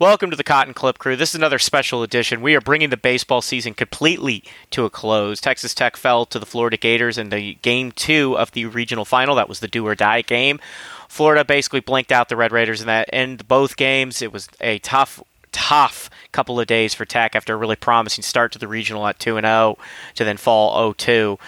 Welcome 0.00 0.30
to 0.30 0.36
the 0.36 0.44
Cotton 0.44 0.74
Clip 0.74 0.96
Crew. 0.96 1.16
This 1.16 1.30
is 1.30 1.34
another 1.34 1.58
special 1.58 2.04
edition. 2.04 2.40
We 2.40 2.54
are 2.54 2.60
bringing 2.60 2.90
the 2.90 2.96
baseball 2.96 3.42
season 3.42 3.74
completely 3.74 4.44
to 4.70 4.84
a 4.84 4.90
close. 4.90 5.40
Texas 5.40 5.74
Tech 5.74 5.96
fell 5.96 6.24
to 6.26 6.38
the 6.38 6.46
Florida 6.46 6.76
Gators 6.76 7.18
in 7.18 7.30
the 7.30 7.54
game 7.62 7.90
two 7.90 8.38
of 8.38 8.52
the 8.52 8.66
regional 8.66 9.04
final. 9.04 9.34
That 9.34 9.48
was 9.48 9.58
the 9.58 9.66
do 9.66 9.84
or 9.84 9.96
die 9.96 10.22
game. 10.22 10.60
Florida 11.08 11.44
basically 11.44 11.80
blinked 11.80 12.12
out 12.12 12.28
the 12.28 12.36
Red 12.36 12.52
Raiders 12.52 12.80
in 12.80 12.86
that 12.86 13.08
in 13.12 13.38
both 13.48 13.76
games. 13.76 14.22
It 14.22 14.32
was 14.32 14.48
a 14.60 14.78
tough 14.78 15.20
tough 15.50 16.08
couple 16.30 16.60
of 16.60 16.68
days 16.68 16.94
for 16.94 17.04
Tech 17.04 17.34
after 17.34 17.54
a 17.54 17.56
really 17.56 17.74
promising 17.74 18.22
start 18.22 18.52
to 18.52 18.60
the 18.60 18.68
regional 18.68 19.04
at 19.04 19.18
2 19.18 19.36
and 19.36 19.46
0 19.46 19.78
to 20.14 20.22
then 20.22 20.36
fall 20.36 20.94
0-2. 20.94 21.40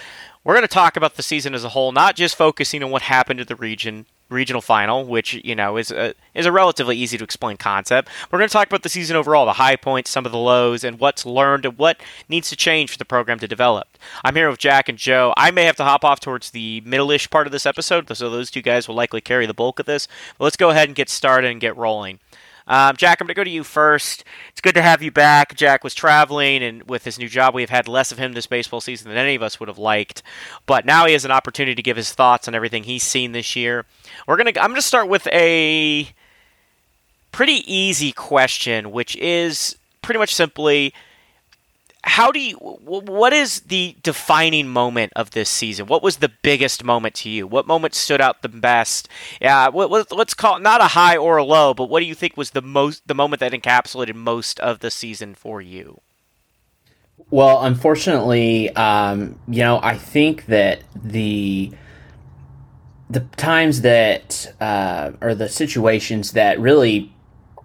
We're 0.43 0.55
going 0.55 0.67
to 0.67 0.75
talk 0.75 0.97
about 0.97 1.15
the 1.15 1.23
season 1.23 1.55
as 1.55 1.63
a 1.63 1.69
whole, 1.69 1.93
not 1.93 2.17
just 2.17 2.35
focusing 2.35 2.83
on 2.83 2.91
what 2.91 3.03
happened 3.03 3.39
to 3.39 3.45
the 3.45 3.55
region 3.55 4.07
regional 4.31 4.63
final, 4.63 5.05
which 5.05 5.35
you 5.45 5.55
know 5.55 5.77
is 5.77 5.91
a 5.91 6.15
is 6.35 6.47
a 6.47 6.53
relatively 6.53 6.97
easy 6.97 7.19
to 7.19 7.25
explain 7.25 7.57
concept. 7.57 8.09
We're 8.31 8.39
going 8.39 8.49
to 8.49 8.53
talk 8.53 8.69
about 8.69 8.83
the 8.83 8.89
season 8.89 9.17
overall, 9.17 9.45
the 9.45 9.55
high 9.55 9.77
points, 9.77 10.11
some 10.11 10.25
of 10.25 10.33
the 10.33 10.39
lows, 10.39 10.85
and 10.85 10.99
what's 10.99 11.27
learned 11.27 11.65
and 11.65 11.77
what 11.77 12.01
needs 12.29 12.49
to 12.51 12.57
change 12.57 12.93
for 12.93 12.99
the 12.99 13.05
program 13.05 13.39
to 13.41 13.49
develop. 13.49 13.99
I'm 14.25 14.37
here 14.37 14.49
with 14.49 14.59
Jack 14.59 14.89
and 14.89 14.97
Joe. 14.97 15.35
I 15.37 15.51
may 15.51 15.65
have 15.65 15.77
to 15.77 15.85
hop 15.85 16.05
off 16.05 16.21
towards 16.21 16.51
the 16.51 16.81
middle-ish 16.87 17.29
part 17.31 17.47
of 17.47 17.53
this 17.53 17.67
episode, 17.67 18.09
so 18.17 18.31
those 18.31 18.51
two 18.51 18.63
guys 18.63 18.89
will 18.89 18.95
likely 18.95 19.21
carry 19.21 19.47
the 19.47 19.55
bulk 19.55 19.79
of 19.79 19.87
this. 19.87 20.09
But 20.39 20.45
let's 20.45 20.57
go 20.57 20.71
ahead 20.71 20.89
and 20.89 20.97
get 20.97 21.09
started 21.09 21.51
and 21.51 21.61
get 21.61 21.77
rolling. 21.77 22.21
Um, 22.67 22.97
Jack, 22.97 23.21
I'm 23.21 23.27
going 23.27 23.35
to 23.35 23.39
go 23.39 23.45
to 23.45 23.51
you 23.51 23.65
first. 23.65 24.25
It's 24.51 24.61
good 24.61 24.75
to 24.75 24.83
have 24.83 25.03
you 25.03 25.11
back. 25.11 25.55
Jack 25.55 25.85
was 25.85 25.95
traveling, 25.95 26.63
and 26.63 26.89
with 26.89 27.05
his 27.05 27.19
new 27.19 27.29
job, 27.29 27.55
we've 27.55 27.71
had 27.71 27.89
less 27.89 28.13
of 28.13 28.19
him 28.19 28.33
this 28.33 28.47
baseball 28.47 28.81
season 28.81 29.09
than 29.09 29.19
any 29.19 29.35
of 29.35 29.43
us 29.43 29.59
would 29.59 29.69
have 29.69 29.79
liked. 29.79 30.23
But 30.67 30.85
now 30.85 31.07
he 31.07 31.13
has 31.13 31.25
an 31.25 31.31
opportunity 31.31 31.75
to 31.75 31.83
give 31.83 31.97
his 31.97 32.13
thoughts 32.13 32.49
on 32.49 32.55
everything 32.55 32.85
he's 32.85 33.03
seen 33.03 33.33
this 33.33 33.57
year. 33.57 33.87
We're 34.27 34.37
gonna. 34.37 34.51
I'm 34.51 34.71
going 34.71 34.75
to 34.77 34.83
start 34.83 35.09
with 35.09 35.27
a 35.29 36.13
pretty 37.33 37.73
easy 37.73 38.13
question, 38.13 38.93
which 38.93 39.17
is 39.17 39.77
pretty 40.03 40.19
much 40.19 40.35
simply 40.35 40.93
how 42.03 42.33
do 42.33 42.41
you 42.41 42.57
what 42.57 43.33
is 43.33 43.61
the 43.61 43.97
defining 44.03 44.69
moment 44.69 45.13
of 45.17 45.33
this 45.33 45.51
season? 45.51 45.87
What 45.87 46.03
was 46.03 46.17
the 46.17 46.31
biggest 46.43 46.83
moment 46.83 47.15
to 47.17 47.29
you? 47.29 47.47
What 47.47 47.67
moment 47.67 47.95
stood 47.95 48.21
out 48.21 48.43
the 48.43 48.49
best? 48.49 49.09
Yeah 49.41 49.69
let's 49.69 50.35
call 50.35 50.57
it 50.57 50.63
not 50.63 50.81
a 50.81 50.89
high 50.89 51.17
or 51.17 51.37
a 51.37 51.45
low 51.45 51.75
but 51.75 51.91
what 51.91 52.01
do 52.01 52.07
you 52.07 52.15
think 52.15 52.37
was 52.37 52.51
the 52.51 52.63
most 52.63 53.07
the 53.07 53.15
moment 53.15 53.41
that 53.41 53.53
encapsulated 53.53 54.15
most 54.15 54.59
of 54.61 54.81
the 54.81 54.91
season 54.91 55.35
for 55.35 55.61
you? 55.61 56.01
Well 57.31 57.63
unfortunately 57.63 58.75
um, 58.77 59.39
you 59.47 59.63
know 59.63 59.79
i 59.83 59.97
think 59.97 60.47
that 60.47 60.83
the 60.95 61.73
the 63.11 63.21
times 63.37 63.81
that 63.81 64.55
uh, 64.61 65.11
or 65.21 65.35
the 65.35 65.49
situations 65.49 66.33
that 66.33 66.61
really 66.61 67.13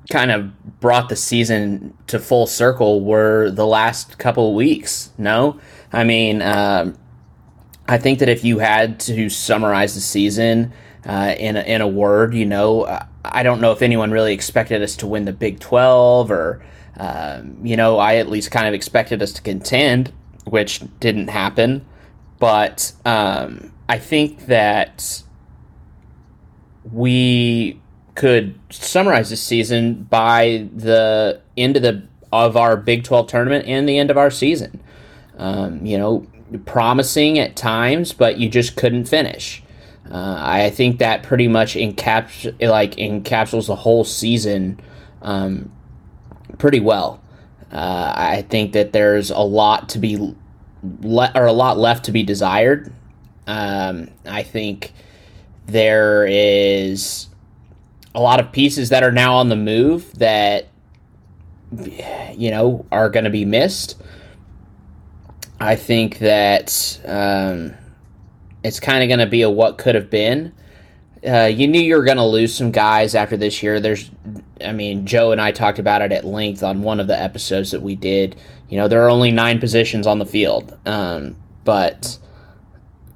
kind 0.09 0.31
of 0.31 0.79
brought 0.79 1.09
the 1.09 1.15
season 1.15 1.97
to 2.07 2.19
full 2.19 2.47
circle 2.47 3.01
were 3.01 3.49
the 3.49 3.65
last 3.65 4.17
couple 4.17 4.53
weeks. 4.53 5.11
No, 5.17 5.59
I 5.91 6.03
mean, 6.03 6.41
um, 6.41 6.97
I 7.87 7.97
think 7.97 8.19
that 8.19 8.29
if 8.29 8.43
you 8.43 8.59
had 8.59 8.99
to 9.01 9.29
summarize 9.29 9.95
the 9.95 10.01
season 10.01 10.73
uh, 11.05 11.35
in 11.37 11.55
a, 11.55 11.61
in 11.61 11.81
a 11.81 11.87
word, 11.87 12.33
you 12.33 12.45
know, 12.45 12.85
I 13.23 13.43
don't 13.43 13.61
know 13.61 13.71
if 13.71 13.81
anyone 13.81 14.11
really 14.11 14.33
expected 14.33 14.81
us 14.81 14.95
to 14.97 15.07
win 15.07 15.25
the 15.25 15.33
Big 15.33 15.59
Twelve, 15.59 16.31
or 16.31 16.63
um, 16.97 17.57
you 17.63 17.75
know, 17.75 17.97
I 17.97 18.15
at 18.15 18.29
least 18.29 18.51
kind 18.51 18.67
of 18.67 18.73
expected 18.73 19.21
us 19.21 19.31
to 19.33 19.41
contend, 19.41 20.11
which 20.45 20.81
didn't 20.99 21.27
happen. 21.27 21.85
But 22.39 22.93
um, 23.05 23.71
I 23.87 23.97
think 23.97 24.47
that 24.47 25.23
we 26.91 27.81
could 28.15 28.57
summarize 28.69 29.29
this 29.29 29.43
season 29.43 30.03
by 30.03 30.67
the 30.73 31.41
end 31.57 31.75
of 31.75 31.83
the 31.83 32.03
of 32.31 32.57
our 32.57 32.75
Big 32.75 33.03
12 33.03 33.27
tournament 33.27 33.65
and 33.65 33.87
the 33.87 33.97
end 33.97 34.11
of 34.11 34.17
our 34.17 34.31
season. 34.31 34.81
Um, 35.37 35.85
you 35.85 35.97
know, 35.97 36.25
promising 36.65 37.39
at 37.39 37.55
times, 37.55 38.13
but 38.13 38.37
you 38.37 38.49
just 38.49 38.75
couldn't 38.75 39.05
finish. 39.05 39.63
Uh, 40.09 40.35
I 40.37 40.69
think 40.69 40.99
that 40.99 41.23
pretty 41.23 41.47
much 41.47 41.75
encaps 41.75 42.45
like 42.61 42.95
encapsulates 42.95 43.67
the 43.67 43.75
whole 43.75 44.03
season 44.03 44.79
um, 45.21 45.71
pretty 46.57 46.79
well. 46.79 47.21
Uh, 47.71 48.13
I 48.15 48.43
think 48.43 48.73
that 48.73 48.93
there's 48.93 49.31
a 49.31 49.39
lot 49.39 49.89
to 49.89 49.99
be 49.99 50.35
le- 51.01 51.31
or 51.33 51.45
a 51.45 51.53
lot 51.53 51.77
left 51.77 52.05
to 52.05 52.11
be 52.11 52.23
desired. 52.23 52.93
Um, 53.47 54.09
I 54.25 54.43
think 54.43 54.93
there 55.65 56.25
is 56.27 57.27
a 58.15 58.21
lot 58.21 58.39
of 58.39 58.51
pieces 58.51 58.89
that 58.89 59.03
are 59.03 59.11
now 59.11 59.35
on 59.35 59.49
the 59.49 59.55
move 59.55 60.11
that 60.17 60.69
you 62.33 62.49
know 62.49 62.85
are 62.91 63.09
going 63.09 63.25
to 63.25 63.29
be 63.29 63.45
missed. 63.45 64.01
I 65.59 65.75
think 65.75 66.19
that 66.19 66.99
um, 67.05 67.73
it's 68.63 68.79
kind 68.79 69.03
of 69.03 69.09
going 69.09 69.19
to 69.19 69.29
be 69.29 69.41
a 69.41 69.49
what 69.49 69.77
could 69.77 69.95
have 69.95 70.09
been. 70.09 70.53
Uh, 71.27 71.45
you 71.45 71.67
knew 71.67 71.79
you 71.79 71.97
were 71.97 72.03
going 72.03 72.17
to 72.17 72.25
lose 72.25 72.53
some 72.53 72.71
guys 72.71 73.15
after 73.15 73.35
this 73.35 73.63
year. 73.63 73.79
There's, 73.79 74.11
I 74.63 74.73
mean, 74.73 75.05
Joe 75.05 75.31
and 75.31 75.41
I 75.41 75.51
talked 75.51 75.79
about 75.79 76.01
it 76.01 76.11
at 76.11 76.23
length 76.23 76.61
on 76.61 76.83
one 76.83 76.99
of 76.99 77.07
the 77.07 77.19
episodes 77.19 77.71
that 77.71 77.81
we 77.81 77.95
did. 77.95 78.35
You 78.69 78.77
know, 78.77 78.87
there 78.87 79.03
are 79.03 79.09
only 79.09 79.31
nine 79.31 79.59
positions 79.59 80.05
on 80.05 80.19
the 80.19 80.25
field, 80.25 80.77
um, 80.85 81.35
but 81.63 82.19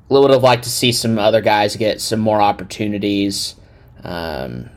would 0.08 0.32
have 0.32 0.42
liked 0.42 0.64
to 0.64 0.70
see 0.72 0.92
some 0.92 1.20
other 1.20 1.42
guys 1.42 1.76
get 1.76 2.02
some 2.02 2.20
more 2.20 2.42
opportunities. 2.42 3.56
Um, 4.04 4.70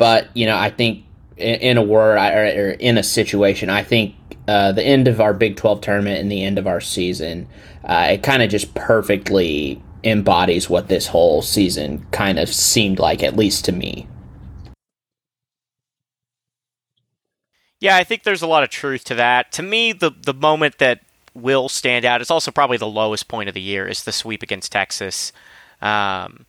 but 0.00 0.34
you 0.34 0.46
know, 0.46 0.56
I 0.56 0.70
think 0.70 1.04
in, 1.36 1.76
a 1.76 1.82
word 1.82 2.16
or, 2.16 2.70
in 2.70 2.96
a 2.96 3.02
situation, 3.02 3.68
I 3.68 3.82
think 3.82 4.14
uh, 4.48 4.72
the 4.72 4.82
end 4.82 5.06
of 5.08 5.20
our 5.20 5.34
Big 5.34 5.56
Twelve 5.56 5.82
tournament 5.82 6.18
and 6.18 6.32
the 6.32 6.42
end 6.42 6.58
of 6.58 6.66
our 6.66 6.80
season, 6.80 7.46
uh, 7.84 8.08
it 8.12 8.22
kind 8.22 8.42
of 8.42 8.48
just 8.48 8.74
perfectly 8.74 9.82
embodies 10.02 10.70
what 10.70 10.88
this 10.88 11.08
whole 11.08 11.42
season 11.42 12.06
kind 12.12 12.38
of 12.38 12.48
seemed 12.48 12.98
like, 12.98 13.22
at 13.22 13.36
least 13.36 13.66
to 13.66 13.72
me. 13.72 14.08
Yeah, 17.78 17.96
I 17.96 18.04
think 18.04 18.22
there's 18.22 18.42
a 18.42 18.46
lot 18.46 18.62
of 18.62 18.70
truth 18.70 19.04
to 19.04 19.14
that. 19.16 19.52
To 19.52 19.62
me, 19.62 19.92
the 19.92 20.12
the 20.18 20.32
moment 20.32 20.78
that 20.78 21.00
will 21.34 21.68
stand 21.68 22.06
out, 22.06 22.22
is 22.22 22.30
also 22.30 22.50
probably 22.50 22.78
the 22.78 22.86
lowest 22.86 23.28
point 23.28 23.50
of 23.50 23.54
the 23.54 23.60
year, 23.60 23.86
is 23.86 24.04
the 24.04 24.12
sweep 24.12 24.42
against 24.42 24.72
Texas. 24.72 25.30
Um, 25.82 26.46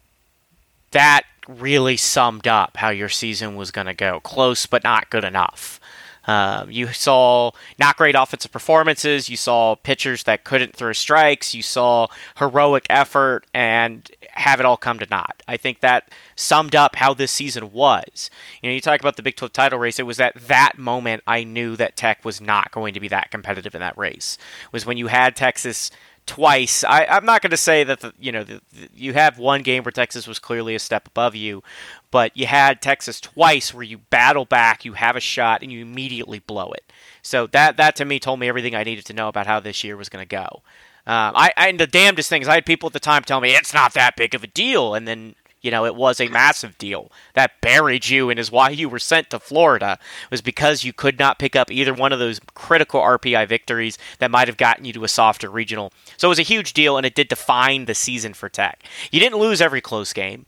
that 0.92 1.24
really 1.48 1.98
summed 1.98 2.48
up 2.48 2.78
how 2.78 2.90
your 2.90 3.10
season 3.10 3.56
was 3.56 3.72
going 3.72 3.88
to 3.88 3.94
go. 3.94 4.20
Close, 4.20 4.66
but 4.66 4.84
not 4.84 5.10
good 5.10 5.24
enough. 5.24 5.80
Um, 6.28 6.70
you 6.70 6.88
saw 6.88 7.52
not 7.80 7.98
great 7.98 8.16
offensive 8.16 8.52
performances. 8.52 9.30
You 9.30 9.38
saw 9.38 9.76
pitchers 9.76 10.24
that 10.24 10.44
couldn't 10.44 10.76
throw 10.76 10.94
strikes. 10.94 11.56
You 11.56 11.64
saw 11.64 12.08
heroic 12.38 12.86
effort 12.90 13.46
and 13.54 14.10
have 14.34 14.60
it 14.60 14.66
all 14.66 14.78
come 14.78 15.00
to 15.00 15.08
naught. 15.10 15.42
I 15.48 15.58
think 15.58 15.80
that 15.80 16.10
summed 16.36 16.76
up 16.76 16.96
how 16.96 17.14
this 17.14 17.32
season 17.32 17.72
was. 17.72 18.30
You 18.62 18.70
know, 18.70 18.74
you 18.74 18.82
talk 18.82 19.00
about 19.00 19.16
the 19.16 19.24
Big 19.24 19.36
12 19.36 19.52
title 19.52 19.80
race. 19.80 20.00
It 20.00 20.06
was 20.06 20.20
at 20.20 20.36
that 20.36 20.78
moment 20.78 21.24
I 21.26 21.44
knew 21.44 21.76
that 21.78 21.96
Tech 21.96 22.24
was 22.24 22.40
not 22.40 22.72
going 22.72 22.94
to 22.94 23.00
be 23.00 23.08
that 23.08 23.32
competitive 23.32 23.74
in 23.74 23.82
that 23.82 23.98
race. 23.98 24.38
It 24.66 24.74
was 24.74 24.86
when 24.86 24.98
you 24.98 25.08
had 25.08 25.36
Texas 25.36 25.90
twice. 26.26 26.84
I, 26.84 27.06
am 27.06 27.26
not 27.26 27.42
going 27.42 27.52
to 27.52 27.58
say 27.58 27.84
that 27.84 28.00
the, 28.02 28.14
you 28.20 28.32
know 28.32 28.44
the, 28.44 28.62
the, 28.74 28.90
you 28.96 29.14
have 29.14 29.38
one 29.38 29.62
game 29.62 29.84
where 29.84 29.92
Texas 29.92 30.28
was 30.28 30.40
clearly 30.40 30.76
a 30.76 30.80
step 30.80 31.08
above 31.08 31.36
you, 31.36 31.64
but 32.10 32.36
you 32.36 32.48
had 32.48 32.82
Texas 32.82 33.20
twice 33.20 33.74
where 33.74 33.84
you 33.84 33.98
battle 33.98 34.46
back, 34.46 34.86
you 34.86 34.94
have 34.94 35.16
a 35.16 35.20
shot, 35.20 35.62
and 35.62 35.72
you 35.72 35.82
immediately 35.82 36.40
blow 36.40 36.72
it. 36.72 36.92
So 37.22 37.48
that 37.48 37.78
that 37.78 37.96
to 37.98 38.06
me 38.06 38.20
told 38.20 38.40
me 38.40 38.48
everything 38.48 38.76
I 38.76 38.84
needed 38.84 39.06
to 39.08 39.14
know 39.14 39.28
about 39.28 39.48
how 39.48 39.60
this 39.60 39.84
year 39.84 39.98
was 39.98 40.10
going 40.10 40.26
to 40.26 40.30
go. 40.30 40.62
Um, 41.08 41.34
I, 41.36 41.52
I 41.58 41.70
and 41.70 41.80
the 41.80 41.88
damnedest 41.88 42.30
thing 42.30 42.42
is 42.42 42.48
I 42.48 42.56
had 42.56 42.66
people 42.66 42.88
at 42.88 42.94
the 42.94 43.00
time 43.00 43.24
tell 43.24 43.42
me 43.42 43.56
it's 43.56 43.74
not 43.74 43.94
that 43.94 44.16
big 44.16 44.36
of 44.36 44.44
a 44.44 44.48
deal, 44.48 44.94
and 44.94 45.08
then 45.08 45.36
you 45.62 45.70
know, 45.72 45.86
it 45.86 45.96
was 45.96 46.20
a 46.20 46.28
massive 46.28 46.78
deal 46.78 47.12
that 47.34 47.62
buried 47.62 48.10
you 48.10 48.30
and 48.30 48.40
is 48.40 48.52
why 48.52 48.70
you 48.70 48.90
were 48.90 49.00
sent 49.00 49.30
to 49.30 49.40
Florida 49.40 50.00
was 50.30 50.42
because 50.42 50.84
you 50.84 50.92
could 50.92 51.20
not 51.20 51.40
pick 51.40 51.56
up 51.56 51.72
either 51.72 51.94
one 51.94 52.12
of 52.12 52.20
those 52.20 52.40
critical 52.54 53.00
RPI 53.00 53.48
victories 53.48 53.98
that 54.20 54.32
might 54.32 54.48
have 54.48 54.58
gotten 54.58 54.86
you 54.86 54.94
to 54.94 55.04
a 55.04 55.08
softer 55.08 55.50
regional. 55.50 55.94
So 56.18 56.28
it 56.28 56.30
was 56.30 56.40
a 56.40 56.44
huge 56.44 56.74
deal 56.74 56.98
and 56.98 57.06
it 57.06 57.16
did 57.16 57.28
define 57.28 57.86
the 57.86 57.94
season 57.94 58.34
for 58.34 58.50
Tech. 58.50 58.84
You 59.12 59.20
didn't 59.20 59.40
lose 59.40 59.62
every 59.62 59.82
close 59.82 60.14
game, 60.14 60.48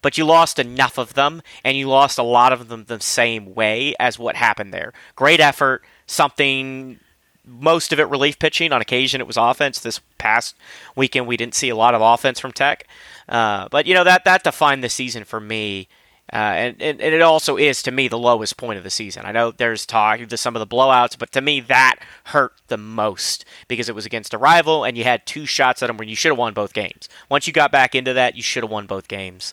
but 0.00 0.16
you 0.16 0.24
lost 0.24 0.58
enough 0.58 0.98
of 0.98 1.14
them 1.14 1.42
and 1.62 1.76
you 1.76 1.88
lost 1.88 2.18
a 2.18 2.22
lot 2.22 2.52
of 2.52 2.68
them 2.68 2.84
the 2.84 3.00
same 3.00 3.54
way 3.54 3.94
as 4.00 4.18
what 4.18 4.36
happened 4.36 4.72
there. 4.72 4.92
Great 5.14 5.40
effort, 5.40 5.84
something 6.06 6.98
most 7.46 7.92
of 7.92 8.00
it 8.00 8.08
relief 8.08 8.38
pitching. 8.38 8.72
On 8.72 8.80
occasion, 8.80 9.20
it 9.20 9.26
was 9.26 9.36
offense. 9.36 9.78
This 9.78 10.00
past 10.18 10.56
weekend, 10.96 11.26
we 11.26 11.36
didn't 11.36 11.54
see 11.54 11.68
a 11.68 11.76
lot 11.76 11.94
of 11.94 12.02
offense 12.02 12.40
from 12.40 12.52
Tech. 12.52 12.86
Uh, 13.28 13.68
but 13.70 13.86
you 13.86 13.94
know 13.94 14.04
that 14.04 14.24
that 14.24 14.44
defined 14.44 14.82
the 14.82 14.88
season 14.88 15.24
for 15.24 15.40
me. 15.40 15.88
Uh, 16.32 16.36
and, 16.36 16.82
and, 16.82 17.02
and, 17.02 17.14
it 17.14 17.20
also 17.20 17.58
is 17.58 17.82
to 17.82 17.90
me 17.90 18.08
the 18.08 18.18
lowest 18.18 18.56
point 18.56 18.78
of 18.78 18.82
the 18.82 18.88
season. 18.88 19.26
I 19.26 19.32
know 19.32 19.50
there's 19.50 19.84
talk 19.84 20.20
of 20.20 20.40
some 20.40 20.56
of 20.56 20.60
the 20.60 20.66
blowouts, 20.66 21.18
but 21.18 21.32
to 21.32 21.42
me 21.42 21.60
that 21.60 21.96
hurt 22.24 22.54
the 22.68 22.78
most 22.78 23.44
because 23.68 23.90
it 23.90 23.94
was 23.94 24.06
against 24.06 24.32
a 24.32 24.38
rival 24.38 24.84
and 24.84 24.96
you 24.96 25.04
had 25.04 25.26
two 25.26 25.44
shots 25.44 25.82
at 25.82 25.88
them 25.88 25.98
where 25.98 26.08
you 26.08 26.16
should 26.16 26.30
have 26.30 26.38
won 26.38 26.54
both 26.54 26.72
games. 26.72 27.10
Once 27.28 27.46
you 27.46 27.52
got 27.52 27.70
back 27.70 27.94
into 27.94 28.14
that, 28.14 28.36
you 28.36 28.42
should 28.42 28.62
have 28.62 28.70
won 28.70 28.86
both 28.86 29.06
games, 29.06 29.52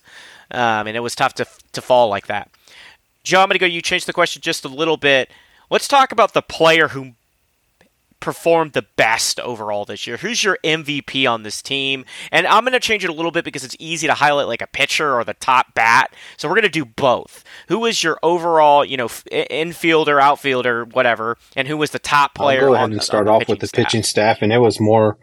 um, 0.51 0.87
and 0.87 0.95
it 0.95 1.01
was 1.01 1.13
tough 1.13 1.33
to 1.35 1.45
to 1.73 1.81
fall 1.81 2.07
like 2.07 2.27
that. 2.27 2.49
Joe, 3.23 3.41
I'm 3.41 3.49
going 3.49 3.55
to 3.55 3.59
go. 3.59 3.65
You 3.65 3.81
change 3.81 4.05
the 4.05 4.13
question 4.13 4.41
just 4.41 4.63
a 4.63 4.69
little 4.69 4.97
bit. 4.97 5.29
Let's 5.69 5.89
talk 5.89 6.13
about 6.13 6.33
the 6.33 6.41
player 6.41 6.87
who 6.87 7.13
performed 8.21 8.73
the 8.73 8.85
best 8.95 9.39
overall 9.39 9.83
this 9.83 10.07
year? 10.07 10.17
Who's 10.17 10.43
your 10.43 10.57
MVP 10.63 11.29
on 11.29 11.43
this 11.43 11.61
team? 11.61 12.05
And 12.31 12.47
I'm 12.47 12.63
going 12.63 12.73
to 12.73 12.79
change 12.79 13.03
it 13.03 13.09
a 13.09 13.13
little 13.13 13.31
bit 13.31 13.43
because 13.43 13.65
it's 13.65 13.75
easy 13.79 14.07
to 14.07 14.13
highlight 14.13 14.47
like 14.47 14.61
a 14.61 14.67
pitcher 14.67 15.13
or 15.13 15.23
the 15.25 15.33
top 15.33 15.73
bat. 15.73 16.15
So 16.37 16.47
we're 16.47 16.55
going 16.55 16.63
to 16.63 16.69
do 16.69 16.85
both. 16.85 17.43
Who 17.67 17.79
was 17.79 18.03
your 18.03 18.17
overall, 18.23 18.85
you 18.85 18.95
know, 18.95 19.07
infielder, 19.07 20.21
outfielder, 20.21 20.85
whatever, 20.85 21.37
and 21.55 21.67
who 21.67 21.75
was 21.75 21.91
the 21.91 21.99
top 21.99 22.35
player? 22.35 22.61
I'll 22.61 22.67
go 22.67 22.75
ahead 22.75 22.91
and 22.91 23.03
start 23.03 23.27
off 23.27 23.49
with 23.49 23.59
the 23.59 23.67
staff. 23.67 23.85
pitching 23.85 24.03
staff, 24.03 24.37
and 24.41 24.53
it 24.53 24.59
was 24.59 24.79
more 24.79 25.17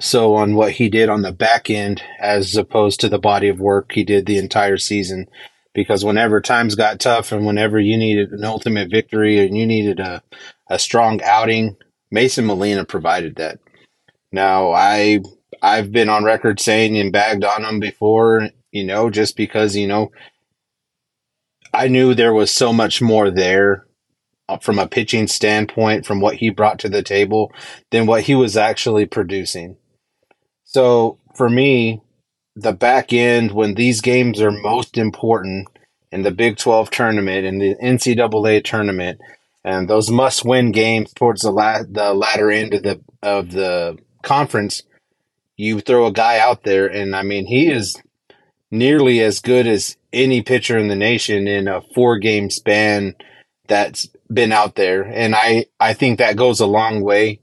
so 0.00 0.34
on 0.36 0.54
what 0.54 0.72
he 0.72 0.88
did 0.88 1.08
on 1.08 1.22
the 1.22 1.32
back 1.32 1.70
end 1.70 2.02
as 2.20 2.54
opposed 2.56 3.00
to 3.00 3.08
the 3.08 3.18
body 3.18 3.48
of 3.48 3.58
work 3.58 3.92
he 3.92 4.04
did 4.04 4.26
the 4.26 4.38
entire 4.38 4.76
season. 4.76 5.26
Because 5.74 6.04
whenever 6.04 6.40
times 6.40 6.74
got 6.74 6.98
tough 6.98 7.30
and 7.30 7.46
whenever 7.46 7.78
you 7.78 7.96
needed 7.96 8.30
an 8.32 8.44
ultimate 8.44 8.90
victory 8.90 9.38
and 9.44 9.56
you 9.56 9.66
needed 9.66 10.00
a, 10.00 10.22
a 10.68 10.78
strong 10.78 11.20
outing, 11.22 11.76
Mason 12.10 12.46
Molina 12.46 12.84
provided 12.84 13.36
that. 13.36 13.58
Now, 14.32 14.72
I 14.72 15.20
I've 15.62 15.90
been 15.92 16.08
on 16.08 16.24
record 16.24 16.60
saying 16.60 16.96
and 16.96 17.12
bagged 17.12 17.44
on 17.44 17.64
him 17.64 17.80
before, 17.80 18.48
you 18.70 18.84
know, 18.84 19.10
just 19.10 19.36
because 19.36 19.76
you 19.76 19.86
know 19.86 20.10
I 21.72 21.88
knew 21.88 22.14
there 22.14 22.34
was 22.34 22.52
so 22.52 22.72
much 22.72 23.02
more 23.02 23.30
there 23.30 23.86
uh, 24.48 24.58
from 24.58 24.78
a 24.78 24.88
pitching 24.88 25.26
standpoint 25.26 26.06
from 26.06 26.20
what 26.20 26.36
he 26.36 26.50
brought 26.50 26.78
to 26.80 26.88
the 26.88 27.02
table 27.02 27.52
than 27.90 28.06
what 28.06 28.22
he 28.22 28.34
was 28.34 28.56
actually 28.56 29.06
producing. 29.06 29.76
So 30.64 31.18
for 31.34 31.48
me, 31.48 32.02
the 32.56 32.72
back 32.72 33.12
end 33.12 33.52
when 33.52 33.74
these 33.74 34.00
games 34.00 34.40
are 34.40 34.50
most 34.50 34.98
important 34.98 35.68
in 36.10 36.22
the 36.22 36.30
Big 36.30 36.56
12 36.56 36.90
tournament 36.90 37.46
and 37.46 37.60
the 37.60 37.76
NCAA 37.76 38.64
tournament, 38.64 39.20
and 39.68 39.86
those 39.86 40.10
must-win 40.10 40.72
games 40.72 41.12
towards 41.12 41.42
the 41.42 41.50
la- 41.50 41.82
the 41.82 42.14
latter 42.14 42.50
end 42.50 42.72
of 42.72 42.82
the 42.82 43.00
of 43.22 43.52
the 43.52 43.98
conference, 44.22 44.82
you 45.56 45.80
throw 45.80 46.06
a 46.06 46.12
guy 46.12 46.38
out 46.38 46.62
there, 46.62 46.86
and 46.86 47.14
I 47.14 47.22
mean 47.22 47.46
he 47.46 47.70
is 47.70 48.00
nearly 48.70 49.20
as 49.20 49.40
good 49.40 49.66
as 49.66 49.96
any 50.10 50.40
pitcher 50.40 50.78
in 50.78 50.88
the 50.88 50.96
nation 50.96 51.46
in 51.46 51.68
a 51.68 51.82
four-game 51.94 52.48
span 52.48 53.14
that's 53.66 54.08
been 54.32 54.52
out 54.52 54.74
there, 54.74 55.02
and 55.02 55.34
I 55.34 55.66
I 55.78 55.92
think 55.92 56.18
that 56.18 56.36
goes 56.36 56.60
a 56.60 56.66
long 56.66 57.02
way 57.02 57.40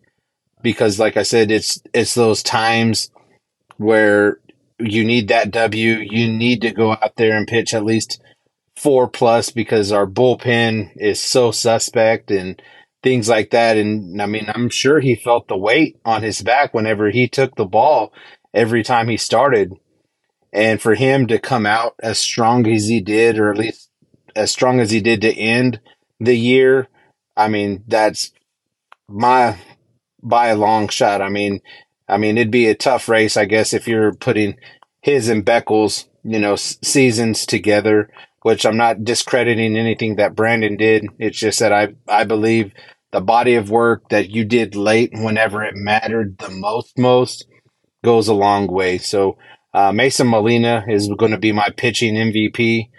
because, 0.63 0.99
like 0.99 1.17
I 1.17 1.23
said, 1.23 1.51
it's 1.51 1.79
it's 1.93 2.15
those 2.15 2.41
times 2.41 3.11
where 3.77 4.39
you 4.79 5.05
need 5.05 5.27
that 5.27 5.51
W, 5.51 5.97
you 6.09 6.31
need 6.31 6.61
to 6.61 6.71
go 6.71 6.93
out 6.93 7.15
there 7.17 7.37
and 7.37 7.47
pitch 7.47 7.75
at 7.75 7.85
least 7.85 8.19
four 8.77 9.07
plus 9.07 9.49
because 9.49 9.91
our 9.91 10.05
bullpen 10.05 10.91
is 10.95 11.19
so 11.19 11.51
suspect 11.51 12.31
and 12.31 12.61
things 13.03 13.29
like 13.29 13.51
that. 13.51 13.77
And 13.77 14.21
I 14.21 14.25
mean, 14.25 14.47
I'm 14.53 14.69
sure 14.69 14.99
he 14.99 15.15
felt 15.15 15.47
the 15.47 15.57
weight 15.57 15.99
on 16.03 16.23
his 16.23 16.41
back 16.41 16.73
whenever 16.73 17.09
he 17.09 17.27
took 17.27 17.55
the 17.55 17.65
ball 17.65 18.11
every 18.53 18.83
time 18.83 19.07
he 19.07 19.17
started. 19.17 19.73
And 20.51 20.81
for 20.81 20.95
him 20.95 21.27
to 21.27 21.39
come 21.39 21.65
out 21.65 21.95
as 22.01 22.17
strong 22.17 22.67
as 22.67 22.87
he 22.87 23.01
did, 23.01 23.37
or 23.37 23.51
at 23.51 23.57
least 23.57 23.89
as 24.35 24.51
strong 24.51 24.79
as 24.79 24.91
he 24.91 25.01
did 25.01 25.21
to 25.21 25.33
end 25.33 25.79
the 26.19 26.35
year, 26.35 26.87
I 27.35 27.49
mean, 27.49 27.83
that's 27.87 28.31
my 29.07 29.57
by 30.23 30.47
a 30.47 30.55
long 30.55 30.87
shot. 30.87 31.21
I 31.21 31.29
mean, 31.29 31.61
I 32.07 32.17
mean, 32.17 32.37
it'd 32.37 32.51
be 32.51 32.67
a 32.67 32.75
tough 32.75 33.09
race, 33.09 33.37
I 33.37 33.45
guess, 33.45 33.73
if 33.73 33.87
you're 33.87 34.13
putting 34.13 34.57
his 35.01 35.29
and 35.29 35.45
Beckles, 35.45 36.07
you 36.23 36.39
know, 36.39 36.55
seasons 36.55 37.45
together 37.45 38.09
which 38.45 38.63
I'm 38.63 38.77
not 38.77 39.03
discrediting 39.03 39.75
anything 39.75 40.17
that 40.17 40.35
Brandon 40.35 40.77
did. 40.77 41.07
It's 41.17 41.39
just 41.39 41.61
that 41.61 41.73
I 41.73 41.95
I 42.07 42.25
believe 42.25 42.73
the 43.11 43.19
body 43.19 43.55
of 43.55 43.71
work 43.71 44.09
that 44.09 44.29
you 44.29 44.45
did 44.45 44.75
late 44.75 45.09
whenever 45.13 45.63
it 45.63 45.73
mattered 45.75 46.37
the 46.37 46.51
most 46.51 46.95
most 46.95 47.47
goes 48.03 48.27
a 48.27 48.35
long 48.35 48.67
way. 48.67 48.99
So 48.99 49.39
uh, 49.73 49.91
Mason 49.91 50.27
Molina 50.27 50.85
is 50.87 51.09
going 51.17 51.31
to 51.31 51.39
be 51.39 51.53
my 51.53 51.69
pitching 51.75 52.13
MVP. 52.13 52.91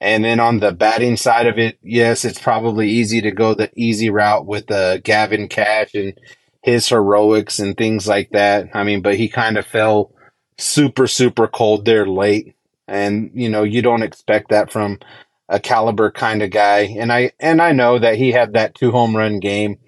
And 0.00 0.24
then 0.24 0.38
on 0.38 0.60
the 0.60 0.70
batting 0.70 1.16
side 1.16 1.48
of 1.48 1.58
it, 1.58 1.78
yes, 1.82 2.24
it's 2.24 2.38
probably 2.38 2.88
easy 2.88 3.20
to 3.22 3.32
go 3.32 3.54
the 3.54 3.72
easy 3.74 4.08
route 4.08 4.46
with 4.46 4.70
uh, 4.70 4.98
Gavin 4.98 5.48
Kash 5.48 5.94
and 5.94 6.16
his 6.62 6.88
heroics 6.88 7.58
and 7.58 7.76
things 7.76 8.06
like 8.06 8.30
that. 8.30 8.68
I 8.72 8.84
mean, 8.84 9.02
but 9.02 9.16
he 9.16 9.28
kind 9.28 9.58
of 9.58 9.66
fell 9.66 10.12
super, 10.58 11.08
super 11.08 11.48
cold 11.48 11.86
there 11.86 12.06
late 12.06 12.54
and 12.92 13.30
you 13.34 13.48
know 13.48 13.62
you 13.62 13.80
don't 13.82 14.02
expect 14.02 14.50
that 14.50 14.70
from 14.70 14.98
a 15.48 15.58
caliber 15.58 16.10
kind 16.10 16.42
of 16.42 16.50
guy. 16.50 16.80
And 16.98 17.12
I 17.12 17.32
and 17.40 17.60
I 17.60 17.72
know 17.72 17.98
that 17.98 18.16
he 18.16 18.32
had 18.32 18.52
that 18.52 18.74
two 18.74 18.90
home 18.90 19.16
run 19.16 19.40
game 19.40 19.78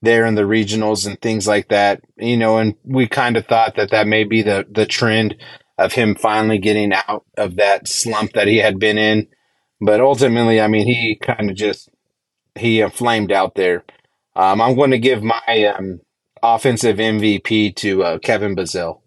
there 0.00 0.24
in 0.24 0.36
the 0.36 0.42
regionals 0.42 1.06
and 1.06 1.20
things 1.20 1.46
like 1.46 1.68
that. 1.68 2.02
You 2.16 2.36
know, 2.36 2.58
and 2.58 2.74
we 2.84 3.08
kind 3.08 3.36
of 3.36 3.46
thought 3.46 3.76
that 3.76 3.90
that 3.90 4.06
may 4.06 4.24
be 4.24 4.42
the 4.42 4.64
the 4.70 4.86
trend 4.86 5.36
of 5.76 5.92
him 5.92 6.14
finally 6.14 6.58
getting 6.58 6.92
out 6.92 7.24
of 7.36 7.56
that 7.56 7.88
slump 7.88 8.32
that 8.32 8.48
he 8.48 8.58
had 8.58 8.78
been 8.78 8.96
in. 8.96 9.28
But 9.80 10.00
ultimately, 10.00 10.60
I 10.60 10.68
mean, 10.68 10.86
he 10.86 11.18
kind 11.20 11.50
of 11.50 11.56
just 11.56 11.90
he 12.54 12.86
flamed 12.88 13.32
out 13.32 13.56
there. 13.56 13.84
Um, 14.36 14.60
I'm 14.60 14.76
going 14.76 14.90
to 14.90 14.98
give 14.98 15.22
my 15.22 15.72
um, 15.76 16.00
offensive 16.42 16.96
MVP 16.96 17.74
to 17.76 18.04
uh, 18.04 18.18
Kevin 18.18 18.54
Bazzell. 18.54 19.00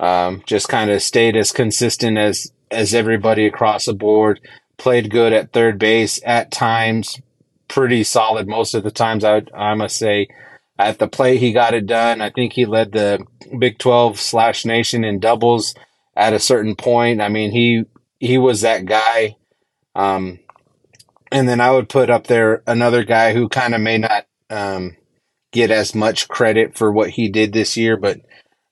Um, 0.00 0.42
just 0.46 0.68
kind 0.68 0.90
of 0.90 1.02
stayed 1.02 1.36
as 1.36 1.50
consistent 1.50 2.18
as 2.18 2.52
as 2.70 2.94
everybody 2.94 3.46
across 3.46 3.86
the 3.86 3.94
board. 3.94 4.40
Played 4.76 5.10
good 5.10 5.32
at 5.32 5.52
third 5.52 5.78
base 5.78 6.20
at 6.24 6.52
times, 6.52 7.20
pretty 7.66 8.04
solid 8.04 8.46
most 8.46 8.74
of 8.74 8.84
the 8.84 8.90
times. 8.90 9.24
I 9.24 9.42
I 9.54 9.74
must 9.74 9.96
say, 9.96 10.28
at 10.78 10.98
the 10.98 11.08
plate 11.08 11.38
he 11.38 11.52
got 11.52 11.74
it 11.74 11.86
done. 11.86 12.20
I 12.20 12.30
think 12.30 12.52
he 12.52 12.64
led 12.64 12.92
the 12.92 13.24
Big 13.58 13.78
Twelve 13.78 14.20
slash 14.20 14.64
Nation 14.64 15.04
in 15.04 15.18
doubles 15.18 15.74
at 16.16 16.32
a 16.32 16.38
certain 16.38 16.76
point. 16.76 17.20
I 17.20 17.28
mean 17.28 17.50
he 17.50 17.84
he 18.20 18.38
was 18.38 18.60
that 18.60 18.84
guy. 18.84 19.36
Um, 19.94 20.38
and 21.30 21.48
then 21.48 21.60
I 21.60 21.70
would 21.70 21.88
put 21.88 22.10
up 22.10 22.26
there 22.26 22.62
another 22.66 23.04
guy 23.04 23.32
who 23.32 23.48
kind 23.48 23.74
of 23.74 23.80
may 23.80 23.98
not 23.98 24.26
um, 24.48 24.96
get 25.52 25.70
as 25.70 25.94
much 25.94 26.28
credit 26.28 26.76
for 26.76 26.90
what 26.90 27.10
he 27.10 27.28
did 27.28 27.52
this 27.52 27.76
year, 27.76 27.96
but 27.96 28.20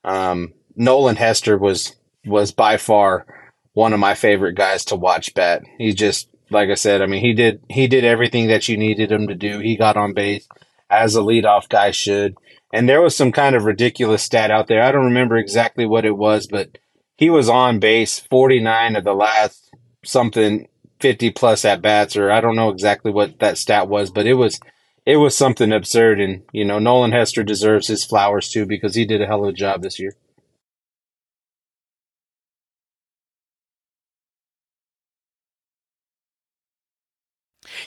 um, 0.04 0.52
Nolan 0.74 1.16
Hester 1.16 1.58
was 1.58 1.96
was 2.24 2.52
by 2.52 2.76
far 2.76 3.26
one 3.76 3.92
of 3.92 4.00
my 4.00 4.14
favorite 4.14 4.54
guys 4.54 4.86
to 4.86 4.96
watch 4.96 5.34
bat. 5.34 5.62
He 5.76 5.92
just 5.92 6.30
like 6.48 6.70
I 6.70 6.74
said, 6.76 7.02
I 7.02 7.06
mean 7.06 7.20
he 7.20 7.34
did 7.34 7.62
he 7.68 7.86
did 7.86 8.04
everything 8.06 8.46
that 8.46 8.68
you 8.68 8.78
needed 8.78 9.12
him 9.12 9.28
to 9.28 9.34
do. 9.34 9.58
He 9.58 9.76
got 9.76 9.98
on 9.98 10.14
base 10.14 10.48
as 10.88 11.14
a 11.14 11.20
leadoff 11.20 11.68
guy 11.68 11.90
should. 11.90 12.36
And 12.72 12.88
there 12.88 13.02
was 13.02 13.14
some 13.14 13.32
kind 13.32 13.54
of 13.54 13.64
ridiculous 13.64 14.22
stat 14.22 14.50
out 14.50 14.66
there. 14.66 14.82
I 14.82 14.92
don't 14.92 15.04
remember 15.04 15.36
exactly 15.36 15.84
what 15.84 16.06
it 16.06 16.16
was, 16.16 16.46
but 16.46 16.78
he 17.18 17.28
was 17.28 17.50
on 17.50 17.78
base 17.78 18.18
49 18.18 18.96
of 18.96 19.04
the 19.04 19.12
last 19.12 19.70
something 20.02 20.68
50 21.00 21.32
plus 21.32 21.66
at 21.66 21.82
bats 21.82 22.16
or 22.16 22.30
I 22.30 22.40
don't 22.40 22.56
know 22.56 22.70
exactly 22.70 23.12
what 23.12 23.40
that 23.40 23.58
stat 23.58 23.88
was, 23.88 24.10
but 24.10 24.26
it 24.26 24.34
was 24.34 24.58
it 25.04 25.18
was 25.18 25.36
something 25.36 25.70
absurd 25.70 26.18
and 26.18 26.44
you 26.50 26.64
know 26.64 26.78
Nolan 26.78 27.12
Hester 27.12 27.42
deserves 27.42 27.88
his 27.88 28.06
flowers 28.06 28.48
too 28.48 28.64
because 28.64 28.94
he 28.94 29.04
did 29.04 29.20
a 29.20 29.26
hell 29.26 29.44
of 29.44 29.50
a 29.50 29.52
job 29.52 29.82
this 29.82 29.98
year. 29.98 30.14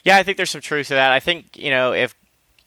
Yeah, 0.04 0.18
I 0.18 0.24
think 0.24 0.38
there's 0.38 0.50
some 0.50 0.62
truth 0.62 0.88
to 0.88 0.96
that. 0.96 1.12
I 1.12 1.20
think 1.20 1.58
you 1.58 1.72
know 1.72 1.94
if 1.94 2.16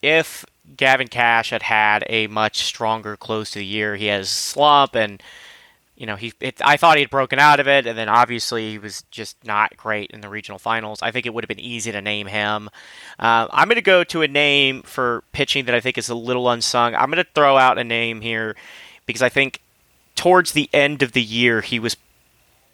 if 0.03 0.45
Gavin 0.77 1.09
Kash 1.09 1.51
had 1.51 1.63
had 1.63 2.05
a 2.09 2.27
much 2.27 2.59
stronger 2.59 3.17
close 3.17 3.51
to 3.53 3.59
the 3.59 3.65
year, 3.65 3.97
he 3.97 4.07
has 4.07 4.29
slump 4.29 4.95
and 4.95 5.23
you 5.97 6.07
know 6.07 6.17
he 6.17 6.33
it, 6.41 6.61
I 6.65 6.77
thought 6.77 6.97
he 6.97 7.03
had 7.03 7.11
broken 7.11 7.39
out 7.39 7.61
of 7.61 7.69
it, 7.69 7.87
and 7.87 7.97
then 7.97 8.09
obviously 8.09 8.73
he 8.73 8.79
was 8.79 9.03
just 9.11 9.37
not 9.45 9.77
great 9.77 10.11
in 10.11 10.21
the 10.21 10.29
regional 10.29 10.59
finals. 10.59 11.01
I 11.03 11.11
think 11.11 11.27
it 11.27 11.35
would 11.35 11.45
have 11.45 11.49
been 11.49 11.61
easy 11.61 11.93
to 11.93 12.01
name 12.01 12.27
him. 12.27 12.69
Uh, 13.19 13.47
I'm 13.51 13.69
going 13.69 13.77
to 13.77 13.83
go 13.83 14.05
to 14.05 14.23
a 14.23 14.29
name 14.29 14.83
for 14.83 15.23
pitching 15.33 15.67
that 15.67 15.75
I 15.75 15.81
think 15.81 15.99
is 15.99 16.09
a 16.09 16.15
little 16.15 16.49
unsung. 16.49 16.95
I'm 16.95 17.11
going 17.11 17.25
to 17.25 17.31
throw 17.35 17.57
out 17.57 17.79
a 17.79 17.85
name 17.85 18.21
here 18.21 18.57
because 19.07 19.23
I 19.23 19.29
think 19.29 19.61
towards 20.15 20.53
the 20.53 20.69
end 20.73 21.03
of 21.03 21.13
the 21.13 21.23
year 21.23 21.61
he 21.61 21.79
was 21.79 21.97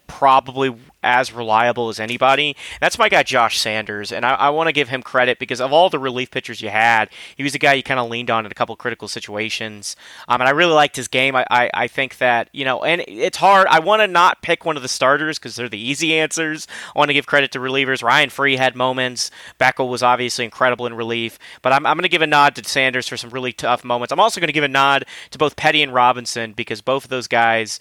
probably 0.09 0.75
as 1.05 1.33
reliable 1.33 1.89
as 1.89 2.01
anybody. 2.01 2.57
That's 2.81 2.99
my 2.99 3.09
guy, 3.09 3.23
Josh 3.23 3.61
Sanders, 3.61 4.11
and 4.11 4.27
I, 4.27 4.35
I 4.35 4.51
want 4.51 4.67
to 4.67 4.73
give 4.73 4.89
him 4.89 5.03
credit 5.03 5.39
because 5.39 5.61
of 5.61 5.73
all 5.73 5.89
the 5.91 5.99
relief 5.99 6.33
pitchers 6.33 6.61
you 6.61 6.71
had, 6.71 7.09
he 7.37 7.45
was 7.45 7.55
a 7.55 7.59
guy 7.59 7.75
you 7.75 7.85
kind 7.85 8.01
of 8.01 8.11
leaned 8.11 8.31
on 8.31 8.45
in 8.45 8.51
a 8.51 8.55
couple 8.55 8.75
critical 8.75 9.07
situations. 9.07 9.95
Um, 10.27 10.41
and 10.41 10.49
I 10.49 10.51
really 10.51 10.73
liked 10.73 10.97
his 10.97 11.07
game. 11.07 11.37
I, 11.37 11.47
I, 11.51 11.71
I 11.73 11.87
think 11.87 12.19
that 12.19 12.49
you 12.53 12.65
know, 12.65 12.83
and 12.83 13.05
it's 13.07 13.37
hard. 13.37 13.69
I 13.71 13.79
want 13.79 14.03
to 14.03 14.09
not 14.09 14.43
pick 14.43 14.65
one 14.65 14.77
of 14.77 14.83
the 14.83 14.89
starters 14.89 15.39
because 15.39 15.55
they're 15.55 15.69
the 15.69 15.79
easy 15.79 16.19
answers. 16.19 16.67
I 16.97 16.99
want 16.99 17.11
to 17.11 17.15
give 17.15 17.27
credit 17.27 17.53
to 17.53 17.61
relievers. 17.61 18.03
Ryan 18.03 18.31
Free 18.31 18.57
had 18.57 18.75
moments. 18.75 19.31
Beckel 19.61 19.89
was 19.89 20.03
obviously 20.03 20.45
incredible 20.45 20.87
in 20.87 20.95
relief, 20.95 21.39
but 21.63 21.73
I'm, 21.73 21.87
I'm 21.87 21.97
going 21.97 22.03
to 22.03 22.09
give 22.09 22.23
a 22.23 22.27
nod 22.27 22.57
to 22.57 22.65
Sanders 22.65 23.07
for 23.07 23.17
some 23.17 23.31
really 23.31 23.53
tough 23.53 23.85
moments. 23.85 24.11
I'm 24.11 24.21
also 24.21 24.41
going 24.41 24.49
to 24.49 24.53
give 24.53 24.65
a 24.65 24.69
nod 24.69 25.05
to 25.31 25.39
both 25.39 25.55
Petty 25.55 25.83
and 25.83 25.95
Robinson 25.95 26.55
because 26.55 26.81
both 26.81 27.05
of 27.05 27.11
those 27.11 27.29
guys 27.29 27.79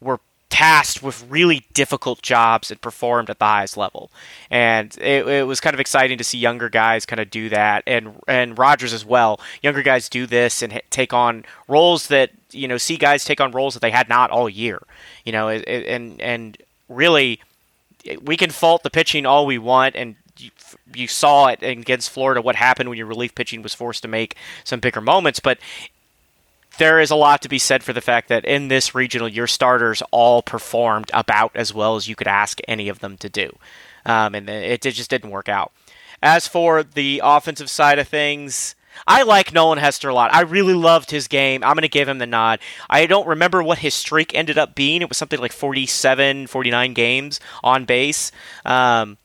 were 0.00 0.20
tasked 0.50 1.02
with 1.02 1.26
really 1.28 1.66
difficult 1.74 2.22
jobs 2.22 2.70
and 2.70 2.80
performed 2.80 3.28
at 3.28 3.38
the 3.38 3.44
highest 3.44 3.76
level. 3.76 4.10
And 4.50 4.96
it, 4.98 5.26
it, 5.26 5.46
was 5.46 5.60
kind 5.60 5.74
of 5.74 5.80
exciting 5.80 6.18
to 6.18 6.24
see 6.24 6.38
younger 6.38 6.68
guys 6.68 7.04
kind 7.04 7.20
of 7.20 7.30
do 7.30 7.48
that, 7.48 7.82
and 7.86 8.20
and 8.26 8.58
Rodgers 8.58 8.92
as 8.92 9.04
well. 9.04 9.40
Younger 9.62 9.82
guys 9.82 10.08
do 10.08 10.26
this 10.26 10.62
and 10.62 10.80
take 10.90 11.12
on 11.12 11.44
roles 11.68 12.08
that 12.08 12.30
you 12.52 12.68
know 12.68 12.78
see 12.78 12.96
guys 12.96 13.24
take 13.24 13.40
on 13.40 13.50
roles 13.50 13.74
that 13.74 13.80
they 13.80 13.90
had 13.90 14.08
not 14.08 14.30
all 14.30 14.48
year. 14.48 14.82
You 15.24 15.32
know, 15.32 15.48
and 15.48 16.20
and 16.20 16.56
really, 16.88 17.40
we 18.22 18.36
can 18.36 18.50
fault 18.50 18.82
the 18.82 18.90
pitching 18.90 19.26
all 19.26 19.46
we 19.46 19.58
want, 19.58 19.96
and 19.96 20.14
you, 20.38 20.50
you 20.94 21.08
saw 21.08 21.48
it 21.48 21.62
against 21.62 22.10
Florida 22.10 22.40
what 22.40 22.56
happened 22.56 22.88
when 22.88 22.98
your 22.98 23.06
relief 23.06 23.34
pitching 23.34 23.62
was 23.62 23.74
forced 23.74 24.02
to 24.02 24.08
make 24.08 24.36
some 24.64 24.80
bigger 24.80 25.00
moments, 25.00 25.40
but 25.40 25.58
there 26.78 27.00
is 27.00 27.10
a 27.10 27.16
lot 27.16 27.42
to 27.42 27.48
be 27.48 27.58
said 27.58 27.82
for 27.82 27.92
the 27.92 28.00
fact 28.00 28.28
that 28.28 28.44
in 28.44 28.68
this 28.68 28.94
regional, 28.94 29.28
your 29.28 29.46
starters 29.46 30.02
all 30.10 30.42
performed 30.42 31.10
about 31.12 31.52
as 31.54 31.72
well 31.72 31.96
as 31.96 32.08
you 32.08 32.16
could 32.16 32.28
ask 32.28 32.60
any 32.68 32.88
of 32.88 33.00
them 33.00 33.16
to 33.18 33.28
do. 33.28 33.56
Um, 34.04 34.34
and 34.34 34.48
it, 34.48 34.84
it 34.84 34.92
just 34.92 35.10
didn't 35.10 35.30
work 35.30 35.48
out. 35.48 35.72
As 36.22 36.48
for 36.48 36.82
the 36.82 37.20
offensive 37.22 37.68
side 37.70 37.98
of 37.98 38.08
things, 38.08 38.74
I 39.06 39.22
like 39.24 39.52
Nolan 39.52 39.78
Hester 39.78 40.08
a 40.08 40.14
lot. 40.14 40.34
I 40.34 40.42
really 40.42 40.72
loved 40.72 41.10
his 41.10 41.28
game. 41.28 41.62
I'm 41.62 41.74
going 41.74 41.82
to 41.82 41.88
give 41.88 42.08
him 42.08 42.18
the 42.18 42.26
nod. 42.26 42.60
I 42.88 43.06
don't 43.06 43.26
remember 43.26 43.62
what 43.62 43.78
his 43.78 43.94
streak 43.94 44.34
ended 44.34 44.56
up 44.56 44.74
being. 44.74 45.02
It 45.02 45.08
was 45.08 45.18
something 45.18 45.40
like 45.40 45.52
47, 45.52 46.46
49 46.46 46.94
games 46.94 47.40
on 47.62 47.84
base. 47.84 48.32
Um, 48.64 49.18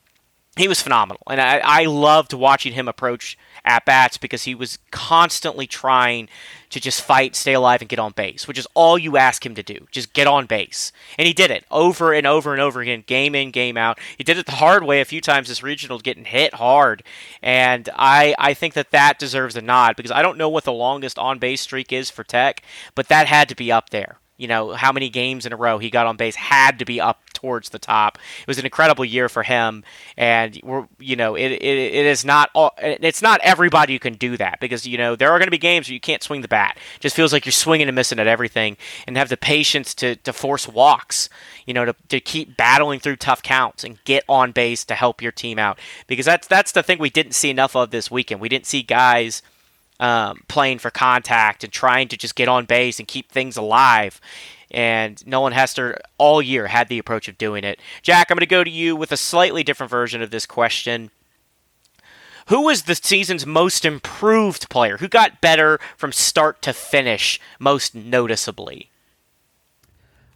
he 0.62 0.68
was 0.68 0.80
phenomenal. 0.80 1.22
And 1.28 1.40
I, 1.40 1.58
I 1.58 1.84
loved 1.84 2.32
watching 2.32 2.72
him 2.72 2.86
approach 2.88 3.36
at 3.64 3.84
bats 3.84 4.16
because 4.16 4.44
he 4.44 4.54
was 4.54 4.78
constantly 4.90 5.66
trying 5.66 6.28
to 6.70 6.80
just 6.80 7.02
fight, 7.02 7.36
stay 7.36 7.52
alive, 7.52 7.82
and 7.82 7.88
get 7.88 7.98
on 7.98 8.12
base, 8.12 8.48
which 8.48 8.58
is 8.58 8.66
all 8.74 8.96
you 8.96 9.16
ask 9.16 9.44
him 9.44 9.54
to 9.56 9.62
do. 9.62 9.86
Just 9.90 10.12
get 10.12 10.26
on 10.26 10.46
base. 10.46 10.92
And 11.18 11.26
he 11.26 11.32
did 11.32 11.50
it 11.50 11.64
over 11.70 12.12
and 12.12 12.26
over 12.26 12.52
and 12.52 12.60
over 12.60 12.80
again, 12.80 13.04
game 13.06 13.34
in, 13.34 13.50
game 13.50 13.76
out. 13.76 13.98
He 14.16 14.24
did 14.24 14.38
it 14.38 14.46
the 14.46 14.52
hard 14.52 14.84
way 14.84 15.00
a 15.00 15.04
few 15.04 15.20
times 15.20 15.48
this 15.48 15.62
regional, 15.62 15.98
getting 15.98 16.24
hit 16.24 16.54
hard. 16.54 17.02
And 17.42 17.88
I, 17.94 18.34
I 18.38 18.54
think 18.54 18.74
that 18.74 18.92
that 18.92 19.18
deserves 19.18 19.56
a 19.56 19.62
nod 19.62 19.96
because 19.96 20.12
I 20.12 20.22
don't 20.22 20.38
know 20.38 20.48
what 20.48 20.64
the 20.64 20.72
longest 20.72 21.18
on 21.18 21.38
base 21.38 21.60
streak 21.60 21.92
is 21.92 22.10
for 22.10 22.24
Tech, 22.24 22.62
but 22.94 23.08
that 23.08 23.26
had 23.26 23.48
to 23.48 23.56
be 23.56 23.70
up 23.70 23.90
there 23.90 24.18
you 24.38 24.48
know 24.48 24.72
how 24.72 24.90
many 24.90 25.08
games 25.08 25.46
in 25.46 25.52
a 25.52 25.56
row 25.56 25.78
he 25.78 25.88
got 25.88 26.06
on 26.06 26.16
base 26.16 26.34
had 26.34 26.78
to 26.80 26.84
be 26.84 27.00
up 27.00 27.20
towards 27.42 27.70
the 27.70 27.78
top. 27.78 28.18
It 28.40 28.46
was 28.46 28.58
an 28.58 28.64
incredible 28.64 29.04
year 29.04 29.28
for 29.28 29.42
him, 29.42 29.84
and 30.16 30.58
we're 30.62 30.86
you 30.98 31.16
know 31.16 31.34
it, 31.34 31.50
it, 31.50 31.62
it 31.62 32.06
is 32.06 32.24
not 32.24 32.50
all, 32.54 32.74
it's 32.78 33.20
not 33.20 33.40
everybody 33.42 33.92
who 33.92 33.98
can 33.98 34.14
do 34.14 34.36
that 34.36 34.60
because 34.60 34.86
you 34.86 34.96
know 34.96 35.16
there 35.16 35.30
are 35.30 35.38
going 35.38 35.48
to 35.48 35.50
be 35.50 35.58
games 35.58 35.88
where 35.88 35.94
you 35.94 36.00
can't 36.00 36.22
swing 36.22 36.40
the 36.40 36.48
bat. 36.48 36.78
It 36.96 37.00
just 37.00 37.16
feels 37.16 37.32
like 37.32 37.44
you're 37.44 37.52
swinging 37.52 37.88
and 37.88 37.94
missing 37.94 38.18
at 38.18 38.26
everything, 38.26 38.76
and 39.06 39.16
have 39.16 39.28
the 39.28 39.36
patience 39.36 39.94
to 39.96 40.16
to 40.16 40.32
force 40.32 40.68
walks. 40.68 41.28
You 41.66 41.74
know 41.74 41.84
to 41.84 41.94
to 42.08 42.20
keep 42.20 42.56
battling 42.56 43.00
through 43.00 43.16
tough 43.16 43.42
counts 43.42 43.84
and 43.84 44.02
get 44.04 44.24
on 44.28 44.52
base 44.52 44.84
to 44.86 44.94
help 44.94 45.20
your 45.20 45.32
team 45.32 45.58
out 45.58 45.78
because 46.06 46.26
that's 46.26 46.46
that's 46.46 46.72
the 46.72 46.82
thing 46.82 46.98
we 46.98 47.10
didn't 47.10 47.32
see 47.32 47.50
enough 47.50 47.76
of 47.76 47.90
this 47.90 48.10
weekend. 48.10 48.40
We 48.40 48.48
didn't 48.48 48.66
see 48.66 48.82
guys 48.82 49.42
um, 50.00 50.42
playing 50.48 50.78
for 50.80 50.90
contact 50.90 51.62
and 51.62 51.72
trying 51.72 52.08
to 52.08 52.16
just 52.16 52.34
get 52.34 52.48
on 52.48 52.64
base 52.64 52.98
and 52.98 53.06
keep 53.06 53.30
things 53.30 53.56
alive. 53.56 54.20
And 54.72 55.24
Nolan 55.26 55.52
Hester 55.52 55.98
all 56.18 56.42
year 56.42 56.66
had 56.66 56.88
the 56.88 56.98
approach 56.98 57.28
of 57.28 57.38
doing 57.38 57.62
it. 57.62 57.78
Jack, 58.02 58.30
I'm 58.30 58.36
going 58.36 58.40
to 58.40 58.46
go 58.46 58.64
to 58.64 58.70
you 58.70 58.96
with 58.96 59.12
a 59.12 59.16
slightly 59.16 59.62
different 59.62 59.90
version 59.90 60.22
of 60.22 60.30
this 60.30 60.46
question. 60.46 61.10
Who 62.48 62.62
was 62.62 62.82
the 62.82 62.94
season's 62.94 63.46
most 63.46 63.84
improved 63.84 64.68
player? 64.68 64.96
Who 64.96 65.08
got 65.08 65.40
better 65.40 65.78
from 65.96 66.10
start 66.10 66.62
to 66.62 66.72
finish 66.72 67.38
most 67.58 67.94
noticeably? 67.94 68.90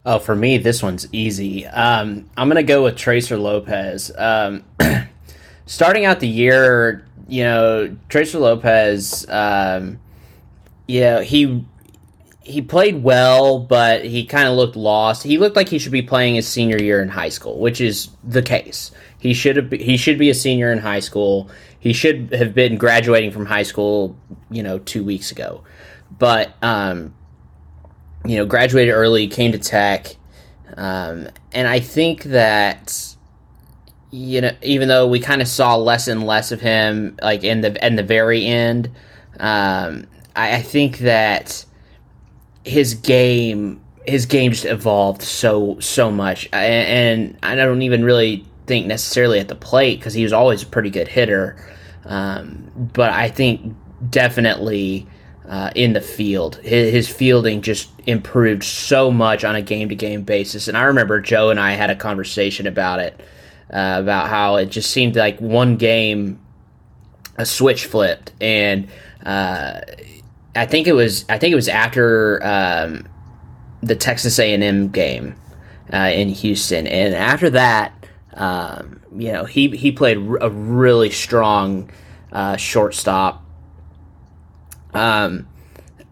Oh, 0.05 0.19
for 0.19 0.35
me, 0.35 0.57
this 0.57 0.81
one's 0.81 1.07
easy. 1.11 1.65
Um, 1.65 2.29
I'm 2.37 2.47
going 2.47 2.55
to 2.55 2.63
go 2.63 2.83
with 2.83 2.95
Tracer 2.95 3.37
Lopez. 3.37 4.09
Um, 4.17 4.63
starting 5.65 6.05
out 6.05 6.21
the 6.21 6.29
year, 6.29 7.05
you 7.27 7.43
know, 7.43 7.97
Tracer 8.07 8.39
Lopez, 8.39 9.25
um, 9.29 9.99
you 10.87 11.01
know, 11.01 11.21
he 11.21 11.65
he 12.47 12.61
played 12.61 13.03
well, 13.03 13.59
but 13.59 14.05
he 14.05 14.25
kind 14.25 14.47
of 14.47 14.55
looked 14.55 14.77
lost. 14.77 15.23
He 15.23 15.37
looked 15.37 15.57
like 15.57 15.67
he 15.67 15.77
should 15.77 15.91
be 15.91 16.01
playing 16.01 16.35
his 16.35 16.47
senior 16.47 16.81
year 16.81 17.01
in 17.01 17.09
high 17.09 17.29
school, 17.29 17.59
which 17.59 17.81
is 17.81 18.09
the 18.23 18.41
case. 18.41 18.91
He 19.19 19.33
should 19.33 19.57
have 19.57 19.71
he 19.71 19.97
should 19.97 20.17
be 20.17 20.29
a 20.29 20.33
senior 20.33 20.71
in 20.71 20.79
high 20.79 21.01
school. 21.01 21.49
He 21.77 21.91
should 21.91 22.33
have 22.33 22.53
been 22.53 22.77
graduating 22.77 23.31
from 23.31 23.45
high 23.45 23.63
school, 23.63 24.17
you 24.49 24.63
know, 24.63 24.79
two 24.79 25.03
weeks 25.03 25.31
ago. 25.31 25.63
But 26.17 26.53
um, 26.61 27.13
you 28.25 28.37
know, 28.37 28.45
graduated 28.45 28.93
early, 28.93 29.27
came 29.27 29.51
to 29.51 29.59
Tech, 29.59 30.15
um, 30.77 31.27
and 31.51 31.67
I 31.67 31.81
think 31.81 32.23
that 32.23 33.15
you 34.09 34.39
know, 34.39 34.51
even 34.61 34.87
though 34.87 35.05
we 35.05 35.19
kind 35.19 35.41
of 35.41 35.49
saw 35.49 35.75
less 35.75 36.07
and 36.07 36.25
less 36.25 36.53
of 36.53 36.61
him, 36.61 37.17
like 37.21 37.43
in 37.43 37.59
the 37.59 37.85
in 37.85 37.97
the 37.97 38.03
very 38.03 38.45
end, 38.45 38.89
um, 39.39 40.07
I, 40.35 40.55
I 40.55 40.61
think 40.61 40.99
that 40.99 41.65
his 42.67 42.93
game 42.93 43.81
his 44.05 44.25
game 44.25 44.51
just 44.51 44.65
evolved 44.65 45.21
so 45.21 45.79
so 45.79 46.11
much, 46.11 46.47
and, 46.53 47.35
and 47.35 47.39
I 47.43 47.55
don't 47.55 47.81
even 47.81 48.03
really 48.03 48.45
think 48.65 48.85
necessarily 48.85 49.39
at 49.39 49.47
the 49.47 49.55
plate 49.55 49.99
because 49.99 50.13
he 50.13 50.23
was 50.23 50.33
always 50.33 50.63
a 50.63 50.65
pretty 50.65 50.89
good 50.89 51.07
hitter, 51.07 51.57
um, 52.05 52.71
but 52.93 53.11
I 53.11 53.29
think 53.29 53.75
definitely. 54.09 55.07
Uh, 55.49 55.71
in 55.75 55.93
the 55.93 56.01
field. 56.01 56.57
His, 56.57 56.91
his, 56.91 57.07
fielding 57.07 57.61
just 57.61 57.89
improved 58.05 58.65
so 58.65 59.09
much 59.09 59.45
on 59.45 59.55
a 59.55 59.61
game 59.61 59.87
to 59.87 59.95
game 59.95 60.23
basis. 60.23 60.67
And 60.67 60.75
I 60.75 60.83
remember 60.83 61.21
Joe 61.21 61.51
and 61.51 61.57
I 61.57 61.71
had 61.71 61.89
a 61.89 61.95
conversation 61.95 62.67
about 62.67 62.99
it 62.99 63.17
uh, 63.71 63.95
about 63.99 64.27
how 64.29 64.57
it 64.57 64.65
just 64.65 64.91
seemed 64.91 65.15
like 65.15 65.39
one 65.39 65.77
game 65.77 66.39
a 67.37 67.45
switch 67.45 67.85
flipped, 67.85 68.31
and 68.41 68.87
uh, 69.25 69.81
I 70.57 70.65
think 70.65 70.87
it 70.87 70.93
was 70.93 71.25
I 71.29 71.37
think 71.37 71.51
it 71.53 71.55
was 71.55 71.69
after 71.69 72.45
um, 72.45 73.07
the 73.81 73.95
Texas 73.95 74.39
A 74.39 74.53
and 74.53 74.63
M 74.63 74.89
game 74.89 75.35
uh, 75.93 76.11
in 76.13 76.29
Houston, 76.29 76.87
and 76.87 77.13
after 77.13 77.49
that. 77.51 77.93
Um, 78.33 78.97
you 79.15 79.31
know, 79.31 79.45
he, 79.45 79.69
he 79.69 79.91
played 79.91 80.17
a 80.17 80.49
really 80.49 81.09
strong 81.09 81.89
uh, 82.31 82.55
shortstop. 82.57 83.43
Um, 84.93 85.47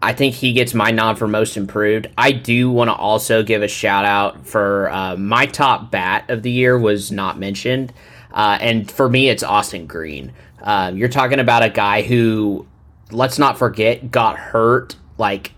I 0.02 0.12
think 0.12 0.34
he 0.34 0.52
gets 0.52 0.74
my 0.74 0.90
nod 0.90 1.18
for 1.18 1.26
most 1.26 1.56
improved. 1.56 2.08
I 2.18 2.32
do 2.32 2.70
want 2.70 2.88
to 2.88 2.94
also 2.94 3.42
give 3.42 3.62
a 3.62 3.68
shout 3.68 4.04
out 4.04 4.46
for 4.46 4.90
uh, 4.90 5.16
my 5.16 5.46
top 5.46 5.90
bat 5.90 6.28
of 6.30 6.42
the 6.42 6.50
year 6.50 6.78
was 6.78 7.10
not 7.10 7.38
mentioned, 7.38 7.92
uh, 8.32 8.58
and 8.60 8.90
for 8.90 9.08
me 9.08 9.28
it's 9.28 9.42
Austin 9.42 9.86
Green. 9.86 10.32
Uh, 10.60 10.92
you're 10.94 11.08
talking 11.08 11.40
about 11.40 11.62
a 11.62 11.70
guy 11.70 12.02
who, 12.02 12.66
let's 13.10 13.38
not 13.38 13.58
forget, 13.58 14.10
got 14.10 14.38
hurt 14.38 14.96
like 15.18 15.52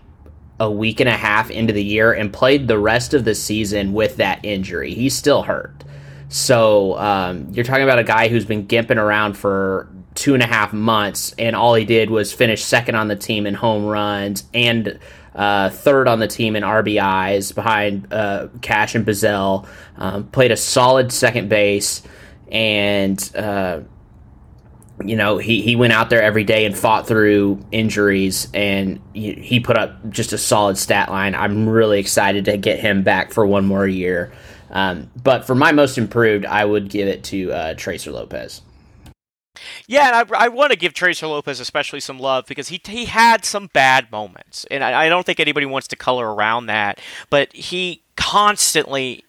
a 0.59 0.69
week 0.69 0.99
and 0.99 1.09
a 1.09 1.17
half 1.17 1.49
into 1.49 1.73
the 1.73 1.83
year 1.83 2.11
and 2.11 2.31
played 2.33 2.67
the 2.67 2.77
rest 2.77 3.13
of 3.13 3.23
the 3.23 3.33
season 3.33 3.93
with 3.93 4.17
that 4.17 4.43
injury. 4.43 4.93
He's 4.93 5.15
still 5.15 5.43
hurt. 5.43 5.83
So 6.27 6.97
um, 6.99 7.47
you're 7.51 7.65
talking 7.65 7.83
about 7.83 7.97
a 7.97 8.03
guy 8.03 8.27
who's 8.27 8.45
been 8.45 8.67
gimping 8.67 8.97
around 8.97 9.35
for 9.35 9.89
two 10.13 10.33
and 10.33 10.43
a 10.43 10.45
half 10.45 10.73
months, 10.73 11.33
and 11.39 11.55
all 11.55 11.73
he 11.73 11.85
did 11.85 12.09
was 12.09 12.31
finish 12.33 12.63
second 12.63 12.95
on 12.95 13.07
the 13.07 13.15
team 13.15 13.47
in 13.47 13.53
home 13.53 13.85
runs 13.85 14.43
and 14.53 14.99
uh, 15.33 15.69
third 15.69 16.07
on 16.07 16.19
the 16.19 16.27
team 16.27 16.55
in 16.55 16.63
RBIs 16.63 17.55
behind 17.55 18.11
uh, 18.11 18.49
Kash 18.61 18.95
and 18.95 19.05
Bazzell. 19.05 19.67
Um, 19.97 20.27
played 20.27 20.51
a 20.51 20.57
solid 20.57 21.11
second 21.11 21.49
base, 21.49 22.03
and 22.51 23.31
uh, 23.35 23.79
you 25.03 25.15
know 25.15 25.37
he, 25.37 25.61
he 25.61 25.75
went 25.75 25.93
out 25.93 26.09
there 26.09 26.21
every 26.21 26.43
day 26.43 26.65
and 26.65 26.77
fought 26.77 27.07
through 27.07 27.63
injuries, 27.71 28.47
and 28.53 28.99
he, 29.13 29.33
he 29.33 29.59
put 29.59 29.77
up 29.77 30.09
just 30.09 30.33
a 30.33 30.37
solid 30.37 30.77
stat 30.77 31.09
line. 31.09 31.35
I'm 31.35 31.67
really 31.67 31.99
excited 31.99 32.45
to 32.45 32.57
get 32.57 32.79
him 32.79 33.03
back 33.03 33.31
for 33.31 33.45
one 33.45 33.65
more 33.65 33.87
year. 33.87 34.31
Um, 34.71 35.09
but 35.21 35.45
for 35.45 35.55
my 35.55 35.71
most 35.71 35.97
improved, 35.97 36.45
I 36.45 36.63
would 36.63 36.89
give 36.89 37.07
it 37.07 37.23
to 37.25 37.51
uh, 37.51 37.73
Tracer 37.75 38.11
Lopez. 38.11 38.61
Yeah, 39.87 40.07
and 40.07 40.33
I, 40.33 40.45
I 40.45 40.47
want 40.47 40.71
to 40.71 40.77
give 40.77 40.93
Tracer 40.93 41.27
Lopez 41.27 41.59
especially 41.59 41.99
some 41.99 42.19
love 42.19 42.45
because 42.45 42.69
he 42.69 42.81
he 42.85 43.05
had 43.05 43.43
some 43.43 43.69
bad 43.73 44.11
moments, 44.11 44.65
and 44.69 44.83
I, 44.83 45.05
I 45.05 45.09
don't 45.09 45.25
think 45.25 45.39
anybody 45.39 45.65
wants 45.65 45.87
to 45.89 45.95
color 45.95 46.33
around 46.33 46.67
that. 46.67 46.99
But 47.29 47.53
he 47.53 48.03
constantly 48.15 49.25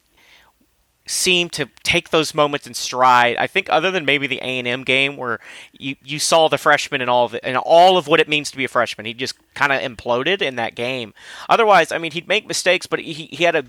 seemed 1.11 1.53
to 1.53 1.69
take 1.83 2.11
those 2.11 2.35
moments 2.35 2.67
in 2.67 2.75
stride. 2.75 3.37
I 3.37 3.47
think 3.47 3.69
other 3.71 3.91
than 3.91 4.05
maybe 4.05 4.27
the 4.27 4.39
A 4.39 4.59
and 4.59 4.69
M 4.69 4.85
game 4.85 5.17
where 5.17 5.41
you, 5.73 5.97
you 6.05 6.19
saw 6.19 6.49
the 6.49 6.59
freshman 6.59 7.01
and 7.01 7.11
all 7.11 7.25
of 7.25 7.35
it 7.35 7.41
and 7.43 7.57
all 7.57 7.99
of 7.99 8.07
what 8.07 8.21
it 8.21 8.29
means 8.29 8.51
to 8.51 8.57
be 8.57 8.65
a 8.65 8.69
freshman, 8.69 9.07
he 9.07 9.15
just 9.15 9.35
kind 9.55 9.73
of 9.73 9.81
imploded 9.81 10.41
in 10.41 10.57
that 10.57 10.75
game. 10.75 11.13
Otherwise, 11.49 11.93
I 11.93 11.99
mean, 11.99 12.13
he'd 12.13 12.29
make 12.29 12.47
mistakes, 12.47 12.87
but 12.87 13.01
he 13.01 13.13
he 13.13 13.45
had 13.45 13.57
a 13.57 13.65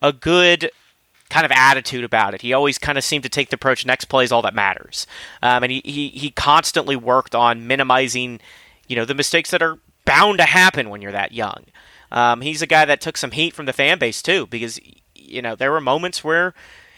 a 0.00 0.12
good 0.12 0.70
kind 1.28 1.44
of 1.44 1.52
attitude 1.52 2.04
about 2.04 2.34
it. 2.34 2.42
He 2.42 2.52
always 2.52 2.78
kind 2.78 2.96
of 2.96 3.04
seemed 3.04 3.24
to 3.24 3.28
take 3.28 3.50
the 3.50 3.56
approach 3.56 3.84
next 3.84 4.06
play 4.06 4.24
is 4.24 4.32
all 4.32 4.42
that 4.42 4.54
matters. 4.54 5.06
Um, 5.42 5.62
and 5.62 5.70
he, 5.70 5.82
he, 5.84 6.08
he 6.08 6.30
constantly 6.30 6.96
worked 6.96 7.34
on 7.34 7.66
minimizing, 7.66 8.40
you 8.86 8.96
know, 8.96 9.04
the 9.04 9.14
mistakes 9.14 9.50
that 9.50 9.62
are 9.62 9.78
bound 10.04 10.38
to 10.38 10.44
happen 10.44 10.88
when 10.88 11.02
you're 11.02 11.12
that 11.12 11.32
young. 11.32 11.64
Um, 12.10 12.40
he's 12.40 12.62
a 12.62 12.66
guy 12.66 12.86
that 12.86 13.02
took 13.02 13.18
some 13.18 13.32
heat 13.32 13.54
from 13.54 13.66
the 13.66 13.74
fan 13.74 13.98
base 13.98 14.22
too 14.22 14.46
because 14.46 14.80
you 15.28 15.42
know, 15.42 15.54
there 15.54 15.70
were 15.70 15.80
moments 15.80 16.22
where, 16.24 16.54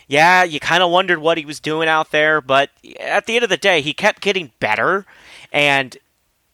yeah, 0.09 0.43
you 0.43 0.61
kind 0.61 0.83
of 0.83 0.91
wondered 0.91 1.19
what 1.19 1.39
he 1.39 1.45
was 1.45 1.61
doing 1.61 1.89
out 1.89 2.11
there, 2.11 2.41
but 2.41 2.71
at 2.99 3.27
the 3.27 3.37
end 3.37 3.45
of 3.45 3.51
the 3.51 3.57
day, 3.57 3.81
he 3.81 3.93
kept 3.93 4.21
getting 4.23 4.53
better, 4.61 5.07
and 5.53 5.97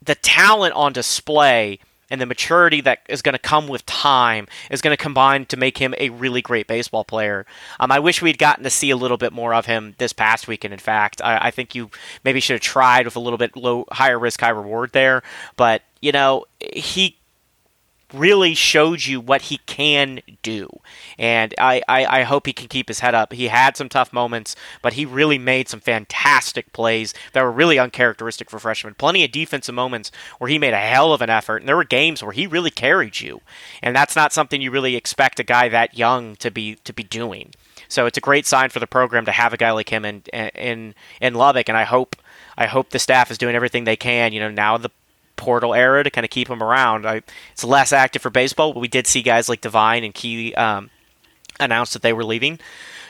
the 0.02 0.14
talent 0.14 0.74
on 0.74 0.92
display 0.92 1.78
and 2.10 2.20
the 2.20 2.26
maturity 2.26 2.80
that 2.80 3.00
is 3.08 3.22
going 3.22 3.32
to 3.32 3.38
come 3.38 3.66
with 3.68 3.84
time 3.86 4.46
is 4.70 4.80
going 4.80 4.96
to 4.96 5.02
combine 5.02 5.44
to 5.46 5.56
make 5.56 5.78
him 5.78 5.94
a 5.98 6.10
really 6.10 6.40
great 6.40 6.66
baseball 6.66 7.04
player. 7.04 7.46
Um, 7.80 7.90
I 7.90 7.98
wish 7.98 8.22
we'd 8.22 8.38
gotten 8.38 8.64
to 8.64 8.70
see 8.70 8.90
a 8.90 8.96
little 8.96 9.16
bit 9.16 9.32
more 9.32 9.54
of 9.54 9.66
him 9.66 9.94
this 9.98 10.12
past 10.12 10.46
weekend. 10.46 10.72
In 10.72 10.78
fact, 10.78 11.20
I, 11.22 11.48
I 11.48 11.50
think 11.50 11.74
you 11.74 11.90
maybe 12.24 12.40
should 12.40 12.54
have 12.54 12.60
tried 12.60 13.06
with 13.06 13.16
a 13.16 13.20
little 13.20 13.38
bit 13.38 13.56
low, 13.56 13.86
higher 13.90 14.18
risk, 14.18 14.40
high 14.40 14.50
reward 14.50 14.92
there. 14.92 15.22
But 15.56 15.82
you 16.00 16.12
know, 16.12 16.44
he 16.60 17.16
really 18.12 18.54
showed 18.54 19.04
you 19.04 19.20
what 19.20 19.42
he 19.42 19.58
can 19.66 20.20
do. 20.42 20.68
And 21.18 21.54
I, 21.58 21.82
I, 21.88 22.20
I, 22.20 22.22
hope 22.22 22.46
he 22.46 22.52
can 22.52 22.68
keep 22.68 22.88
his 22.88 23.00
head 23.00 23.14
up. 23.14 23.32
He 23.32 23.48
had 23.48 23.76
some 23.76 23.88
tough 23.88 24.12
moments, 24.12 24.54
but 24.80 24.92
he 24.92 25.04
really 25.04 25.38
made 25.38 25.68
some 25.68 25.80
fantastic 25.80 26.72
plays 26.72 27.12
that 27.32 27.42
were 27.42 27.50
really 27.50 27.78
uncharacteristic 27.78 28.48
for 28.48 28.58
freshmen. 28.58 28.94
Plenty 28.94 29.24
of 29.24 29.32
defensive 29.32 29.74
moments 29.74 30.12
where 30.38 30.48
he 30.48 30.58
made 30.58 30.72
a 30.72 30.78
hell 30.78 31.12
of 31.12 31.20
an 31.20 31.30
effort, 31.30 31.58
and 31.58 31.68
there 31.68 31.76
were 31.76 31.84
games 31.84 32.22
where 32.22 32.32
he 32.32 32.46
really 32.46 32.70
carried 32.70 33.20
you. 33.20 33.40
And 33.82 33.94
that's 33.94 34.16
not 34.16 34.32
something 34.32 34.60
you 34.60 34.70
really 34.70 34.94
expect 34.94 35.40
a 35.40 35.44
guy 35.44 35.68
that 35.68 35.98
young 35.98 36.36
to 36.36 36.50
be 36.50 36.76
to 36.76 36.92
be 36.92 37.02
doing. 37.02 37.52
So 37.88 38.06
it's 38.06 38.18
a 38.18 38.22
great 38.22 38.46
sign 38.46 38.70
for 38.70 38.80
the 38.80 38.86
program 38.86 39.24
to 39.26 39.32
have 39.32 39.52
a 39.52 39.56
guy 39.56 39.72
like 39.72 39.88
him 39.88 40.04
in 40.04 40.22
in 40.54 40.94
in 41.20 41.34
Lubbock, 41.34 41.68
and 41.68 41.78
I 41.78 41.84
hope 41.84 42.16
I 42.56 42.66
hope 42.66 42.90
the 42.90 42.98
staff 42.98 43.30
is 43.30 43.38
doing 43.38 43.54
everything 43.54 43.84
they 43.84 43.96
can. 43.96 44.32
You 44.32 44.40
know, 44.40 44.50
now 44.50 44.78
the 44.78 44.90
portal 45.36 45.74
era 45.74 46.02
to 46.02 46.10
kind 46.10 46.24
of 46.24 46.30
keep 46.30 46.48
him 46.48 46.62
around. 46.62 47.06
I, 47.06 47.22
it's 47.52 47.64
less 47.64 47.92
active 47.92 48.22
for 48.22 48.30
baseball, 48.30 48.72
but 48.72 48.80
we 48.80 48.88
did 48.88 49.06
see 49.06 49.22
guys 49.22 49.48
like 49.48 49.60
Divine 49.60 50.04
and 50.04 50.14
Key 50.14 50.54
um, 50.54 50.90
announce 51.60 51.92
that 51.92 52.02
they 52.02 52.12
were 52.12 52.24
leaving. 52.24 52.58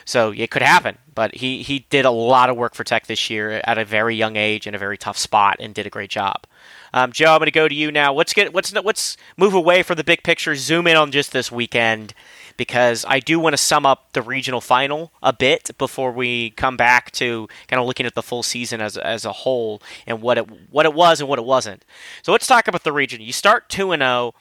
So 0.05 0.31
it 0.31 0.51
could 0.51 0.61
happen, 0.61 0.97
but 1.13 1.35
he, 1.35 1.63
he 1.63 1.79
did 1.89 2.05
a 2.05 2.11
lot 2.11 2.49
of 2.49 2.55
work 2.55 2.75
for 2.75 2.85
Tech 2.85 3.07
this 3.07 3.29
year 3.29 3.61
at 3.65 3.77
a 3.77 3.83
very 3.83 4.15
young 4.15 4.37
age 4.37 4.65
in 4.65 4.73
a 4.73 4.77
very 4.77 4.97
tough 4.97 5.17
spot 5.17 5.57
and 5.59 5.73
did 5.73 5.85
a 5.85 5.89
great 5.89 6.09
job. 6.09 6.45
Um, 6.93 7.11
Joe, 7.11 7.33
I'm 7.33 7.39
going 7.39 7.47
to 7.47 7.51
go 7.51 7.67
to 7.67 7.75
you 7.75 7.91
now. 7.91 8.13
Let's 8.13 8.33
get 8.33 8.55
let's 8.55 8.73
let's 8.73 9.17
move 9.35 9.53
away 9.53 9.83
from 9.83 9.97
the 9.97 10.05
big 10.05 10.23
picture, 10.23 10.55
zoom 10.55 10.87
in 10.87 10.95
on 10.95 11.11
just 11.11 11.33
this 11.33 11.51
weekend 11.51 12.13
because 12.57 13.05
I 13.07 13.19
do 13.19 13.39
want 13.39 13.53
to 13.53 13.57
sum 13.57 13.85
up 13.85 14.11
the 14.13 14.21
regional 14.21 14.59
final 14.61 15.11
a 15.21 15.31
bit 15.31 15.69
before 15.77 16.11
we 16.11 16.49
come 16.51 16.75
back 16.75 17.11
to 17.13 17.47
kind 17.67 17.79
of 17.79 17.87
looking 17.87 18.05
at 18.05 18.15
the 18.15 18.23
full 18.23 18.43
season 18.43 18.81
as, 18.81 18.97
as 18.97 19.23
a 19.23 19.31
whole 19.31 19.81
and 20.05 20.21
what 20.21 20.37
it 20.37 20.47
what 20.71 20.85
it 20.85 20.93
was 20.93 21.21
and 21.21 21.29
what 21.29 21.39
it 21.39 21.45
wasn't. 21.45 21.85
So 22.23 22.31
let's 22.31 22.47
talk 22.47 22.67
about 22.67 22.83
the 22.83 22.91
region. 22.91 23.21
You 23.21 23.31
start 23.31 23.69
2 23.69 23.91
and 23.91 24.01
0. 24.01 24.33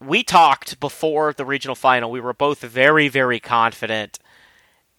We 0.00 0.22
talked 0.22 0.80
before 0.80 1.32
the 1.32 1.44
regional 1.44 1.76
final. 1.76 2.10
We 2.10 2.20
were 2.20 2.34
both 2.34 2.60
very 2.60 3.08
very 3.08 3.40
confident. 3.40 4.18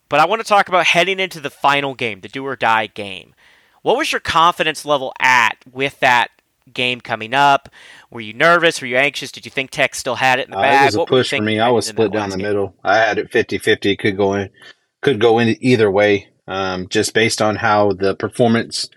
But 0.07 0.19
I 0.19 0.25
want 0.25 0.41
to 0.41 0.47
talk 0.47 0.67
about 0.67 0.85
heading 0.85 1.19
into 1.19 1.39
the 1.39 1.49
final 1.49 1.95
game, 1.95 2.21
the 2.21 2.27
do 2.27 2.45
or 2.45 2.55
die 2.55 2.87
game. 2.87 3.33
What 3.81 3.97
was 3.97 4.11
your 4.11 4.21
confidence 4.21 4.85
level 4.85 5.13
at 5.19 5.57
with 5.71 5.99
that 5.99 6.29
game 6.73 7.01
coming 7.01 7.33
up? 7.33 7.69
Were 8.15 8.21
you 8.21 8.33
nervous? 8.33 8.79
Were 8.79 8.87
you 8.87 8.95
anxious? 8.95 9.29
Did 9.29 9.43
you 9.43 9.51
think 9.51 9.71
Tech 9.71 9.93
still 9.93 10.15
had 10.15 10.39
it 10.39 10.45
in 10.45 10.51
the 10.51 10.57
uh, 10.57 10.61
bag? 10.61 10.83
It 10.83 10.85
was 10.85 10.95
a 10.95 10.99
what 10.99 11.09
push 11.09 11.31
for 11.31 11.41
me. 11.41 11.59
I 11.59 11.67
was 11.67 11.87
split 11.87 12.13
down 12.13 12.29
the 12.29 12.37
game? 12.37 12.47
middle. 12.47 12.73
I 12.81 12.95
had 12.95 13.17
it 13.17 13.29
50-50. 13.29 13.99
Could 13.99 14.15
go 14.15 14.35
in, 14.35 14.49
could 15.01 15.19
go 15.19 15.37
in 15.39 15.57
either 15.59 15.91
way. 15.91 16.29
Um, 16.47 16.87
just 16.87 17.13
based 17.13 17.41
on 17.41 17.57
how 17.57 17.91
the 17.91 18.15
performance 18.15 18.89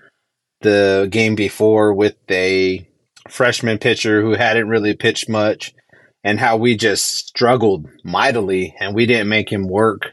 the 0.60 1.08
game 1.10 1.34
before 1.34 1.94
with 1.94 2.14
a 2.30 2.88
freshman 3.28 3.78
pitcher 3.78 4.22
who 4.22 4.34
hadn't 4.34 4.68
really 4.68 4.94
pitched 4.94 5.28
much 5.28 5.74
and 6.22 6.38
how 6.38 6.56
we 6.56 6.76
just 6.76 7.26
struggled 7.26 7.88
mightily 8.04 8.76
and 8.78 8.94
we 8.94 9.04
didn't 9.04 9.28
make 9.28 9.50
him 9.50 9.66
work. 9.66 10.12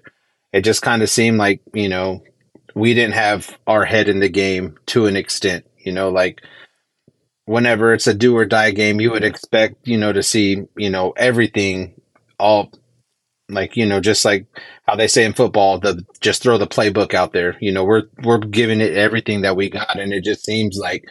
It 0.51 0.61
just 0.61 0.81
kind 0.81 1.03
of 1.03 1.11
seemed 1.11 1.37
like, 1.37 1.61
you 1.75 1.89
know, 1.89 2.23
we 2.73 2.95
didn't 2.95 3.13
have 3.13 3.55
our 3.67 3.85
head 3.85 4.09
in 4.09 4.19
the 4.19 4.29
game 4.29 4.79
to 4.87 5.05
an 5.05 5.15
extent, 5.15 5.63
you 5.77 5.91
know, 5.91 6.09
like 6.09 6.41
whenever 7.45 7.93
it's 7.93 8.07
a 8.07 8.13
do 8.13 8.35
or 8.35 8.45
die 8.45 8.71
game, 8.71 8.99
you 8.99 9.11
would 9.11 9.23
expect, 9.23 9.87
you 9.87 9.97
know, 9.97 10.11
to 10.11 10.23
see, 10.23 10.63
you 10.75 10.89
know, 10.89 11.11
everything 11.11 11.93
all 12.39 12.71
like, 13.47 13.77
you 13.77 13.85
know, 13.85 13.99
just 13.99 14.25
like 14.25 14.47
how 14.87 14.95
they 14.95 15.07
say 15.07 15.23
in 15.23 15.33
football, 15.33 15.79
the 15.79 16.03
just 16.19 16.41
throw 16.41 16.57
the 16.57 16.67
playbook 16.67 17.13
out 17.13 17.31
there. 17.31 17.57
You 17.59 17.71
know, 17.71 17.83
we're 17.83 18.03
we're 18.23 18.39
giving 18.39 18.81
it 18.81 18.97
everything 18.97 19.41
that 19.41 19.55
we 19.55 19.69
got 19.69 19.99
and 19.99 20.13
it 20.13 20.23
just 20.23 20.43
seems 20.43 20.77
like 20.77 21.05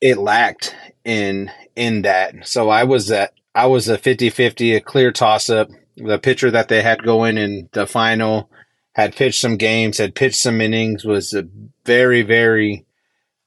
it 0.00 0.18
lacked 0.18 0.76
in 1.04 1.50
in 1.74 2.02
that. 2.02 2.46
So 2.46 2.68
I 2.68 2.84
was 2.84 3.10
at 3.10 3.32
I 3.54 3.66
was 3.66 3.88
a 3.88 3.96
50-50, 3.96 4.76
a 4.76 4.80
clear 4.80 5.12
toss 5.12 5.48
up. 5.48 5.68
The 5.96 6.18
pitcher 6.18 6.50
that 6.50 6.68
they 6.68 6.82
had 6.82 7.04
going 7.04 7.38
in 7.38 7.68
the 7.72 7.86
final 7.86 8.50
had 8.94 9.14
pitched 9.14 9.40
some 9.40 9.56
games, 9.56 9.98
had 9.98 10.14
pitched 10.14 10.40
some 10.40 10.60
innings, 10.60 11.04
was 11.04 11.32
a 11.32 11.48
very, 11.84 12.22
very 12.22 12.84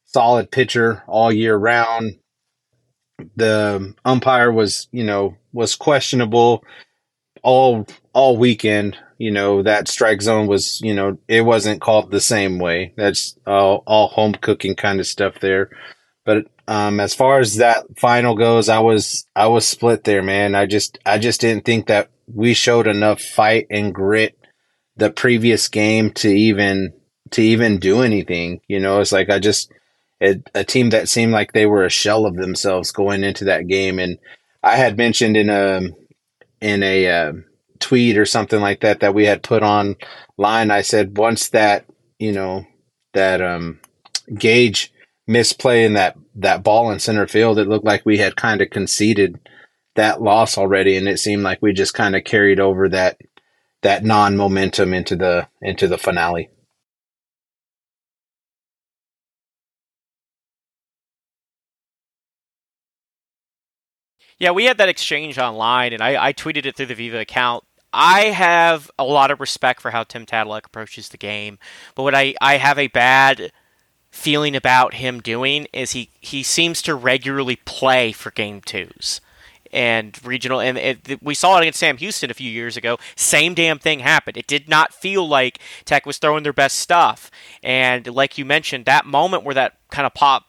solid 0.07 0.51
pitcher 0.51 1.03
all 1.07 1.31
year 1.31 1.55
round. 1.55 2.19
The 3.35 3.93
umpire 4.05 4.51
was, 4.51 4.87
you 4.91 5.03
know, 5.03 5.37
was 5.51 5.75
questionable 5.75 6.63
all 7.43 7.87
all 8.13 8.37
weekend. 8.37 8.97
You 9.17 9.31
know 9.31 9.63
that 9.63 9.87
strike 9.87 10.21
zone 10.21 10.47
was, 10.47 10.79
you 10.81 10.93
know, 10.93 11.17
it 11.27 11.41
wasn't 11.41 11.81
called 11.81 12.11
the 12.11 12.21
same 12.21 12.59
way. 12.59 12.93
That's 12.95 13.37
all, 13.47 13.83
all 13.87 14.07
home 14.07 14.33
cooking 14.33 14.75
kind 14.75 14.99
of 14.99 15.07
stuff 15.07 15.39
there. 15.39 15.69
But 16.23 16.45
um, 16.67 16.99
as 16.99 17.15
far 17.15 17.39
as 17.39 17.55
that 17.55 17.85
final 17.97 18.35
goes, 18.35 18.69
I 18.69 18.79
was 18.79 19.25
I 19.35 19.47
was 19.47 19.67
split 19.67 20.03
there, 20.03 20.21
man. 20.21 20.53
I 20.53 20.65
just 20.65 20.99
I 21.05 21.17
just 21.17 21.41
didn't 21.41 21.65
think 21.65 21.87
that 21.87 22.11
we 22.31 22.53
showed 22.53 22.87
enough 22.87 23.21
fight 23.21 23.67
and 23.71 23.95
grit 23.95 24.37
the 24.97 25.09
previous 25.09 25.67
game 25.69 26.11
to 26.11 26.29
even 26.29 26.93
to 27.31 27.41
even 27.41 27.79
do 27.79 28.01
anything. 28.01 28.61
You 28.67 28.79
know, 28.79 28.99
it's 28.99 29.11
like 29.11 29.29
I 29.29 29.39
just 29.39 29.71
a, 30.21 30.41
a 30.55 30.63
team 30.63 30.89
that 30.89 31.09
seemed 31.09 31.31
like 31.31 31.53
they 31.53 31.65
were 31.65 31.85
a 31.85 31.89
shell 31.89 32.25
of 32.25 32.35
themselves 32.35 32.91
going 32.91 33.23
into 33.23 33.45
that 33.45 33.67
game. 33.67 33.99
And 33.99 34.17
I 34.63 34.75
had 34.75 34.97
mentioned 34.97 35.37
in 35.37 35.49
a 35.49 35.81
in 36.59 36.83
a 36.83 37.07
uh, 37.07 37.33
tweet 37.79 38.17
or 38.17 38.25
something 38.25 38.59
like 38.59 38.81
that 38.81 39.01
that 39.01 39.13
we 39.13 39.25
had 39.25 39.43
put 39.43 39.63
online. 39.63 40.71
I 40.71 40.81
said 40.81 41.17
once 41.17 41.49
that 41.49 41.85
you 42.19 42.31
know 42.31 42.65
that 43.13 43.41
um, 43.41 43.79
Gage 44.33 44.91
misplaying 45.29 45.95
that 45.95 46.17
that 46.35 46.63
ball 46.63 46.91
in 46.91 46.99
center 46.99 47.27
field, 47.27 47.59
it 47.59 47.67
looked 47.67 47.85
like 47.85 48.05
we 48.05 48.17
had 48.17 48.35
kind 48.35 48.61
of 48.61 48.69
conceded 48.69 49.39
that 49.95 50.21
loss 50.21 50.57
already, 50.57 50.95
and 50.95 51.07
it 51.07 51.19
seemed 51.19 51.43
like 51.43 51.61
we 51.61 51.73
just 51.73 51.93
kind 51.93 52.15
of 52.15 52.23
carried 52.23 52.59
over 52.59 52.89
that 52.89 53.19
that 53.83 54.03
non 54.03 54.35
momentum 54.35 54.93
into 54.93 55.15
the 55.15 55.47
into 55.61 55.87
the 55.87 55.97
finale. 55.97 56.49
Yeah, 64.39 64.51
we 64.51 64.65
had 64.65 64.77
that 64.77 64.89
exchange 64.89 65.37
online, 65.37 65.93
and 65.93 66.01
I, 66.01 66.27
I 66.27 66.33
tweeted 66.33 66.65
it 66.65 66.75
through 66.75 66.85
the 66.87 66.95
Viva 66.95 67.19
account. 67.19 67.63
I 67.91 68.25
have 68.25 68.91
a 68.99 69.03
lot 69.03 69.31
of 69.31 69.39
respect 69.39 69.81
for 69.81 69.91
how 69.91 70.03
Tim 70.03 70.25
Tadlock 70.25 70.65
approaches 70.67 71.09
the 71.09 71.17
game, 71.17 71.57
but 71.95 72.03
what 72.03 72.13
I, 72.13 72.35
I 72.39 72.57
have 72.57 72.77
a 72.77 72.87
bad 72.87 73.51
feeling 74.11 74.55
about 74.55 74.95
him 74.95 75.21
doing 75.21 75.67
is 75.73 75.91
he, 75.91 76.11
he 76.19 76.43
seems 76.43 76.81
to 76.83 76.95
regularly 76.95 77.55
play 77.65 78.11
for 78.11 78.31
game 78.31 78.61
twos 78.61 79.21
and 79.71 80.17
regional 80.23 80.61
and 80.61 80.77
it, 80.77 81.21
we 81.21 81.35
saw 81.35 81.57
it 81.57 81.61
against 81.61 81.79
Sam 81.79 81.97
Houston 81.97 82.31
a 82.31 82.33
few 82.33 82.49
years 82.49 82.77
ago. 82.77 82.97
Same 83.15 83.53
damn 83.53 83.79
thing 83.79 83.99
happened. 83.99 84.37
It 84.37 84.47
did 84.47 84.69
not 84.69 84.93
feel 84.93 85.27
like 85.27 85.59
Tech 85.85 86.05
was 86.05 86.17
throwing 86.17 86.43
their 86.43 86.53
best 86.53 86.79
stuff, 86.79 87.29
and 87.61 88.07
like 88.07 88.37
you 88.37 88.45
mentioned, 88.45 88.85
that 88.85 89.05
moment 89.05 89.43
where 89.43 89.55
that 89.55 89.77
kind 89.91 90.05
of 90.05 90.13
pop 90.13 90.46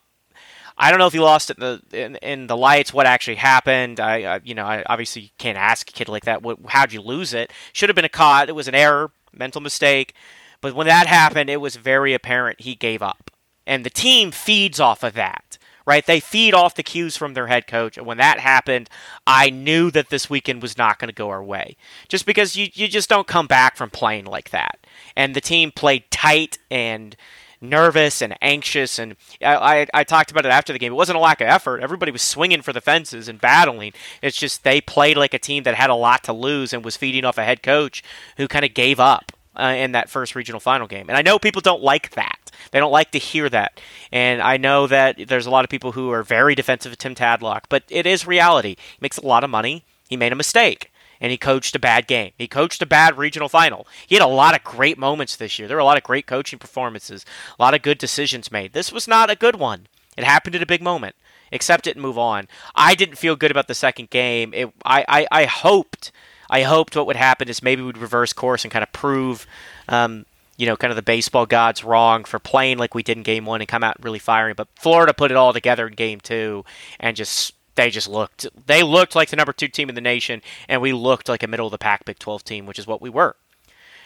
I 0.79 0.91
don't 0.91 1.01
know 1.01 1.09
if 1.09 1.12
he 1.12 1.19
lost 1.19 1.51
it 1.51 1.59
in 1.59 1.61
the 1.61 1.83
in, 1.93 2.17
in 2.17 2.47
the 2.47 2.57
lights. 2.57 2.95
What 2.95 3.07
actually 3.07 3.35
happened? 3.35 3.99
I, 3.99 4.37
I 4.37 4.41
you 4.45 4.55
know 4.55 4.64
I 4.64 4.85
obviously 4.87 5.33
can't 5.38 5.59
ask 5.59 5.91
a 5.91 5.93
kid 5.93 6.09
like 6.09 6.25
that. 6.25 6.43
What, 6.43 6.59
how'd 6.69 6.93
you 6.93 7.03
lose 7.03 7.35
it? 7.35 7.53
Should 7.73 7.88
have 7.88 7.97
been 7.97 8.05
a 8.05 8.09
caught. 8.09 8.49
It 8.49 8.55
was 8.55 8.69
an 8.69 8.75
error, 8.75 9.11
mental 9.33 9.61
mistake. 9.61 10.14
But 10.61 10.75
when 10.75 10.87
that 10.87 11.07
happened, 11.07 11.51
it 11.51 11.61
was 11.61 11.77
very 11.77 12.14
apparent 12.14 12.61
he 12.61 12.75
gave 12.75 13.03
up, 13.03 13.31
and 13.67 13.85
the 13.85 13.91
team 13.91 14.31
feeds 14.31 14.79
off 14.79 15.03
of 15.03 15.14
that. 15.14 15.59
Right? 15.87 16.05
They 16.05 16.21
feed 16.21 16.53
off 16.53 16.75
the 16.75 16.83
cues 16.83 17.17
from 17.17 17.33
their 17.33 17.47
head 17.47 17.67
coach. 17.67 17.97
And 17.97 18.07
when 18.07 18.19
that 18.19 18.41
happened, 18.41 18.91
I 19.27 19.49
knew 19.49 19.91
that 19.93 20.11
this 20.11 20.29
weekend 20.29 20.61
was 20.61 20.77
not 20.77 20.99
going 20.99 21.09
to 21.09 21.14
go 21.14 21.31
our 21.31 21.43
way. 21.43 21.79
Just 22.09 22.27
because 22.27 22.57
you, 22.57 22.69
you 22.75 22.88
just 22.88 23.09
don't 23.09 23.27
come 23.27 23.47
back 23.47 23.75
from 23.75 23.88
playing 23.88 24.27
like 24.27 24.51
that. 24.51 24.87
And 25.17 25.35
the 25.35 25.41
team 25.41 25.73
played 25.73 26.11
tight 26.11 26.59
and 26.71 27.17
nervous 27.61 28.23
and 28.23 28.37
anxious. 28.40 28.99
And 28.99 29.16
I, 29.42 29.55
I, 29.55 29.87
I, 29.94 30.05
talked 30.05 30.31
about 30.31 30.47
it 30.47 30.53
after 30.53 30.73
the 30.73 30.79
game. 30.79 30.92
It 30.92 30.97
wasn't 30.97 31.18
a 31.18 31.21
lack 31.21 31.40
of 31.40 31.49
effort. 31.49 31.83
Everybody 31.83 32.12
was 32.12 32.23
swinging 32.23 32.62
for 32.62 32.73
the 32.73 32.81
fences 32.81 33.29
and 33.29 33.40
battling. 33.40 33.92
It's 34.23 34.37
just 34.37 34.64
they 34.64 34.81
played 34.81 35.16
like 35.16 35.35
a 35.35 35.38
team 35.38 35.64
that 35.64 35.75
had 35.75 35.90
a 35.90 35.94
lot 35.94 36.25
to 36.25 36.33
lose 36.33 36.73
and 36.73 36.85
was 36.85 36.97
feeding 36.97 37.25
off 37.25 37.38
a 37.38 37.44
head 37.44 37.62
coach 37.62 38.03
who 38.37 38.49
kind 38.49 38.64
of 38.64 38.75
gave 38.75 39.01
up. 39.01 39.33
Uh, 39.57 39.75
in 39.77 39.90
that 39.90 40.09
first 40.09 40.37
regional 40.37 40.61
final 40.61 40.87
game. 40.87 41.07
And 41.09 41.18
I 41.18 41.23
know 41.23 41.37
people 41.37 41.61
don't 41.61 41.83
like 41.83 42.11
that. 42.11 42.53
They 42.71 42.79
don't 42.79 42.92
like 42.92 43.11
to 43.11 43.18
hear 43.18 43.49
that. 43.49 43.81
And 44.12 44.40
I 44.40 44.57
know 44.57 44.87
that 44.87 45.27
there's 45.27 45.47
a 45.47 45.51
lot 45.51 45.64
of 45.64 45.68
people 45.68 45.90
who 45.90 46.12
are 46.12 46.23
very 46.23 46.55
defensive 46.55 46.92
of 46.92 46.99
Tim 46.99 47.16
Tadlock, 47.16 47.62
but 47.68 47.83
it 47.88 48.07
is 48.07 48.25
reality. 48.25 48.77
He 48.79 48.99
makes 49.01 49.18
a 49.18 49.27
lot 49.27 49.42
of 49.42 49.51
money. 49.51 49.85
He 50.09 50.16
made 50.16 50.31
a 50.31 50.37
mistake 50.37 50.92
and 51.20 51.31
he 51.31 51.38
coached 51.38 51.74
a 51.74 51.81
bad 51.81 52.07
game. 52.07 52.33
He 52.37 52.46
coached 52.48 52.83
a 52.83 52.87
bad 52.87 53.18
regional 53.18 53.48
final. 53.48 53.87
He 54.07 54.14
had 54.14 54.24
a 54.24 54.28
lot 54.28 54.54
of 54.54 54.64
great 54.64 54.98
moments 54.98 55.37
this 55.37 55.59
year. 55.59 55.68
There 55.68 55.76
were 55.76 55.83
a 55.83 55.85
lot 55.85 55.98
of 55.98 56.04
great 56.04 56.26
coaching 56.26 56.59
performances, 56.59 57.24
a 57.59 57.62
lot 57.62 57.74
of 57.74 57.83
good 57.83 57.98
decisions 57.98 58.52
made. 58.52 58.72
This 58.72 58.92
was 58.92 59.09
not 59.09 59.31
a 59.31 59.37
good 59.37 59.57
one. 59.57 59.87
It 60.16 60.24
happened 60.24 60.57
at 60.57 60.62
a 60.62 60.66
big 60.66 60.83
moment. 60.83 61.14
Accept 61.52 61.87
it 61.87 61.96
and 61.96 62.02
move 62.02 62.18
on. 62.18 62.48
I 62.74 62.94
didn't 62.94 63.16
feel 63.16 63.37
good 63.37 63.50
about 63.50 63.68
the 63.68 63.74
second 63.74 64.11
game. 64.11 64.52
It, 64.52 64.70
I, 64.85 65.04
I, 65.09 65.26
I 65.31 65.44
hoped, 65.44 66.12
I 66.50 66.62
hoped 66.62 66.96
what 66.96 67.07
would 67.07 67.16
happen 67.16 67.48
is 67.48 67.62
maybe 67.62 67.83
we'd 67.83 67.96
reverse 67.96 68.33
course 68.33 68.64
and 68.64 68.72
kind 68.72 68.83
of 68.83 68.92
prove, 68.92 69.46
um, 69.88 70.26
you 70.57 70.66
know, 70.66 70.76
kind 70.76 70.90
of 70.90 70.96
the 70.96 71.02
baseball 71.02 71.46
gods 71.46 71.85
wrong 71.85 72.24
for 72.24 72.38
playing 72.38 72.78
like 72.78 72.94
we 72.94 73.02
did 73.02 73.16
in 73.16 73.22
game 73.22 73.46
one 73.46 73.61
and 73.61 73.68
come 73.68 73.85
out 73.85 73.96
really 74.02 74.18
firing. 74.18 74.54
But 74.57 74.68
Florida 74.74 75.14
put 75.14 75.31
it 75.31 75.37
all 75.37 75.52
together 75.52 75.87
in 75.87 75.94
game 75.94 76.20
two 76.20 76.64
and 76.98 77.16
just 77.16 77.54
they 77.79 77.91
just 77.91 78.09
looked 78.09 78.47
they 78.67 78.83
looked 78.83 79.14
like 79.14 79.31
the 79.31 79.37
number 79.37 79.53
two 79.53 79.69
team 79.69 79.88
in 79.88 79.95
the 79.95 80.01
nation, 80.01 80.43
and 80.69 80.83
we 80.83 80.93
looked 80.93 81.29
like 81.29 81.45
a 81.45 81.47
middle 81.47 81.67
of 81.67 81.71
the 81.71 81.79
pack 81.79 82.05
Big 82.05 82.19
12 82.19 82.43
team, 82.43 82.67
which 82.67 82.79
is 82.79 82.88
what 82.88 83.01
we 83.01 83.09
were. 83.09 83.37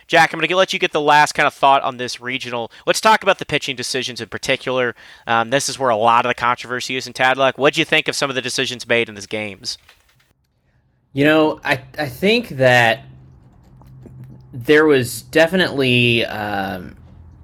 Jack, 0.07 0.33
I'm 0.33 0.39
going 0.39 0.49
to 0.49 0.57
let 0.57 0.75
you 0.75 0.79
get 0.79 0.93
the 0.93 1.01
last 1.01 1.33
kind 1.33 1.47
of 1.47 1.55
thought 1.55 1.81
on 1.83 1.97
this 1.97 2.21
regional. 2.21 2.71
Let's 2.87 3.01
talk 3.01 3.23
about 3.23 3.39
the 3.39 3.47
pitching 3.47 3.75
decisions 3.75 4.21
in 4.21 4.29
particular. 4.29 4.95
Um, 5.27 5.49
this 5.49 5.71
is 5.71 5.79
where 5.79 5.89
a 5.89 5.97
lot 5.97 6.27
of 6.27 6.31
the 6.31 6.35
controversy 6.35 6.97
is 6.97 7.07
in 7.07 7.15
Tadlock. 7.15 7.57
What 7.57 7.75
do 7.75 7.81
you 7.81 7.85
think 7.87 8.09
of 8.09 8.17
some 8.17 8.29
of 8.29 8.37
the 8.37 8.43
decisions 8.43 8.87
made 8.87 9.09
in 9.09 9.15
these 9.15 9.27
games? 9.27 9.79
You 11.15 11.25
know, 11.25 11.61
I 11.65 11.83
I 11.99 12.09
think 12.11 12.51
that 12.51 13.05
there 14.53 14.85
was 14.85 15.23
definitely 15.23 16.27
um, 16.27 16.97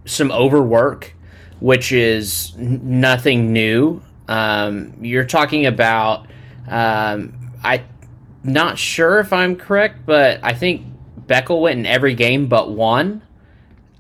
some 0.05 0.31
overwork, 0.31 1.15
which 1.61 1.91
is 1.91 2.55
nothing 2.59 3.51
new. 3.51 4.03
Um, 4.29 4.95
you're 5.01 5.25
talking 5.25 5.67
about, 5.67 6.27
um, 6.69 7.53
I'm 7.65 7.85
not 8.45 8.79
sure 8.79 9.19
if 9.19 9.33
I'm 9.33 9.57
correct, 9.57 10.07
but 10.07 10.41
I 10.43 10.53
think 10.53 10.87
Beckel 11.27 11.61
went 11.61 11.79
in 11.81 11.87
every 11.87 12.15
game 12.15 12.47
but 12.47 12.71
one. 12.71 13.23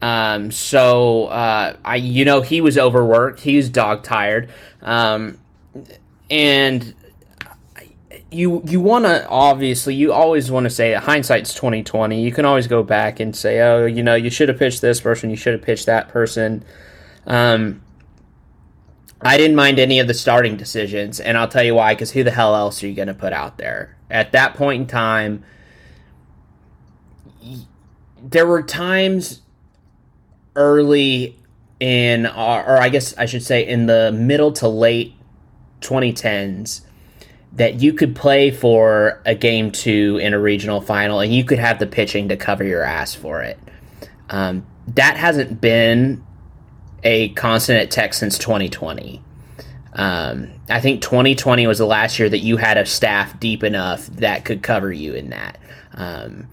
Um, 0.01 0.53
so 0.53 1.27
uh, 1.27 1.77
I, 1.85 1.97
you 1.97 2.25
know, 2.25 2.41
he 2.41 2.61
was 2.61 2.79
overworked. 2.79 3.41
He 3.41 3.57
was 3.57 3.69
dog 3.69 4.05
tired, 4.05 4.51
um, 4.81 5.39
and 6.31 6.95
you 8.31 8.63
you 8.67 8.81
want 8.81 9.07
to 9.07 9.27
obviously 9.29 9.95
you 9.95 10.13
always 10.13 10.51
want 10.51 10.65
to 10.65 10.71
say 10.71 10.93
hindsight's 10.95 11.53
twenty 11.53 11.83
twenty. 11.83 12.23
You 12.23 12.31
can 12.31 12.45
always 12.45 12.69
go 12.69 12.85
back 12.85 13.19
and 13.19 13.35
say, 13.35 13.61
oh, 13.61 13.87
you 13.87 14.05
know, 14.05 14.15
you 14.15 14.31
should 14.31 14.49
have 14.49 14.59
pitched 14.59 14.83
this 14.83 15.01
person. 15.01 15.31
You 15.31 15.37
should 15.37 15.55
have 15.55 15.63
pitched 15.63 15.87
that 15.87 16.11
person. 16.11 16.65
Um, 17.27 17.83
I 19.21 19.37
didn't 19.37 19.57
mind 19.57 19.79
any 19.79 19.99
of 19.99 20.07
the 20.07 20.15
starting 20.15 20.57
decisions, 20.57 21.19
and 21.19 21.37
I'll 21.37 21.49
tell 21.49 21.65
you 21.65 21.75
why. 21.75 21.95
Because 21.95 22.13
who 22.13 22.23
the 22.23 22.31
hell 22.31 22.55
else 22.55 22.83
are 22.83 22.89
you 22.89 22.95
going 22.95 23.09
to 23.09 23.15
put 23.15 23.33
out 23.33 23.59
there 23.59 23.97
at 24.11 24.33
that 24.33 24.55
point 24.55 24.83
in 24.83 24.87
time? 24.87 25.45
There 28.23 28.47
were 28.47 28.63
times 28.63 29.43
early 30.55 31.37
in, 31.81 32.27
our, 32.27 32.65
or 32.65 32.81
I 32.81 32.89
guess 32.89 33.17
I 33.17 33.27
should 33.27 33.43
say, 33.43 33.67
in 33.67 33.87
the 33.87 34.13
middle 34.13 34.53
to 34.53 34.69
late 34.69 35.15
2010s, 35.81 36.83
that 37.55 37.81
you 37.81 37.93
could 37.93 38.15
play 38.15 38.51
for 38.51 39.21
a 39.25 39.35
game 39.35 39.73
two 39.73 40.19
in 40.23 40.33
a 40.33 40.39
regional 40.39 40.81
final, 40.81 41.19
and 41.21 41.33
you 41.33 41.45
could 41.45 41.59
have 41.59 41.81
the 41.81 41.87
pitching 41.87 42.29
to 42.29 42.37
cover 42.37 42.63
your 42.63 42.83
ass 42.83 43.15
for 43.15 43.43
it. 43.43 43.59
Um, 44.31 44.67
that 44.89 45.17
hasn't 45.17 45.61
been 45.61 46.25
a 47.03 47.31
constant 47.31 47.81
at 47.81 47.91
Tech 47.91 48.15
since 48.15 48.39
2020. 48.39 49.23
Um, 49.95 50.51
I 50.69 50.81
think 50.81 51.03
2020 51.03 51.67
was 51.67 51.79
the 51.79 51.87
last 51.87 52.19
year 52.19 52.29
that 52.29 52.39
you 52.39 52.57
had 52.57 52.77
a 52.77 52.87
staff 52.87 53.39
deep 53.41 53.65
enough 53.65 54.07
that 54.07 54.45
could 54.45 54.63
cover 54.63 54.93
you 54.93 55.15
in 55.15 55.31
that. 55.31 55.59
Um, 55.95 56.49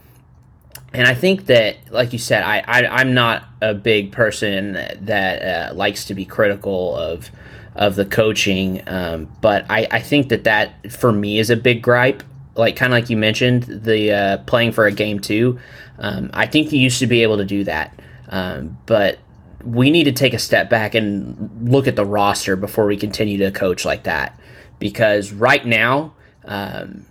and 0.94 1.08
I 1.08 1.14
think 1.14 1.48
that, 1.48 1.78
like 1.92 2.14
you 2.14 2.20
said, 2.20 2.44
I, 2.44 2.64
I 2.68 3.02
am 3.02 3.14
not 3.14 3.44
a 3.62 3.74
big 3.74 4.12
person 4.12 4.74
that 4.74 5.72
uh, 5.72 5.74
likes 5.76 6.06
to 6.06 6.14
be 6.14 6.26
critical 6.26 6.96
of 6.96 7.30
of 7.76 7.96
the 7.96 8.06
coaching, 8.06 8.82
um, 8.88 9.30
but 9.42 9.66
I, 9.70 9.86
I 9.92 10.00
think 10.00 10.30
that 10.30 10.46
that 10.46 10.90
for 10.94 11.12
me 11.12 11.40
is 11.40 11.50
a 11.50 11.58
big 11.58 11.82
gripe. 11.82 12.24
Like 12.56 12.78
kind 12.78 12.94
of 12.94 12.98
like 12.98 13.10
you 13.10 13.18
mentioned, 13.18 13.64
the 13.64 14.14
uh, 14.14 14.38
playing 14.40 14.72
for 14.72 14.86
a 14.86 14.92
game 14.94 15.20
two. 15.20 15.60
Um, 16.00 16.30
I 16.34 16.48
think 16.48 16.72
you 16.72 16.80
used 16.80 17.00
to 17.00 17.08
be 17.08 17.22
able 17.22 17.36
to 17.38 17.46
do 17.46 17.66
that, 17.66 18.00
um, 18.30 18.78
but 18.86 19.20
we 19.66 19.90
need 19.90 20.04
to 20.04 20.12
take 20.12 20.34
a 20.34 20.40
step 20.40 20.70
back 20.70 20.94
and 20.94 21.70
look 21.70 21.88
at 21.88 21.96
the 21.96 22.06
roster 22.06 22.56
before 22.56 22.86
we 22.86 22.96
continue 22.96 23.38
to 23.40 23.52
coach 23.52 23.84
like 23.84 24.04
that. 24.04 24.40
Because 24.78 25.32
right 25.32 25.66
now, 25.66 26.14
um, 26.46 27.06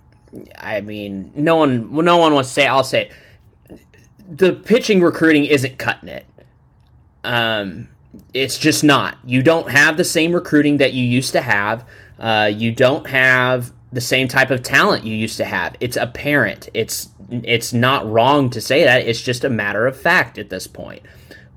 I 0.57 0.81
mean, 0.81 1.31
no 1.35 1.57
one, 1.57 1.93
no 1.93 2.17
one 2.17 2.33
wants 2.33 2.49
to 2.49 2.53
say. 2.53 2.67
I'll 2.67 2.83
say, 2.83 3.09
it, 3.69 3.81
the 4.29 4.53
pitching 4.53 5.01
recruiting 5.01 5.45
isn't 5.45 5.77
cutting 5.77 6.09
it. 6.09 6.25
Um, 7.23 7.89
it's 8.33 8.57
just 8.57 8.83
not. 8.83 9.17
You 9.25 9.43
don't 9.43 9.69
have 9.69 9.97
the 9.97 10.03
same 10.05 10.31
recruiting 10.31 10.77
that 10.77 10.93
you 10.93 11.03
used 11.03 11.33
to 11.33 11.41
have. 11.41 11.85
Uh, 12.17 12.49
you 12.53 12.71
don't 12.71 13.07
have 13.07 13.73
the 13.91 13.99
same 14.01 14.27
type 14.27 14.51
of 14.51 14.63
talent 14.63 15.03
you 15.03 15.13
used 15.13 15.37
to 15.37 15.45
have. 15.45 15.75
It's 15.81 15.97
apparent. 15.97 16.69
It's 16.73 17.09
it's 17.29 17.73
not 17.73 18.09
wrong 18.09 18.49
to 18.51 18.61
say 18.61 18.83
that. 18.83 19.07
It's 19.07 19.21
just 19.21 19.43
a 19.43 19.49
matter 19.49 19.87
of 19.87 19.99
fact 19.99 20.37
at 20.37 20.49
this 20.49 20.67
point 20.67 21.01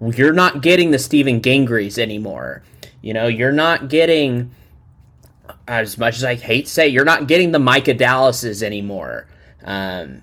you're 0.01 0.33
not 0.33 0.63
getting 0.63 0.91
the 0.91 0.99
Stephen 0.99 1.41
Gingerys 1.41 1.99
anymore. 1.99 2.63
You 3.03 3.15
know, 3.15 3.27
you're 3.27 3.53
not 3.53 3.89
getting 3.89 4.51
as 5.69 5.99
much 5.99 6.17
as 6.17 6.25
I 6.25 6.35
hate 6.35 6.65
to 6.65 6.71
say, 6.71 6.89
you're 6.89 7.05
not 7.05 7.29
getting 7.29 7.53
the 7.53 7.59
Micah 7.59 7.95
Dallases 7.95 8.63
anymore. 8.63 9.29
Um, 9.65 10.23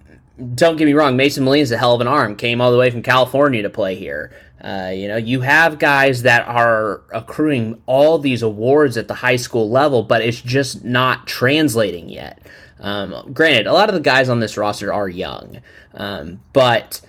don't 0.55 0.75
get 0.75 0.85
me 0.85 0.93
wrong, 0.93 1.15
Mason 1.15 1.47
is 1.47 1.71
a 1.71 1.77
hell 1.77 1.93
of 1.93 2.01
an 2.01 2.07
arm. 2.07 2.35
Came 2.35 2.59
all 2.59 2.71
the 2.71 2.77
way 2.77 2.89
from 2.89 3.03
California 3.03 3.61
to 3.61 3.69
play 3.69 3.95
here. 3.95 4.35
Uh, 4.61 4.91
you 4.93 5.07
know, 5.07 5.17
you 5.17 5.41
have 5.41 5.77
guys 5.77 6.23
that 6.23 6.47
are 6.47 7.03
accruing 7.13 7.81
all 7.85 8.17
these 8.17 8.41
awards 8.41 8.97
at 8.97 9.07
the 9.07 9.13
high 9.13 9.35
school 9.35 9.69
level, 9.69 10.01
but 10.01 10.21
it's 10.21 10.41
just 10.41 10.83
not 10.83 11.27
translating 11.27 12.09
yet. 12.09 12.41
Um, 12.79 13.31
granted, 13.31 13.67
a 13.67 13.73
lot 13.73 13.89
of 13.89 13.95
the 13.95 14.01
guys 14.01 14.27
on 14.27 14.39
this 14.39 14.57
roster 14.57 14.91
are 14.91 15.07
young, 15.07 15.61
um, 15.93 16.41
but 16.51 16.99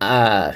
uh, 0.00 0.52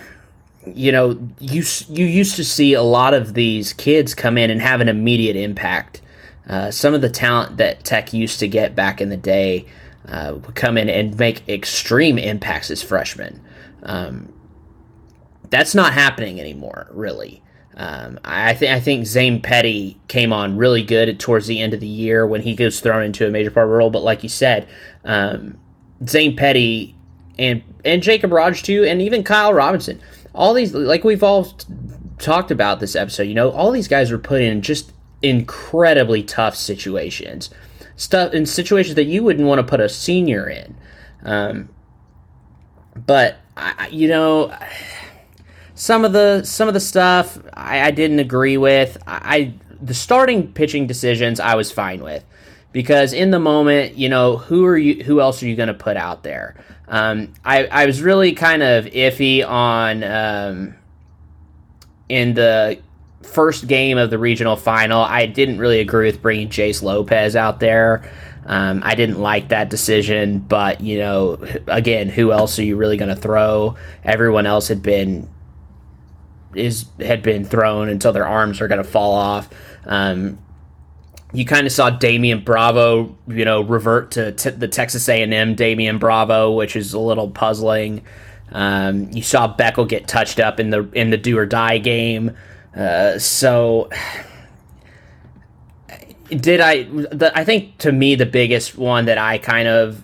you 0.76 0.92
know, 0.92 1.18
you 1.38 1.62
you 1.88 2.06
used 2.06 2.36
to 2.36 2.44
see 2.44 2.74
a 2.74 2.82
lot 2.82 3.14
of 3.14 3.34
these 3.34 3.72
kids 3.72 4.14
come 4.14 4.38
in 4.38 4.50
and 4.50 4.60
have 4.60 4.80
an 4.80 4.88
immediate 4.88 5.36
impact. 5.36 6.00
Uh, 6.48 6.70
some 6.70 6.94
of 6.94 7.00
the 7.00 7.10
talent 7.10 7.58
that 7.58 7.84
Tech 7.84 8.12
used 8.12 8.38
to 8.40 8.48
get 8.48 8.74
back 8.74 9.00
in 9.00 9.10
the 9.10 9.16
day 9.16 9.66
uh, 10.08 10.34
would 10.34 10.54
come 10.54 10.78
in 10.78 10.88
and 10.88 11.18
make 11.18 11.46
extreme 11.48 12.18
impacts 12.18 12.70
as 12.70 12.82
freshmen. 12.82 13.40
Um, 13.82 14.32
that's 15.50 15.74
not 15.74 15.92
happening 15.92 16.40
anymore, 16.40 16.88
really. 16.90 17.42
Um, 17.76 18.18
I 18.24 18.54
think 18.54 18.72
I 18.72 18.80
think 18.80 19.06
Zane 19.06 19.40
Petty 19.40 20.00
came 20.08 20.32
on 20.32 20.56
really 20.56 20.82
good 20.82 21.20
towards 21.20 21.46
the 21.46 21.60
end 21.60 21.74
of 21.74 21.80
the 21.80 21.86
year 21.86 22.26
when 22.26 22.42
he 22.42 22.54
was 22.54 22.80
thrown 22.80 23.04
into 23.04 23.26
a 23.26 23.30
major 23.30 23.50
part 23.50 23.68
role. 23.68 23.90
But 23.90 24.02
like 24.02 24.22
you 24.22 24.28
said, 24.28 24.66
um, 25.04 25.58
Zane 26.04 26.36
Petty 26.36 26.96
and 27.38 27.62
and 27.84 28.02
Jacob 28.02 28.32
Raj 28.32 28.62
too, 28.62 28.84
and 28.84 29.00
even 29.00 29.22
Kyle 29.22 29.54
Robinson 29.54 30.00
all 30.38 30.54
these 30.54 30.72
like 30.72 31.04
we've 31.04 31.22
all 31.22 31.52
talked 32.18 32.50
about 32.50 32.80
this 32.80 32.96
episode 32.96 33.24
you 33.24 33.34
know 33.34 33.50
all 33.50 33.70
these 33.70 33.88
guys 33.88 34.10
were 34.10 34.18
put 34.18 34.40
in 34.40 34.62
just 34.62 34.92
incredibly 35.22 36.22
tough 36.22 36.56
situations. 36.56 37.50
Stuff 37.96 38.32
in 38.32 38.46
situations 38.46 38.94
that 38.94 39.04
you 39.04 39.22
wouldn't 39.24 39.46
want 39.46 39.58
to 39.58 39.64
put 39.64 39.80
a 39.80 39.88
senior 39.88 40.48
in. 40.48 40.76
Um, 41.24 41.68
but 42.94 43.38
I, 43.56 43.88
you 43.88 44.08
know 44.08 44.56
some 45.74 46.04
of 46.04 46.12
the 46.12 46.44
some 46.44 46.68
of 46.68 46.74
the 46.74 46.80
stuff 46.80 47.38
I, 47.52 47.80
I 47.82 47.90
didn't 47.90 48.20
agree 48.20 48.56
with. 48.56 48.98
I, 49.06 49.20
I 49.36 49.54
the 49.80 49.94
starting 49.94 50.52
pitching 50.52 50.86
decisions 50.86 51.40
I 51.40 51.54
was 51.54 51.70
fine 51.72 52.02
with 52.02 52.24
because 52.72 53.12
in 53.12 53.30
the 53.30 53.38
moment, 53.38 53.96
you 53.96 54.08
know, 54.08 54.36
who 54.36 54.64
are 54.66 54.76
you? 54.76 55.02
Who 55.04 55.20
else 55.20 55.42
are 55.42 55.48
you 55.48 55.56
going 55.56 55.68
to 55.68 55.74
put 55.74 55.96
out 55.96 56.22
there? 56.22 56.54
Um, 56.86 57.32
I 57.44 57.66
I 57.66 57.86
was 57.86 58.02
really 58.02 58.32
kind 58.32 58.62
of 58.62 58.86
iffy 58.86 59.46
on 59.46 60.04
um, 60.04 60.74
in 62.08 62.34
the 62.34 62.78
first 63.22 63.66
game 63.66 63.98
of 63.98 64.10
the 64.10 64.18
regional 64.18 64.56
final. 64.56 65.00
I 65.00 65.26
didn't 65.26 65.58
really 65.58 65.80
agree 65.80 66.06
with 66.06 66.22
bringing 66.22 66.48
Jace 66.48 66.82
Lopez 66.82 67.36
out 67.36 67.60
there. 67.60 68.10
Um, 68.46 68.80
I 68.82 68.94
didn't 68.94 69.20
like 69.20 69.48
that 69.48 69.68
decision, 69.68 70.38
but 70.38 70.80
you 70.80 70.98
know, 70.98 71.38
again, 71.66 72.08
who 72.08 72.32
else 72.32 72.58
are 72.58 72.64
you 72.64 72.76
really 72.76 72.96
going 72.96 73.14
to 73.14 73.20
throw? 73.20 73.76
Everyone 74.04 74.46
else 74.46 74.68
had 74.68 74.82
been 74.82 75.28
is 76.54 76.86
had 76.98 77.22
been 77.22 77.44
thrown 77.44 77.88
until 77.88 78.12
their 78.12 78.26
arms 78.26 78.60
are 78.60 78.68
going 78.68 78.82
to 78.82 78.88
fall 78.88 79.14
off. 79.14 79.48
Um, 79.84 80.38
you 81.32 81.44
kind 81.44 81.66
of 81.66 81.72
saw 81.72 81.90
Damian 81.90 82.42
Bravo, 82.42 83.16
you 83.26 83.44
know, 83.44 83.60
revert 83.60 84.12
to 84.12 84.32
t- 84.32 84.50
the 84.50 84.68
Texas 84.68 85.08
A&M 85.08 85.54
Damian 85.54 85.98
Bravo, 85.98 86.52
which 86.52 86.74
is 86.74 86.94
a 86.94 86.98
little 86.98 87.30
puzzling. 87.30 88.02
Um, 88.50 89.10
you 89.12 89.22
saw 89.22 89.54
Beckel 89.54 89.86
get 89.86 90.08
touched 90.08 90.40
up 90.40 90.58
in 90.58 90.70
the 90.70 90.88
in 90.92 91.10
the 91.10 91.18
do 91.18 91.36
or 91.36 91.44
die 91.44 91.78
game. 91.78 92.34
Uh, 92.74 93.18
so, 93.18 93.90
did 96.28 96.60
I? 96.60 96.84
The, 96.84 97.30
I 97.34 97.44
think 97.44 97.76
to 97.78 97.92
me 97.92 98.14
the 98.14 98.26
biggest 98.26 98.78
one 98.78 99.04
that 99.04 99.18
I 99.18 99.36
kind 99.36 99.68
of 99.68 100.02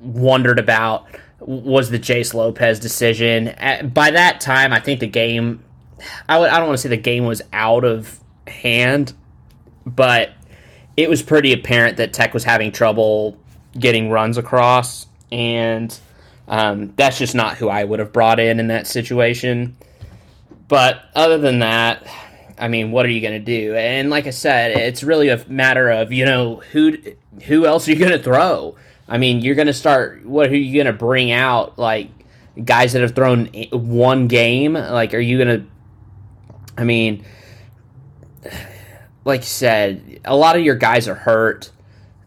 wondered 0.00 0.60
about 0.60 1.06
was 1.40 1.90
the 1.90 1.98
Jace 1.98 2.32
Lopez 2.32 2.78
decision. 2.78 3.54
By 3.92 4.12
that 4.12 4.40
time, 4.40 4.72
I 4.72 4.78
think 4.78 5.00
the 5.00 5.08
game, 5.08 5.64
I 6.28 6.34
w- 6.34 6.50
I 6.50 6.58
don't 6.58 6.68
want 6.68 6.78
to 6.78 6.82
say 6.82 6.90
the 6.90 6.96
game 6.96 7.24
was 7.24 7.42
out 7.52 7.84
of 7.84 8.20
hand, 8.46 9.14
but 9.84 10.30
it 10.96 11.08
was 11.08 11.22
pretty 11.22 11.52
apparent 11.52 11.96
that 11.98 12.12
Tech 12.12 12.34
was 12.34 12.44
having 12.44 12.72
trouble 12.72 13.38
getting 13.78 14.10
runs 14.10 14.36
across, 14.36 15.06
and 15.30 15.98
um, 16.48 16.92
that's 16.96 17.18
just 17.18 17.34
not 17.34 17.56
who 17.56 17.68
I 17.68 17.84
would 17.84 17.98
have 17.98 18.12
brought 18.12 18.40
in 18.40 18.60
in 18.60 18.68
that 18.68 18.86
situation. 18.86 19.76
But 20.68 21.02
other 21.14 21.38
than 21.38 21.60
that, 21.60 22.06
I 22.58 22.68
mean, 22.68 22.92
what 22.92 23.06
are 23.06 23.10
you 23.10 23.20
going 23.20 23.32
to 23.32 23.38
do? 23.44 23.74
And 23.74 24.10
like 24.10 24.26
I 24.26 24.30
said, 24.30 24.72
it's 24.72 25.02
really 25.02 25.28
a 25.28 25.44
matter 25.48 25.90
of 25.90 26.12
you 26.12 26.24
know 26.24 26.56
who 26.72 26.98
who 27.46 27.66
else 27.66 27.88
are 27.88 27.92
you 27.92 27.98
going 27.98 28.12
to 28.12 28.22
throw. 28.22 28.76
I 29.08 29.18
mean, 29.18 29.40
you're 29.40 29.56
going 29.56 29.66
to 29.66 29.72
start. 29.72 30.24
What 30.24 30.50
are 30.50 30.56
you 30.56 30.74
going 30.74 30.86
to 30.86 30.92
bring 30.92 31.32
out? 31.32 31.78
Like 31.78 32.10
guys 32.64 32.92
that 32.92 33.02
have 33.02 33.14
thrown 33.14 33.46
one 33.72 34.28
game. 34.28 34.74
Like, 34.74 35.14
are 35.14 35.18
you 35.18 35.42
going 35.42 35.60
to? 35.60 35.66
I 36.76 36.84
mean, 36.84 37.24
like 39.24 39.40
you 39.40 39.46
said, 39.46 40.20
a 40.24 40.36
lot 40.36 40.56
of 40.56 40.62
your 40.62 40.76
guys 40.76 41.08
are 41.08 41.14
hurt, 41.14 41.70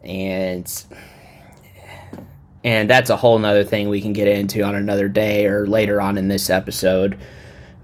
and 0.03 0.85
and 2.63 2.89
that's 2.89 3.09
a 3.09 3.17
whole 3.17 3.37
nother 3.39 3.63
thing 3.63 3.89
we 3.89 4.01
can 4.01 4.13
get 4.13 4.27
into 4.27 4.61
on 4.63 4.75
another 4.75 5.09
day 5.09 5.45
or 5.47 5.67
later 5.67 5.99
on 5.99 6.17
in 6.17 6.27
this 6.27 6.49
episode. 6.49 7.17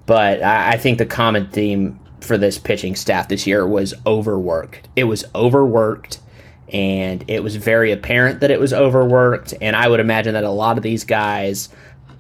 But 0.06 0.42
I, 0.42 0.74
I 0.74 0.78
think 0.78 0.98
the 0.98 1.06
common 1.06 1.50
theme 1.50 2.00
for 2.22 2.38
this 2.38 2.58
pitching 2.58 2.96
staff 2.96 3.28
this 3.28 3.46
year 3.46 3.68
was 3.68 3.94
overworked. 4.06 4.88
It 4.96 5.06
was 5.06 5.26
overworked 5.36 6.20
and 6.72 7.24
it 7.28 7.44
was 7.44 7.56
very 7.56 7.92
apparent 7.92 8.42
that 8.42 8.52
it 8.52 8.60
was 8.60 8.74
overworked 8.74 9.54
and 9.60 9.76
I 9.76 9.88
would 9.88 10.00
imagine 10.00 10.34
that 10.34 10.44
a 10.44 10.52
lot 10.52 10.78
of 10.78 10.84
these 10.84 11.04
guys 11.04 11.70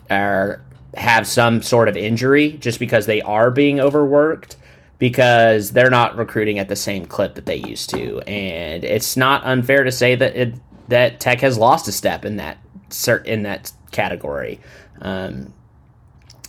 are 0.09 0.61
have 0.95 1.27
some 1.27 1.61
sort 1.61 1.87
of 1.87 1.95
injury 1.95 2.53
just 2.53 2.79
because 2.79 3.05
they 3.05 3.21
are 3.21 3.51
being 3.51 3.79
overworked 3.79 4.57
because 4.99 5.71
they're 5.71 5.89
not 5.89 6.15
recruiting 6.15 6.59
at 6.59 6.67
the 6.67 6.75
same 6.75 7.05
clip 7.05 7.35
that 7.35 7.45
they 7.45 7.55
used 7.55 7.89
to 7.89 8.19
and 8.21 8.83
it's 8.83 9.17
not 9.17 9.43
unfair 9.45 9.83
to 9.83 9.91
say 9.91 10.15
that 10.15 10.35
it, 10.35 10.53
that 10.87 11.19
Tech 11.19 11.41
has 11.41 11.57
lost 11.57 11.87
a 11.87 11.91
step 11.91 12.25
in 12.25 12.35
that 12.35 12.57
cert 12.89 13.25
in 13.25 13.43
that 13.43 13.71
category 13.91 14.59
um, 15.01 15.53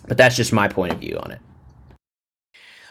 but 0.07 0.17
that's 0.17 0.37
just 0.37 0.53
my 0.53 0.69
point 0.69 0.93
of 0.93 0.99
view 0.99 1.19
on 1.19 1.31
it 1.31 1.41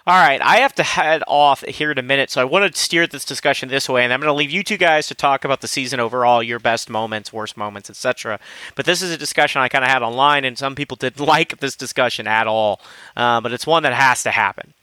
all 0.09 0.15
right, 0.15 0.41
I 0.41 0.57
have 0.61 0.73
to 0.73 0.81
head 0.81 1.21
off 1.27 1.61
here 1.61 1.91
in 1.91 1.99
a 1.99 2.01
minute, 2.01 2.31
so 2.31 2.41
I 2.41 2.43
want 2.43 2.73
to 2.73 2.81
steer 2.81 3.05
this 3.05 3.23
discussion 3.23 3.69
this 3.69 3.87
way, 3.87 4.03
and 4.03 4.11
I'm 4.11 4.19
going 4.19 4.29
to 4.29 4.33
leave 4.33 4.49
you 4.49 4.63
two 4.63 4.75
guys 4.75 5.05
to 5.09 5.13
talk 5.13 5.45
about 5.45 5.61
the 5.61 5.67
season 5.67 5.99
overall, 5.99 6.41
your 6.41 6.57
best 6.57 6.89
moments, 6.89 7.31
worst 7.31 7.55
moments, 7.55 7.91
etc. 7.91 8.39
But 8.73 8.87
this 8.87 9.03
is 9.03 9.11
a 9.11 9.17
discussion 9.17 9.61
I 9.61 9.67
kind 9.67 9.83
of 9.83 9.91
had 9.91 10.01
online, 10.01 10.45
and 10.45 10.57
some 10.57 10.73
people 10.73 10.97
didn't 10.97 11.19
like 11.27 11.59
this 11.59 11.75
discussion 11.75 12.25
at 12.25 12.47
all, 12.47 12.81
uh, 13.15 13.39
but 13.41 13.53
it's 13.53 13.67
one 13.67 13.83
that 13.83 13.93
has 13.93 14.23
to 14.23 14.31
happen. 14.31 14.73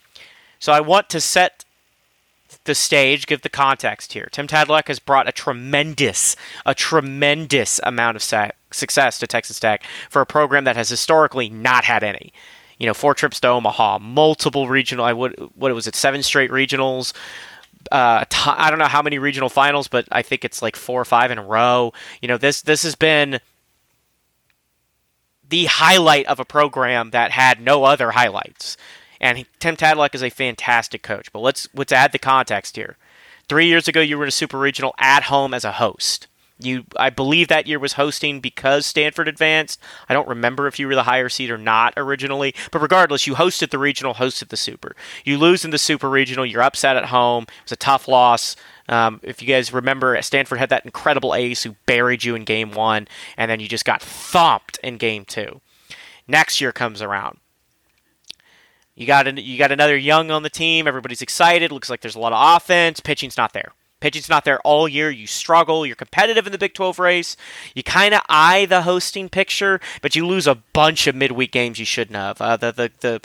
So 0.66 0.72
I 0.72 0.80
want 0.80 1.08
to 1.10 1.20
set 1.20 1.64
the 2.64 2.74
stage, 2.74 3.28
give 3.28 3.42
the 3.42 3.48
context 3.48 4.14
here. 4.14 4.28
Tim 4.32 4.48
Tadlock 4.48 4.88
has 4.88 4.98
brought 4.98 5.28
a 5.28 5.32
tremendous, 5.32 6.34
a 6.64 6.74
tremendous 6.74 7.78
amount 7.84 8.16
of 8.16 8.52
success 8.72 9.20
to 9.20 9.28
Texas 9.28 9.60
Tech 9.60 9.84
for 10.10 10.20
a 10.20 10.26
program 10.26 10.64
that 10.64 10.74
has 10.74 10.88
historically 10.88 11.48
not 11.48 11.84
had 11.84 12.02
any 12.02 12.32
you 12.78 12.86
know, 12.88 12.94
four 12.94 13.14
trips 13.14 13.38
to 13.38 13.48
Omaha, 13.48 14.00
multiple 14.00 14.66
regional. 14.66 15.04
I 15.04 15.12
would 15.12 15.38
what 15.54 15.72
was 15.72 15.86
it, 15.86 15.94
seven 15.94 16.24
straight 16.24 16.50
regionals. 16.50 17.12
Uh, 17.92 18.24
t- 18.28 18.36
I 18.50 18.68
don't 18.68 18.80
know 18.80 18.86
how 18.86 19.02
many 19.02 19.20
regional 19.20 19.48
finals, 19.48 19.86
but 19.86 20.08
I 20.10 20.22
think 20.22 20.44
it's 20.44 20.62
like 20.62 20.74
four 20.74 21.00
or 21.00 21.04
five 21.04 21.30
in 21.30 21.38
a 21.38 21.44
row. 21.44 21.92
You 22.20 22.26
know, 22.26 22.38
this 22.38 22.62
this 22.62 22.82
has 22.82 22.96
been 22.96 23.38
the 25.48 25.66
highlight 25.66 26.26
of 26.26 26.40
a 26.40 26.44
program 26.44 27.10
that 27.10 27.30
had 27.30 27.60
no 27.60 27.84
other 27.84 28.10
highlights. 28.10 28.76
And 29.20 29.46
Tim 29.58 29.76
Tadlock 29.76 30.14
is 30.14 30.22
a 30.22 30.30
fantastic 30.30 31.02
coach. 31.02 31.32
But 31.32 31.40
let's 31.40 31.68
let's 31.74 31.92
add 31.92 32.12
the 32.12 32.18
context 32.18 32.76
here. 32.76 32.96
Three 33.48 33.66
years 33.66 33.86
ago, 33.86 34.00
you 34.00 34.18
were 34.18 34.24
in 34.24 34.28
a 34.28 34.32
super 34.32 34.58
regional 34.58 34.94
at 34.98 35.24
home 35.24 35.54
as 35.54 35.64
a 35.64 35.72
host. 35.72 36.26
You, 36.58 36.84
I 36.96 37.10
believe 37.10 37.48
that 37.48 37.66
year 37.66 37.78
was 37.78 37.92
hosting 37.94 38.40
because 38.40 38.86
Stanford 38.86 39.28
advanced. 39.28 39.78
I 40.08 40.14
don't 40.14 40.26
remember 40.26 40.66
if 40.66 40.78
you 40.78 40.88
were 40.88 40.94
the 40.94 41.02
higher 41.02 41.28
seed 41.28 41.50
or 41.50 41.58
not 41.58 41.92
originally, 41.98 42.54
but 42.72 42.80
regardless, 42.80 43.26
you 43.26 43.34
hosted 43.34 43.70
the 43.70 43.78
regional, 43.78 44.14
hosted 44.14 44.48
the 44.48 44.56
super. 44.56 44.96
You 45.22 45.36
lose 45.36 45.66
in 45.66 45.70
the 45.70 45.78
super 45.78 46.08
regional, 46.08 46.46
you're 46.46 46.62
upset 46.62 46.96
at 46.96 47.06
home. 47.06 47.42
It 47.42 47.64
was 47.64 47.72
a 47.72 47.76
tough 47.76 48.08
loss. 48.08 48.56
Um, 48.88 49.20
if 49.22 49.42
you 49.42 49.48
guys 49.48 49.72
remember, 49.72 50.20
Stanford 50.22 50.58
had 50.58 50.70
that 50.70 50.86
incredible 50.86 51.34
ace 51.34 51.62
who 51.62 51.76
buried 51.84 52.24
you 52.24 52.34
in 52.34 52.44
game 52.44 52.70
one, 52.70 53.06
and 53.36 53.50
then 53.50 53.60
you 53.60 53.68
just 53.68 53.84
got 53.84 54.00
thumped 54.00 54.78
in 54.82 54.96
game 54.96 55.26
two. 55.26 55.60
Next 56.26 56.62
year 56.62 56.72
comes 56.72 57.02
around. 57.02 57.38
You 58.96 59.06
got 59.06 59.28
an, 59.28 59.36
you 59.36 59.58
got 59.58 59.70
another 59.70 59.96
young 59.96 60.30
on 60.30 60.42
the 60.42 60.50
team. 60.50 60.88
Everybody's 60.88 61.22
excited. 61.22 61.70
Looks 61.70 61.90
like 61.90 62.00
there's 62.00 62.16
a 62.16 62.20
lot 62.20 62.32
of 62.32 62.56
offense. 62.56 62.98
Pitching's 62.98 63.36
not 63.36 63.52
there. 63.52 63.72
Pitching's 64.00 64.28
not 64.28 64.44
there 64.44 64.58
all 64.60 64.88
year. 64.88 65.10
You 65.10 65.26
struggle. 65.26 65.86
You're 65.86 65.96
competitive 65.96 66.46
in 66.46 66.52
the 66.52 66.58
Big 66.58 66.74
12 66.74 66.98
race. 66.98 67.36
You 67.74 67.82
kind 67.82 68.14
of 68.14 68.22
eye 68.28 68.66
the 68.66 68.82
hosting 68.82 69.28
picture, 69.28 69.80
but 70.00 70.16
you 70.16 70.26
lose 70.26 70.46
a 70.46 70.54
bunch 70.54 71.06
of 71.06 71.14
midweek 71.14 71.52
games 71.52 71.78
you 71.78 71.84
shouldn't 71.84 72.16
have. 72.16 72.40
Uh, 72.40 72.56
the, 72.56 72.72
the, 72.72 72.90
the, 73.00 73.20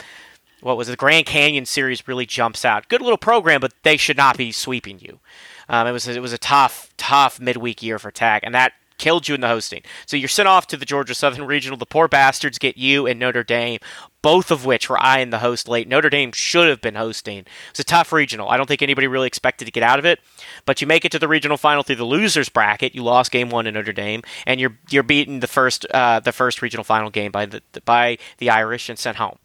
what 0.60 0.76
was 0.76 0.88
it? 0.88 0.92
The 0.92 0.96
Grand 0.96 1.26
Canyon 1.26 1.66
series 1.66 2.06
really 2.06 2.26
jumps 2.26 2.64
out. 2.64 2.88
Good 2.88 3.00
little 3.00 3.18
program, 3.18 3.60
but 3.60 3.72
they 3.82 3.96
should 3.96 4.16
not 4.16 4.36
be 4.36 4.52
sweeping 4.52 5.00
you. 5.00 5.20
Um, 5.68 5.86
it 5.86 5.92
was 5.92 6.06
it 6.06 6.20
was 6.20 6.32
a 6.32 6.38
tough 6.38 6.92
tough 6.96 7.40
midweek 7.40 7.82
year 7.82 7.98
for 7.98 8.10
Tech, 8.10 8.42
and 8.44 8.54
that 8.54 8.72
killed 9.02 9.26
you 9.26 9.34
in 9.34 9.40
the 9.40 9.48
hosting. 9.48 9.82
So 10.06 10.16
you're 10.16 10.28
sent 10.28 10.46
off 10.46 10.68
to 10.68 10.76
the 10.76 10.86
Georgia 10.86 11.14
Southern 11.14 11.44
Regional. 11.44 11.76
The 11.76 11.86
poor 11.86 12.06
bastards 12.06 12.56
get 12.56 12.76
you 12.76 13.04
and 13.08 13.18
Notre 13.18 13.42
Dame, 13.42 13.80
both 14.22 14.52
of 14.52 14.64
which 14.64 14.88
were 14.88 15.02
eyeing 15.02 15.30
the 15.30 15.40
host 15.40 15.66
late. 15.66 15.88
Notre 15.88 16.08
Dame 16.08 16.30
should 16.30 16.68
have 16.68 16.80
been 16.80 16.94
hosting. 16.94 17.38
It 17.38 17.48
was 17.72 17.80
a 17.80 17.84
tough 17.84 18.12
regional. 18.12 18.48
I 18.48 18.56
don't 18.56 18.66
think 18.66 18.80
anybody 18.80 19.08
really 19.08 19.26
expected 19.26 19.64
to 19.64 19.72
get 19.72 19.82
out 19.82 19.98
of 19.98 20.04
it, 20.04 20.20
but 20.66 20.80
you 20.80 20.86
make 20.86 21.04
it 21.04 21.10
to 21.12 21.18
the 21.18 21.26
regional 21.26 21.56
final 21.56 21.82
through 21.82 21.96
the 21.96 22.04
losers 22.04 22.48
bracket. 22.48 22.94
You 22.94 23.02
lost 23.02 23.32
game 23.32 23.50
one 23.50 23.66
in 23.66 23.74
Notre 23.74 23.92
Dame, 23.92 24.22
and 24.46 24.60
you're 24.60 24.78
you're 24.88 25.02
beaten 25.02 25.40
the 25.40 25.48
first 25.48 25.84
uh, 25.86 26.20
the 26.20 26.30
first 26.30 26.62
regional 26.62 26.84
final 26.84 27.10
game 27.10 27.32
by 27.32 27.46
the 27.46 27.60
by 27.84 28.18
the 28.38 28.50
Irish 28.50 28.88
and 28.88 28.96
sent 28.96 29.16
home. 29.16 29.38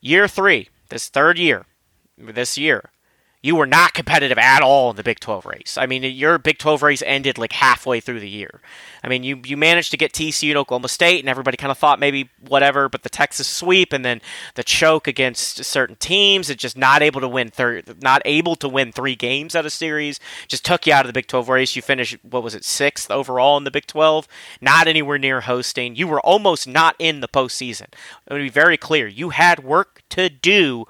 Year 0.00 0.28
three, 0.28 0.68
this 0.90 1.08
third 1.08 1.38
year, 1.38 1.66
this 2.16 2.56
year, 2.56 2.90
you 3.44 3.54
were 3.54 3.66
not 3.66 3.92
competitive 3.92 4.38
at 4.38 4.62
all 4.62 4.88
in 4.88 4.96
the 4.96 5.02
Big 5.02 5.20
12 5.20 5.44
race. 5.44 5.76
I 5.76 5.84
mean, 5.84 6.02
your 6.02 6.38
Big 6.38 6.56
12 6.56 6.82
race 6.82 7.02
ended 7.04 7.36
like 7.36 7.52
halfway 7.52 8.00
through 8.00 8.20
the 8.20 8.28
year. 8.28 8.62
I 9.02 9.08
mean, 9.08 9.22
you, 9.22 9.42
you 9.44 9.58
managed 9.58 9.90
to 9.90 9.98
get 9.98 10.14
TCU 10.14 10.48
and 10.48 10.56
Oklahoma 10.56 10.88
State, 10.88 11.20
and 11.20 11.28
everybody 11.28 11.58
kind 11.58 11.70
of 11.70 11.76
thought 11.76 12.00
maybe 12.00 12.30
whatever, 12.40 12.88
but 12.88 13.02
the 13.02 13.10
Texas 13.10 13.46
sweep 13.46 13.92
and 13.92 14.02
then 14.02 14.22
the 14.54 14.64
choke 14.64 15.06
against 15.06 15.62
certain 15.62 15.96
teams 15.96 16.48
and 16.48 16.58
just 16.58 16.78
not 16.78 17.02
able 17.02 17.20
to 17.20 17.28
win 17.28 17.50
third, 17.50 18.02
not 18.02 18.22
able 18.24 18.56
to 18.56 18.66
win 18.66 18.92
three 18.92 19.14
games 19.14 19.54
out 19.54 19.66
of 19.66 19.72
series 19.72 20.18
just 20.48 20.64
took 20.64 20.86
you 20.86 20.94
out 20.94 21.04
of 21.04 21.08
the 21.08 21.12
Big 21.12 21.26
12 21.26 21.50
race. 21.50 21.76
You 21.76 21.82
finished 21.82 22.16
what 22.22 22.42
was 22.42 22.54
it 22.54 22.64
sixth 22.64 23.10
overall 23.10 23.58
in 23.58 23.64
the 23.64 23.70
Big 23.70 23.86
12, 23.86 24.26
not 24.62 24.88
anywhere 24.88 25.18
near 25.18 25.42
hosting. 25.42 25.96
You 25.96 26.08
were 26.08 26.20
almost 26.20 26.66
not 26.66 26.96
in 26.98 27.20
the 27.20 27.28
postseason. 27.28 27.88
Let 28.30 28.38
me 28.38 28.44
be 28.44 28.48
very 28.48 28.78
clear. 28.78 29.06
You 29.06 29.30
had 29.30 29.62
work 29.62 30.00
to 30.08 30.30
do 30.30 30.86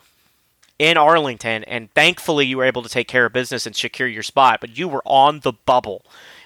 in 0.79 0.97
Arlington, 0.97 1.65
and 1.65 1.91
thankfully 1.93 2.47
you 2.47 2.57
were 2.57 2.65
able 2.65 2.83
to 2.83 2.89
take 2.89 3.09
care 3.09 3.27
of 3.27 3.33
business 3.33 3.67
and 3.67 3.77
secure 3.77 4.09
your 4.09 4.23
spot. 4.23 4.61
But 4.61 4.77
you 4.77 4.89
were 4.89 5.03
on 5.05 5.41
the 5.41 5.53
bubble 5.53 6.05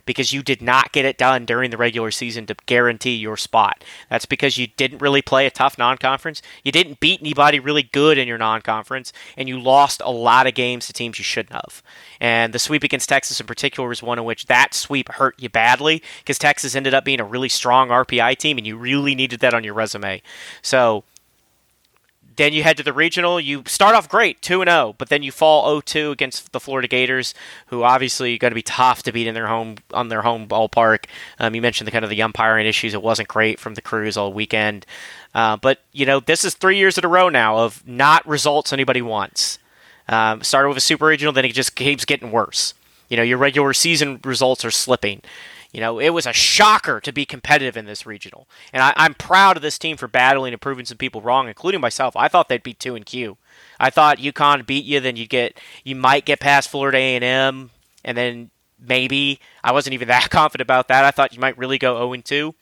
because 0.09 0.33
you 0.33 0.43
did 0.43 0.63
not 0.63 0.91
get 0.93 1.05
it 1.05 1.19
done 1.19 1.45
during 1.45 1.71
the 1.71 1.77
regular 1.77 2.11
season 2.11 2.47
to 2.47 2.57
guarantee 2.65 3.15
your 3.15 3.37
spot. 3.37 3.85
That's 4.09 4.25
because 4.25 4.57
you 4.57 4.67
didn't 4.67 5.03
really 5.03 5.21
play 5.21 5.45
a 5.45 5.51
tough 5.51 5.77
non 5.77 5.99
conference. 5.99 6.41
You 6.65 6.73
didn't 6.73 6.99
beat 6.99 7.21
anybody 7.21 7.61
really 7.61 7.83
good 7.83 8.17
in 8.17 8.27
your 8.27 8.39
non 8.39 8.63
conference, 8.63 9.13
and 9.37 9.49
you 9.49 9.61
lost 9.61 10.01
a 10.03 10.11
lot 10.11 10.47
of 10.47 10.55
games 10.55 10.87
to 10.87 10.95
teams 10.95 11.19
you 11.19 11.25
shouldn't 11.25 11.53
have. 11.53 11.83
And 12.21 12.55
the 12.55 12.59
sweep 12.59 12.85
against 12.85 13.11
Texas 13.11 13.39
in 13.39 13.47
particular 13.47 13.89
was 13.89 14.03
one 14.03 14.19
in 14.19 14.25
which 14.25 14.47
that 14.47 14.73
sweep 14.73 15.11
hurt 15.13 15.35
you 15.39 15.51
badly 15.51 16.03
because 16.21 16.39
Texas 16.39 16.75
ended 16.75 16.95
up 16.95 17.05
being 17.05 17.21
a 17.21 17.25
really 17.25 17.51
strong 17.51 17.91
RPI 17.91 18.39
team, 18.39 18.57
and 18.57 18.67
you 18.67 18.79
really 18.79 19.15
needed 19.15 19.41
that 19.41 19.53
on 19.53 19.63
your 19.63 19.75
resume. 19.75 20.23
So 20.63 21.05
then 22.39 22.53
you 22.53 22.63
head 22.63 22.77
to 22.79 22.83
the 22.83 22.93
regional. 22.93 23.41
You 23.41 23.65
start 23.67 23.95
off 23.95 24.09
great, 24.09 24.41
2 24.41 24.65
0, 24.65 24.95
but 24.97 25.09
then 25.09 25.23
you 25.23 25.33
fall 25.33 25.83
0-2 25.83 26.13
against 26.13 26.53
the 26.53 26.61
Florida 26.61 26.89
Gators, 26.89 27.35
who 27.67 27.83
obviously 27.83 28.35
are 28.35 28.39
going 28.39 28.53
to 28.53 28.55
be 28.55 28.63
tough 28.63 29.03
to 29.03 29.13
beat 29.13 29.27
in 29.27 29.35
their 29.35 29.49
home 29.49 29.77
on 29.93 30.09
their 30.09 30.23
home 30.23 30.47
ballpark. 30.47 31.07
Um, 31.39 31.55
you 31.55 31.61
mentioned 31.61 31.87
the 31.87 31.93
kind 31.93 32.05
of 32.05 32.11
the 32.11 32.23
umpiring 32.23 32.67
issues. 32.67 32.95
It 32.95 33.03
wasn't 33.03 33.29
great 33.29 33.59
from 33.61 33.75
the 33.75 33.83
Crews 33.83 34.17
all 34.17 34.33
weekend. 34.33 34.87
Uh, 35.35 35.57
but, 35.57 35.81
you 35.93 36.07
know, 36.07 36.21
this 36.21 36.45
is 36.45 36.55
three 36.55 36.79
years 36.79 36.97
in 36.97 37.05
a 37.05 37.09
row 37.09 37.29
now 37.29 37.59
of 37.59 37.87
not 37.87 38.27
results 38.27 38.73
anybody 38.73 39.03
wants. 39.03 39.59
Um, 40.09 40.43
started 40.43 40.69
with 40.69 40.79
a 40.79 40.81
super 40.81 41.07
regional, 41.07 41.35
then 41.35 41.45
it 41.45 41.53
just 41.53 41.75
keeps 41.75 42.05
getting 42.05 42.31
worse. 42.31 42.73
You 43.09 43.17
know, 43.17 43.23
your 43.23 43.39
regular 43.39 43.73
season 43.73 44.21
results 44.25 44.65
are 44.65 44.71
slipping. 44.71 45.23
You 45.73 45.81
know, 45.81 45.99
it 45.99 46.11
was 46.11 46.27
a 46.27 46.33
shocker 46.33 46.99
to 47.01 47.13
be 47.13 47.27
competitive 47.27 47.77
in 47.77 47.85
this 47.85 48.07
regional, 48.07 48.49
and 48.73 48.83
I, 48.83 48.95
am 48.97 49.15
proud 49.15 49.57
of 49.57 49.63
this 49.63 49.79
team 49.79 49.99
for 49.99 50.09
battling 50.09 50.55
and 50.55 50.63
proving 50.63 50.87
some 50.87 50.97
people 50.97 51.21
wrong, 51.21 51.47
including 51.47 51.81
myself. 51.81 52.17
I 52.17 52.29
thought 52.29 52.49
they'd 52.49 52.63
be 52.63 52.73
two 52.73 52.95
and 52.95 53.05
Q. 53.05 53.37
I 53.79 53.91
thought 53.91 54.17
UConn 54.17 54.65
beat 54.65 54.87
you, 54.87 54.99
then 55.01 55.17
you 55.17 55.27
get 55.27 55.61
you 55.85 55.95
might 55.95 56.25
get 56.25 56.41
past 56.41 56.71
Florida 56.71 56.97
A 56.97 57.17
and 57.17 57.25
M, 57.25 57.71
and 58.03 58.17
then 58.17 58.51
maybe. 58.81 59.41
I 59.63 59.73
wasn't 59.73 59.95
even 59.95 60.09
that 60.09 60.31
confident 60.31 60.67
about 60.67 60.89
that. 60.89 61.05
I 61.05 61.11
thought 61.11 61.35
you 61.35 61.41
might 61.41 61.59
really 61.59 61.79
go 61.79 61.97
0 61.97 62.23
2. 62.23 62.55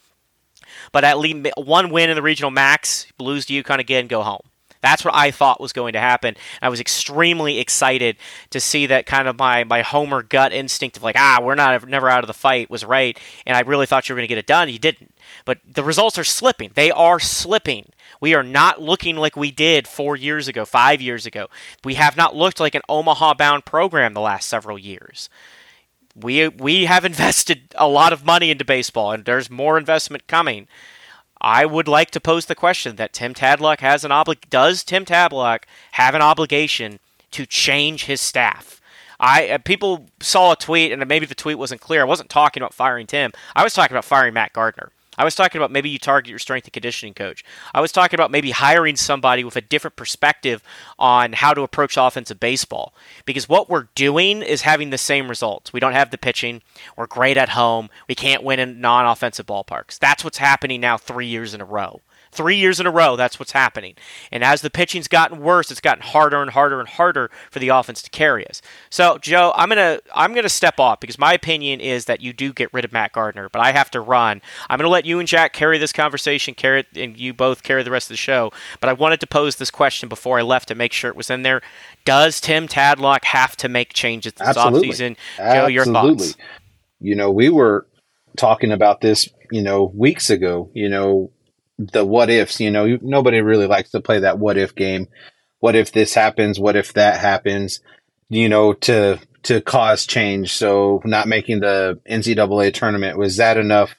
But 0.90 1.04
at 1.04 1.18
least 1.18 1.48
one 1.56 1.90
win 1.90 2.10
in 2.10 2.16
the 2.16 2.22
regional 2.22 2.50
max, 2.50 3.06
lose 3.18 3.46
to 3.46 3.62
UConn 3.62 3.78
again, 3.78 4.08
go 4.08 4.22
home. 4.22 4.42
That's 4.86 5.04
what 5.04 5.14
I 5.14 5.30
thought 5.30 5.60
was 5.60 5.72
going 5.72 5.94
to 5.94 6.00
happen. 6.00 6.36
I 6.62 6.68
was 6.68 6.80
extremely 6.80 7.58
excited 7.58 8.16
to 8.50 8.60
see 8.60 8.86
that 8.86 9.04
kind 9.04 9.26
of 9.26 9.38
my, 9.38 9.64
my 9.64 9.82
homer 9.82 10.22
gut 10.22 10.52
instinct 10.52 10.96
of 10.96 11.02
like, 11.02 11.16
ah, 11.18 11.40
we're 11.42 11.56
not 11.56 11.88
never 11.88 12.08
out 12.08 12.22
of 12.22 12.28
the 12.28 12.34
fight 12.34 12.70
was 12.70 12.84
right. 12.84 13.18
And 13.44 13.56
I 13.56 13.60
really 13.60 13.86
thought 13.86 14.08
you 14.08 14.14
were 14.14 14.18
going 14.18 14.28
to 14.28 14.34
get 14.34 14.38
it 14.38 14.46
done. 14.46 14.68
You 14.68 14.78
didn't. 14.78 15.12
But 15.44 15.58
the 15.66 15.82
results 15.82 16.18
are 16.18 16.24
slipping. 16.24 16.70
They 16.74 16.90
are 16.90 17.18
slipping. 17.18 17.90
We 18.20 18.34
are 18.34 18.44
not 18.44 18.80
looking 18.80 19.16
like 19.16 19.36
we 19.36 19.50
did 19.50 19.88
four 19.88 20.16
years 20.16 20.46
ago, 20.46 20.64
five 20.64 21.00
years 21.02 21.26
ago. 21.26 21.48
We 21.84 21.94
have 21.94 22.16
not 22.16 22.36
looked 22.36 22.60
like 22.60 22.74
an 22.74 22.82
Omaha 22.88 23.34
bound 23.34 23.64
program 23.64 24.14
the 24.14 24.20
last 24.20 24.46
several 24.46 24.78
years 24.78 25.28
we 26.16 26.48
we 26.48 26.86
have 26.86 27.04
invested 27.04 27.74
a 27.74 27.86
lot 27.86 28.12
of 28.12 28.24
money 28.24 28.50
into 28.50 28.64
baseball, 28.64 29.12
and 29.12 29.24
there's 29.24 29.50
more 29.50 29.76
investment 29.78 30.26
coming. 30.26 30.66
I 31.46 31.64
would 31.64 31.86
like 31.86 32.10
to 32.10 32.20
pose 32.20 32.46
the 32.46 32.56
question 32.56 32.96
that 32.96 33.12
Tim 33.12 33.32
Tadlock 33.32 33.78
has 33.78 34.04
an 34.04 34.10
oblig. 34.10 34.50
Does 34.50 34.82
Tim 34.82 35.04
Tadlock 35.04 35.62
have 35.92 36.16
an 36.16 36.20
obligation 36.20 36.98
to 37.30 37.46
change 37.46 38.06
his 38.06 38.20
staff? 38.20 38.80
I 39.20 39.50
uh, 39.50 39.58
people 39.58 40.08
saw 40.18 40.52
a 40.52 40.56
tweet, 40.56 40.90
and 40.90 41.06
maybe 41.06 41.24
the 41.24 41.36
tweet 41.36 41.56
wasn't 41.56 41.80
clear. 41.80 42.00
I 42.00 42.04
wasn't 42.04 42.30
talking 42.30 42.64
about 42.64 42.74
firing 42.74 43.06
Tim. 43.06 43.30
I 43.54 43.62
was 43.62 43.74
talking 43.74 43.94
about 43.94 44.04
firing 44.04 44.34
Matt 44.34 44.54
Gardner. 44.54 44.90
I 45.18 45.24
was 45.24 45.34
talking 45.34 45.58
about 45.58 45.70
maybe 45.70 45.88
you 45.88 45.98
target 45.98 46.30
your 46.30 46.38
strength 46.38 46.66
and 46.66 46.72
conditioning 46.72 47.14
coach. 47.14 47.44
I 47.74 47.80
was 47.80 47.92
talking 47.92 48.16
about 48.16 48.30
maybe 48.30 48.50
hiring 48.50 48.96
somebody 48.96 49.44
with 49.44 49.56
a 49.56 49.60
different 49.60 49.96
perspective 49.96 50.62
on 50.98 51.32
how 51.32 51.54
to 51.54 51.62
approach 51.62 51.96
offensive 51.96 52.40
baseball. 52.40 52.94
Because 53.24 53.48
what 53.48 53.68
we're 53.68 53.88
doing 53.94 54.42
is 54.42 54.62
having 54.62 54.90
the 54.90 54.98
same 54.98 55.28
results. 55.28 55.72
We 55.72 55.80
don't 55.80 55.92
have 55.92 56.10
the 56.10 56.18
pitching. 56.18 56.62
We're 56.96 57.06
great 57.06 57.36
at 57.36 57.50
home. 57.50 57.88
We 58.08 58.14
can't 58.14 58.42
win 58.42 58.60
in 58.60 58.80
non 58.80 59.06
offensive 59.06 59.46
ballparks. 59.46 59.98
That's 59.98 60.24
what's 60.24 60.38
happening 60.38 60.80
now 60.80 60.96
three 60.96 61.26
years 61.26 61.54
in 61.54 61.60
a 61.60 61.64
row. 61.64 62.00
Three 62.36 62.56
years 62.56 62.78
in 62.78 62.86
a 62.86 62.90
row, 62.90 63.16
that's 63.16 63.38
what's 63.38 63.52
happening. 63.52 63.94
And 64.30 64.44
as 64.44 64.60
the 64.60 64.70
pitching's 64.70 65.08
gotten 65.08 65.40
worse, 65.40 65.70
it's 65.70 65.80
gotten 65.80 66.02
harder 66.02 66.42
and 66.42 66.50
harder 66.50 66.80
and 66.80 66.88
harder 66.88 67.30
for 67.50 67.58
the 67.58 67.68
offense 67.68 68.02
to 68.02 68.10
carry 68.10 68.46
us. 68.46 68.60
So, 68.90 69.18
Joe, 69.18 69.52
I'm 69.56 69.68
gonna 69.68 70.00
I'm 70.14 70.34
gonna 70.34 70.48
step 70.48 70.78
off 70.78 71.00
because 71.00 71.18
my 71.18 71.32
opinion 71.32 71.80
is 71.80 72.04
that 72.04 72.20
you 72.20 72.32
do 72.32 72.52
get 72.52 72.72
rid 72.72 72.84
of 72.84 72.92
Matt 72.92 73.12
Gardner, 73.12 73.48
but 73.48 73.60
I 73.60 73.72
have 73.72 73.90
to 73.92 74.00
run. 74.00 74.42
I'm 74.68 74.78
gonna 74.78 74.88
let 74.88 75.06
you 75.06 75.18
and 75.18 75.26
Jack 75.26 75.52
carry 75.52 75.78
this 75.78 75.92
conversation, 75.92 76.54
carry 76.54 76.80
it, 76.80 76.86
and 76.94 77.16
you 77.16 77.32
both 77.32 77.62
carry 77.62 77.82
the 77.82 77.90
rest 77.90 78.06
of 78.06 78.14
the 78.14 78.18
show. 78.18 78.52
But 78.80 78.90
I 78.90 78.92
wanted 78.92 79.20
to 79.20 79.26
pose 79.26 79.56
this 79.56 79.70
question 79.70 80.08
before 80.08 80.38
I 80.38 80.42
left 80.42 80.68
to 80.68 80.74
make 80.74 80.92
sure 80.92 81.10
it 81.10 81.16
was 81.16 81.30
in 81.30 81.42
there. 81.42 81.62
Does 82.04 82.40
Tim 82.40 82.68
Tadlock 82.68 83.24
have 83.24 83.56
to 83.56 83.68
make 83.68 83.92
changes 83.92 84.34
this 84.34 84.48
Absolutely. 84.48 84.90
offseason? 84.90 85.16
Joe, 85.38 85.66
your 85.66 85.84
thoughts? 85.84 86.36
You 87.00 87.14
know, 87.14 87.30
we 87.30 87.48
were 87.48 87.86
talking 88.36 88.72
about 88.72 89.00
this, 89.00 89.28
you 89.50 89.62
know, 89.62 89.92
weeks 89.94 90.30
ago. 90.30 90.70
You 90.74 90.88
know, 90.88 91.30
the 91.78 92.04
what 92.04 92.30
ifs. 92.30 92.60
You 92.60 92.70
know, 92.70 92.98
nobody 93.02 93.40
really 93.40 93.66
likes 93.66 93.90
to 93.90 94.00
play 94.00 94.20
that 94.20 94.38
what 94.38 94.56
if 94.56 94.74
game. 94.74 95.08
What 95.60 95.74
if 95.74 95.92
this 95.92 96.14
happens? 96.14 96.60
What 96.60 96.76
if 96.76 96.92
that 96.94 97.20
happens? 97.20 97.80
You 98.28 98.48
know, 98.48 98.72
to 98.72 99.18
to 99.44 99.60
cause 99.60 100.06
change. 100.06 100.52
So 100.52 101.00
not 101.04 101.28
making 101.28 101.60
the 101.60 102.00
NCAA 102.10 102.74
tournament 102.74 103.18
was 103.18 103.36
that 103.36 103.56
enough 103.56 103.94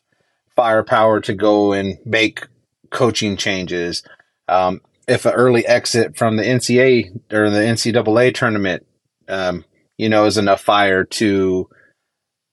firepower 0.56 1.22
to 1.22 1.34
go 1.34 1.72
and 1.72 1.98
make 2.06 2.46
coaching 2.90 3.38
changes? 3.38 4.04
Um, 4.48 4.82
if 5.08 5.26
an 5.26 5.34
early 5.34 5.66
exit 5.66 6.18
from 6.18 6.36
the 6.36 6.44
NCAA 6.44 7.18
or 7.32 7.50
the 7.50 7.60
NCAA 7.60 8.34
tournament, 8.36 8.86
um, 9.30 9.64
you 9.98 10.10
know, 10.10 10.26
is 10.26 10.38
enough 10.38 10.62
fire 10.62 11.04
to 11.04 11.70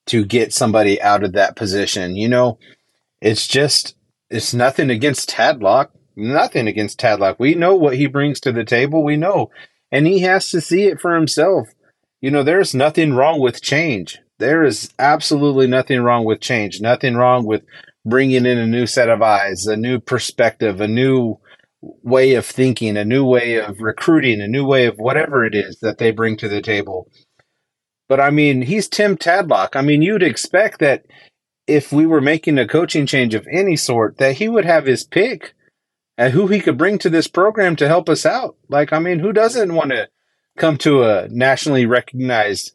to 0.07 0.25
get 0.25 0.53
somebody 0.53 1.01
out 1.01 1.25
of 1.25 1.33
that 1.33 1.57
position. 1.57 2.17
You 2.17 2.29
know, 2.29 2.59
it's 3.21 3.47
just 3.47 3.97
it's 4.35 4.53
nothing 4.53 4.91
against 4.91 5.31
Tadlock. 5.31 5.91
Nothing 6.17 6.67
against 6.67 6.99
Tadlock. 6.99 7.37
We 7.39 7.55
know 7.55 7.77
what 7.77 7.97
he 7.97 8.07
brings 8.07 8.41
to 8.41 8.53
the 8.53 8.65
table. 8.65 9.05
We 9.05 9.17
know. 9.17 9.51
And 9.93 10.07
he 10.07 10.21
has 10.21 10.51
to 10.51 10.61
see 10.61 10.85
it 10.85 11.01
for 11.01 11.15
himself. 11.15 11.69
You 12.21 12.33
know, 12.33 12.43
there's 12.43 12.75
nothing 12.75 13.15
wrong 13.15 13.41
with 13.41 13.63
change. 13.63 14.19
There 14.39 14.65
is 14.65 14.93
absolutely 14.99 15.69
nothing 15.69 16.01
wrong 16.01 16.25
with 16.25 16.41
change. 16.41 16.81
Nothing 16.81 17.15
wrong 17.15 17.47
with 17.47 17.63
bringing 18.05 18.45
in 18.45 18.59
a 18.59 18.67
new 18.67 18.87
set 18.87 19.09
of 19.09 19.23
eyes, 19.23 19.67
a 19.67 19.77
new 19.77 20.01
perspective, 20.01 20.81
a 20.81 20.89
new 20.89 21.39
way 21.81 22.35
of 22.35 22.45
thinking, 22.45 22.97
a 22.97 23.05
new 23.05 23.25
way 23.25 23.61
of 23.61 23.81
recruiting, 23.81 24.41
a 24.41 24.49
new 24.49 24.67
way 24.67 24.87
of 24.87 24.97
whatever 24.97 25.45
it 25.45 25.55
is 25.55 25.79
that 25.81 25.99
they 25.99 26.11
bring 26.11 26.37
to 26.39 26.49
the 26.49 26.61
table. 26.61 27.09
But 28.09 28.21
I 28.21 28.31
mean, 28.31 28.63
he's 28.63 28.89
Tim 28.89 29.17
Tadlock. 29.17 29.77
I 29.77 29.83
mean, 29.83 30.03
you'd 30.03 30.25
expect 30.25 30.81
that 30.81 31.05
if 31.67 31.93
we 31.93 32.07
were 32.07 32.21
making 32.21 32.59
a 32.59 32.69
coaching 32.69 33.07
change 33.07 33.35
of 33.35 33.47
any 33.51 33.77
sort, 33.77 34.19
that 34.19 34.37
he 34.37 34.49
would 34.49 34.65
have 34.65 34.87
his 34.87 35.05
pick 35.05 35.55
at 36.17 36.33
who 36.33 36.47
he 36.47 36.61
could 36.61 36.79
bring 36.79 36.99
to 36.99 37.11
this 37.11 37.27
program 37.27 37.77
to 37.77 37.89
help 37.89 38.09
us 38.09 38.25
out. 38.25 38.57
Like, 38.69 38.93
I 38.93 38.99
mean, 38.99 39.19
who 39.19 39.33
doesn't 39.33 39.75
want 39.75 39.91
to 39.91 40.09
come 40.57 40.77
to 40.79 41.03
a 41.03 41.29
nationally 41.29 41.87
recognized 41.87 42.73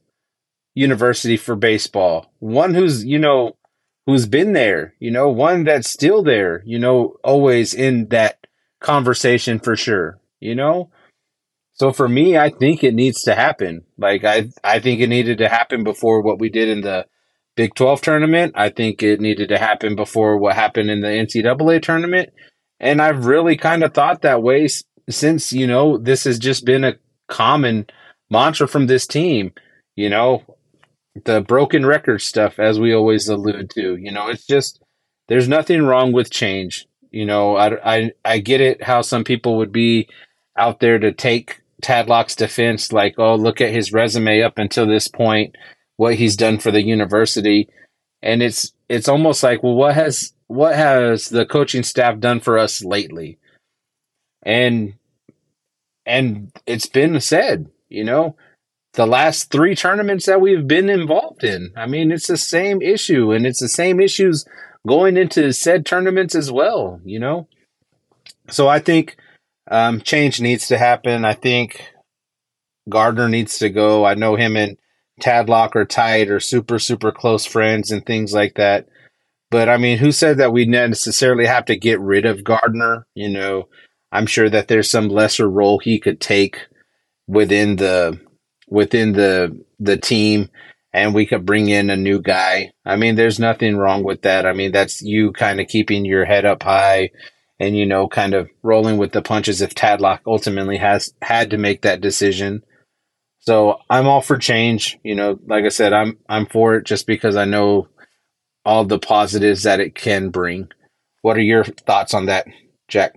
university 0.74 1.38
for 1.38 1.56
baseball? 1.56 2.34
One 2.40 2.74
who's, 2.74 3.06
you 3.06 3.20
know, 3.20 3.58
who's 4.06 4.26
been 4.26 4.54
there, 4.54 4.96
you 5.00 5.12
know, 5.12 5.30
one 5.30 5.64
that's 5.64 5.90
still 5.90 6.24
there, 6.24 6.64
you 6.66 6.80
know, 6.80 7.16
always 7.24 7.74
in 7.74 8.08
that 8.08 8.48
conversation 8.80 9.60
for 9.60 9.76
sure, 9.76 10.20
you 10.40 10.56
know? 10.56 10.90
So 11.74 11.94
for 11.94 12.10
me, 12.10 12.38
I 12.38 12.50
think 12.50 12.84
it 12.84 12.94
needs 12.94 13.22
to 13.24 13.36
happen. 13.36 13.84
Like 13.98 14.26
I 14.26 14.50
I 14.64 14.80
think 14.80 15.00
it 15.00 15.08
needed 15.08 15.38
to 15.38 15.48
happen 15.48 15.84
before 15.84 16.22
what 16.22 16.40
we 16.40 16.50
did 16.50 16.68
in 16.68 16.82
the 16.82 17.06
Big 17.60 17.76
12 17.76 18.00
tournament. 18.00 18.54
I 18.56 18.70
think 18.70 19.04
it 19.04 19.20
needed 19.20 19.50
to 19.50 19.58
happen 19.58 19.98
before 19.98 20.38
what 20.38 20.56
happened 20.56 20.90
in 20.90 21.02
the 21.02 21.10
NCAA 21.10 21.82
tournament. 21.82 22.30
And 22.80 23.02
I've 23.02 23.26
really 23.26 23.58
kind 23.58 23.84
of 23.84 23.94
thought 23.94 24.22
that 24.22 24.42
way 24.42 24.70
since, 25.10 25.52
you 25.52 25.68
know, 25.68 25.98
this 25.98 26.24
has 26.24 26.40
just 26.40 26.64
been 26.64 26.86
a 26.86 26.96
common 27.28 27.88
mantra 28.30 28.66
from 28.66 28.88
this 28.88 29.06
team. 29.06 29.52
You 29.98 30.10
know, 30.10 30.46
the 31.26 31.42
broken 31.42 31.86
record 31.86 32.22
stuff, 32.22 32.60
as 32.60 32.80
we 32.80 32.94
always 32.94 33.28
allude 33.28 33.72
to. 33.72 33.98
You 33.98 34.14
know, 34.14 34.30
it's 34.30 34.48
just, 34.48 34.82
there's 35.28 35.50
nothing 35.50 35.82
wrong 35.82 36.14
with 36.14 36.32
change. 36.32 36.88
You 37.12 37.26
know, 37.26 37.58
I, 37.58 37.98
I, 37.98 38.12
I 38.24 38.40
get 38.40 38.62
it 38.62 38.82
how 38.82 39.02
some 39.02 39.26
people 39.26 39.58
would 39.58 39.74
be 39.74 40.08
out 40.58 40.80
there 40.80 40.98
to 40.98 41.12
take 41.12 41.62
Tadlock's 41.84 42.38
defense, 42.38 42.94
like, 42.94 43.16
oh, 43.18 43.36
look 43.36 43.60
at 43.60 43.74
his 43.74 43.92
resume 43.92 44.44
up 44.44 44.58
until 44.58 44.88
this 44.88 45.10
point 45.10 45.58
what 46.00 46.16
he's 46.16 46.38
done 46.38 46.60
for 46.60 46.72
the 46.72 46.82
university. 46.82 47.70
And 48.22 48.42
it's 48.42 48.74
it's 48.88 49.08
almost 49.08 49.44
like 49.44 49.62
well 49.64 49.76
what 49.76 49.96
has 49.96 50.34
what 50.48 50.76
has 50.76 51.30
the 51.30 51.46
coaching 51.46 51.84
staff 51.84 52.20
done 52.20 52.40
for 52.40 52.58
us 52.58 52.84
lately? 52.84 53.38
And 54.44 54.94
and 56.06 56.52
it's 56.66 56.88
been 56.88 57.20
said 57.20 57.70
you 57.90 58.04
know 58.04 58.36
the 58.94 59.06
last 59.06 59.52
three 59.52 59.76
tournaments 59.76 60.26
that 60.26 60.42
we've 60.42 60.68
been 60.68 60.90
involved 60.90 61.44
in 61.44 61.72
i 61.76 61.86
mean 61.86 62.12
it's 62.12 62.26
the 62.26 62.38
same 62.38 62.82
issue 62.82 63.32
and 63.32 63.46
it's 63.46 63.60
the 63.60 63.68
same 63.68 64.00
issues 64.00 64.44
going 64.88 65.18
into 65.18 65.54
said 65.54 65.86
tournaments 65.86 66.34
as 66.34 66.52
well 66.52 67.00
you 67.04 67.20
know? 67.20 67.48
So 68.50 68.68
i 68.68 68.80
think 68.80 69.18
um, 69.70 70.02
change 70.02 70.42
needs 70.42 70.68
to 70.68 70.78
happen. 70.78 71.24
I 71.24 71.34
think 71.34 71.94
gardner 72.90 73.30
needs 73.30 73.60
to 73.60 73.70
go. 73.70 74.06
I 74.06 74.16
know 74.16 74.36
him 74.36 74.58
and 74.58 74.78
Tadlock 75.20 75.76
or 75.76 75.86
tight 75.86 76.30
or 76.30 76.40
super, 76.40 76.80
super 76.80 77.12
close 77.12 77.46
friends 77.46 77.92
and 77.92 78.06
things 78.06 78.34
like 78.34 78.56
that. 78.56 78.88
But 79.52 79.70
I 79.70 79.78
mean, 79.78 79.98
who 79.98 80.12
said 80.12 80.38
that 80.38 80.54
we 80.54 80.66
necessarily 80.66 81.46
have 81.46 81.66
to 81.66 81.76
get 81.76 82.00
rid 82.00 82.26
of 82.26 82.44
Gardner? 82.44 83.08
You 83.16 83.30
know, 83.30 83.68
I'm 84.12 84.26
sure 84.26 84.50
that 84.50 84.68
there's 84.68 84.90
some 84.90 85.10
lesser 85.10 85.50
role 85.50 85.80
he 85.80 86.00
could 86.00 86.20
take 86.20 86.58
within 87.28 87.76
the 87.78 88.20
within 88.68 89.14
the 89.14 89.64
the 89.80 89.98
team 89.98 90.50
and 90.94 91.14
we 91.14 91.26
could 91.26 91.46
bring 91.46 91.70
in 91.70 91.90
a 91.90 91.96
new 91.96 92.22
guy. 92.22 92.72
I 92.86 92.96
mean, 92.96 93.16
there's 93.16 93.40
nothing 93.40 93.78
wrong 93.78 94.04
with 94.04 94.24
that. 94.24 94.46
I 94.46 94.54
mean, 94.54 94.72
that's 94.72 95.02
you 95.02 95.32
kind 95.32 95.60
of 95.60 95.68
keeping 95.68 96.06
your 96.06 96.26
head 96.26 96.46
up 96.46 96.64
high 96.64 97.12
and 97.60 97.78
you 97.78 97.86
know, 97.86 98.08
kind 98.08 98.34
of 98.34 98.50
rolling 98.64 98.98
with 98.98 99.12
the 99.12 99.22
punches 99.22 99.62
if 99.62 99.76
Tadlock 99.76 100.22
ultimately 100.26 100.78
has 100.78 101.14
had 101.22 101.52
to 101.52 101.58
make 101.58 101.82
that 101.82 102.02
decision. 102.02 102.64
So 103.42 103.80
I'm 103.90 104.08
all 104.08 104.22
for 104.22 104.38
change. 104.38 105.00
You 105.04 105.16
know, 105.16 105.40
like 105.48 105.66
I 105.66 105.70
said, 105.70 105.94
I'm 105.94 106.18
I'm 106.30 106.46
for 106.48 106.76
it 106.76 106.86
just 106.86 107.08
because 107.08 107.36
I 107.36 107.46
know 107.46 107.90
all 108.66 108.86
the 108.86 109.00
positives 109.00 109.64
that 109.64 109.80
it 109.82 109.96
can 109.96 110.30
bring. 110.30 110.70
What 111.22 111.38
are 111.38 111.42
your 111.42 111.64
thoughts 111.66 112.14
on 112.14 112.28
that, 112.28 112.48
Jack? 112.88 113.16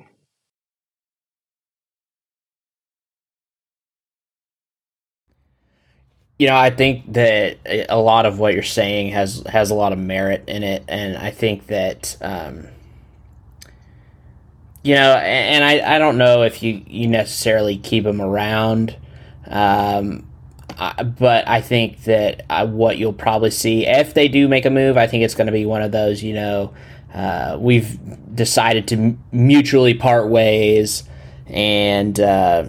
You 6.39 6.49
know, 6.49 6.57
I 6.57 6.71
think 6.71 7.15
that 7.15 7.59
a 7.89 7.99
lot 7.99 8.27
of 8.27 8.39
what 8.39 8.55
you're 8.55 8.63
saying 8.65 9.13
has 9.13 9.43
has 9.49 9.71
a 9.71 9.75
lot 9.77 9.93
of 9.93 9.99
merit 10.01 10.45
in 10.49 10.65
it, 10.65 10.85
and 10.89 11.17
I 11.19 11.31
think 11.33 11.69
that 11.69 12.17
um, 12.21 12.69
you 14.83 14.95
know, 14.97 15.15
and 15.17 15.65
I, 15.65 15.97
I 15.97 15.99
don't 15.99 16.19
know 16.19 16.43
if 16.43 16.63
you 16.63 16.83
you 16.87 17.09
necessarily 17.09 17.79
keep 17.79 18.05
them 18.05 18.21
around 18.23 18.97
um, 19.53 20.27
uh, 20.79 21.05
but 21.05 21.47
I 21.47 21.61
think 21.61 22.05
that 22.05 22.45
uh, 22.49 22.67
what 22.67 22.99
you'll 22.99 23.13
probably 23.13 23.51
see 23.51 23.87
if 23.87 24.15
they 24.15 24.29
do 24.29 24.49
make 24.49 24.65
a 24.65 24.71
move, 24.71 24.97
I 24.97 25.07
think 25.07 25.23
it's 25.23 25.35
going 25.35 25.47
to 25.47 25.53
be 25.53 25.67
one 25.67 25.83
of 25.83 25.93
those, 25.93 26.23
you 26.23 26.33
know, 26.33 26.75
uh, 27.15 27.59
we've 27.61 27.99
decided 28.35 28.89
to 28.89 29.17
mutually 29.31 29.93
part 29.93 30.29
ways, 30.29 31.05
and 31.47 32.19
uh, 32.19 32.65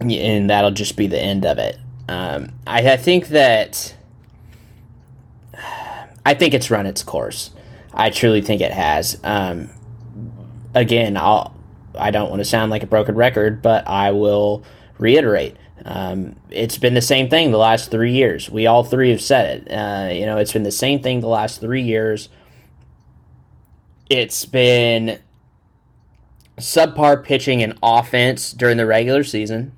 and 0.00 0.50
that'll 0.50 0.72
just 0.72 0.96
be 0.96 1.06
the 1.06 1.20
end 1.20 1.46
of 1.46 1.58
it. 1.58 1.78
Um, 2.08 2.52
I, 2.66 2.92
I 2.92 2.96
think 2.96 3.28
that 3.28 3.94
I 6.26 6.34
think 6.34 6.54
it's 6.54 6.70
run 6.70 6.86
its 6.86 7.04
course. 7.04 7.50
I 7.94 8.10
truly 8.10 8.40
think 8.40 8.60
it 8.60 8.72
has. 8.72 9.20
Um, 9.22 9.70
again, 10.74 11.16
I'll 11.16 11.54
I 11.96 12.10
don't 12.10 12.30
want 12.30 12.40
to 12.40 12.44
sound 12.44 12.72
like 12.72 12.82
a 12.82 12.86
broken 12.86 13.14
record, 13.14 13.62
but 13.62 13.86
I 13.86 14.10
will 14.10 14.64
reiterate. 14.98 15.56
Um, 15.84 16.36
it's 16.50 16.78
been 16.78 16.94
the 16.94 17.00
same 17.00 17.28
thing 17.28 17.50
the 17.50 17.58
last 17.58 17.90
three 17.90 18.12
years. 18.12 18.50
We 18.50 18.66
all 18.66 18.84
three 18.84 19.10
have 19.10 19.22
said 19.22 19.66
it. 19.66 19.72
Uh, 19.72 20.12
you 20.12 20.26
know, 20.26 20.36
it's 20.36 20.52
been 20.52 20.62
the 20.62 20.70
same 20.70 21.02
thing 21.02 21.20
the 21.20 21.28
last 21.28 21.60
three 21.60 21.82
years. 21.82 22.28
It's 24.08 24.44
been 24.44 25.18
subpar 26.58 27.24
pitching 27.24 27.62
and 27.62 27.78
offense 27.82 28.52
during 28.52 28.76
the 28.76 28.86
regular 28.86 29.24
season, 29.24 29.72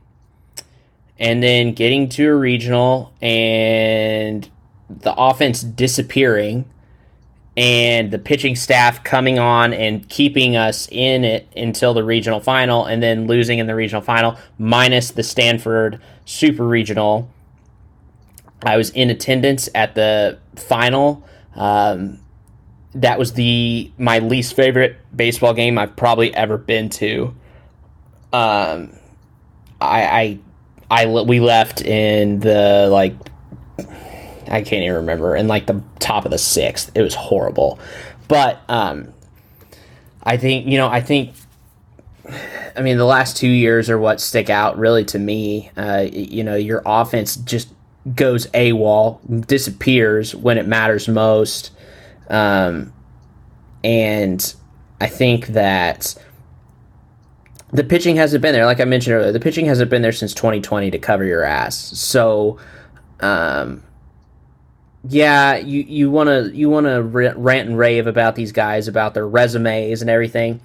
and 1.18 1.42
then 1.42 1.72
getting 1.72 2.08
to 2.10 2.28
a 2.28 2.34
regional 2.34 3.12
and 3.20 4.48
the 4.88 5.14
offense 5.14 5.62
disappearing 5.62 6.68
and 7.56 8.10
the 8.10 8.18
pitching 8.18 8.56
staff 8.56 9.04
coming 9.04 9.38
on 9.38 9.74
and 9.74 10.08
keeping 10.08 10.56
us 10.56 10.88
in 10.90 11.22
it 11.24 11.46
until 11.54 11.92
the 11.92 12.02
regional 12.02 12.40
final 12.40 12.86
and 12.86 13.02
then 13.02 13.26
losing 13.26 13.58
in 13.58 13.66
the 13.66 13.74
regional 13.74 14.00
final 14.00 14.38
minus 14.58 15.10
the 15.10 15.22
Stanford 15.22 16.00
Super 16.24 16.66
Regional. 16.66 17.28
I 18.64 18.76
was 18.76 18.90
in 18.90 19.10
attendance 19.10 19.68
at 19.74 19.94
the 19.94 20.38
final. 20.56 21.26
Um, 21.54 22.20
that 22.94 23.18
was 23.18 23.34
the 23.34 23.90
my 23.98 24.18
least 24.18 24.54
favorite 24.54 24.96
baseball 25.14 25.54
game 25.54 25.78
I've 25.78 25.96
probably 25.96 26.34
ever 26.34 26.56
been 26.58 26.88
to. 26.90 27.34
Um, 28.32 28.96
I, 29.80 30.38
I, 30.90 31.04
I 31.04 31.06
we 31.06 31.40
left 31.40 31.82
in 31.82 32.40
the 32.40 32.88
like 32.90 33.14
I 34.52 34.62
can't 34.62 34.82
even 34.82 34.96
remember, 34.96 35.34
in 35.34 35.48
like 35.48 35.66
the 35.66 35.82
top 35.98 36.24
of 36.24 36.30
the 36.30 36.38
sixth. 36.38 36.90
It 36.94 37.02
was 37.02 37.14
horrible. 37.14 37.78
But 38.28 38.60
um, 38.68 39.12
I 40.22 40.36
think, 40.36 40.66
you 40.66 40.76
know, 40.76 40.88
I 40.88 41.00
think, 41.00 41.34
I 42.76 42.82
mean, 42.82 42.98
the 42.98 43.06
last 43.06 43.36
two 43.36 43.48
years 43.48 43.90
are 43.90 43.98
what 43.98 44.20
stick 44.20 44.50
out 44.50 44.78
really 44.78 45.04
to 45.06 45.18
me. 45.18 45.70
Uh, 45.76 46.06
you 46.12 46.44
know, 46.44 46.54
your 46.54 46.82
offense 46.84 47.36
just 47.36 47.68
goes 48.14 48.46
AWOL, 48.48 49.46
disappears 49.46 50.34
when 50.34 50.58
it 50.58 50.66
matters 50.66 51.08
most. 51.08 51.70
Um, 52.28 52.92
and 53.82 54.54
I 55.00 55.08
think 55.08 55.48
that 55.48 56.14
the 57.72 57.84
pitching 57.84 58.16
hasn't 58.16 58.42
been 58.42 58.52
there. 58.52 58.66
Like 58.66 58.80
I 58.80 58.84
mentioned 58.84 59.16
earlier, 59.16 59.32
the 59.32 59.40
pitching 59.40 59.66
hasn't 59.66 59.90
been 59.90 60.02
there 60.02 60.12
since 60.12 60.34
2020 60.34 60.90
to 60.90 60.98
cover 60.98 61.24
your 61.24 61.42
ass. 61.42 61.76
So, 61.98 62.58
um, 63.20 63.82
yeah, 65.08 65.56
you 65.56 65.80
you 65.80 66.10
want 66.10 66.28
to 66.28 66.56
you 66.56 66.70
want 66.70 66.86
to 66.86 67.02
rant 67.02 67.68
and 67.68 67.78
rave 67.78 68.06
about 68.06 68.36
these 68.36 68.52
guys 68.52 68.86
about 68.86 69.14
their 69.14 69.26
resumes 69.26 70.00
and 70.00 70.10
everything. 70.10 70.60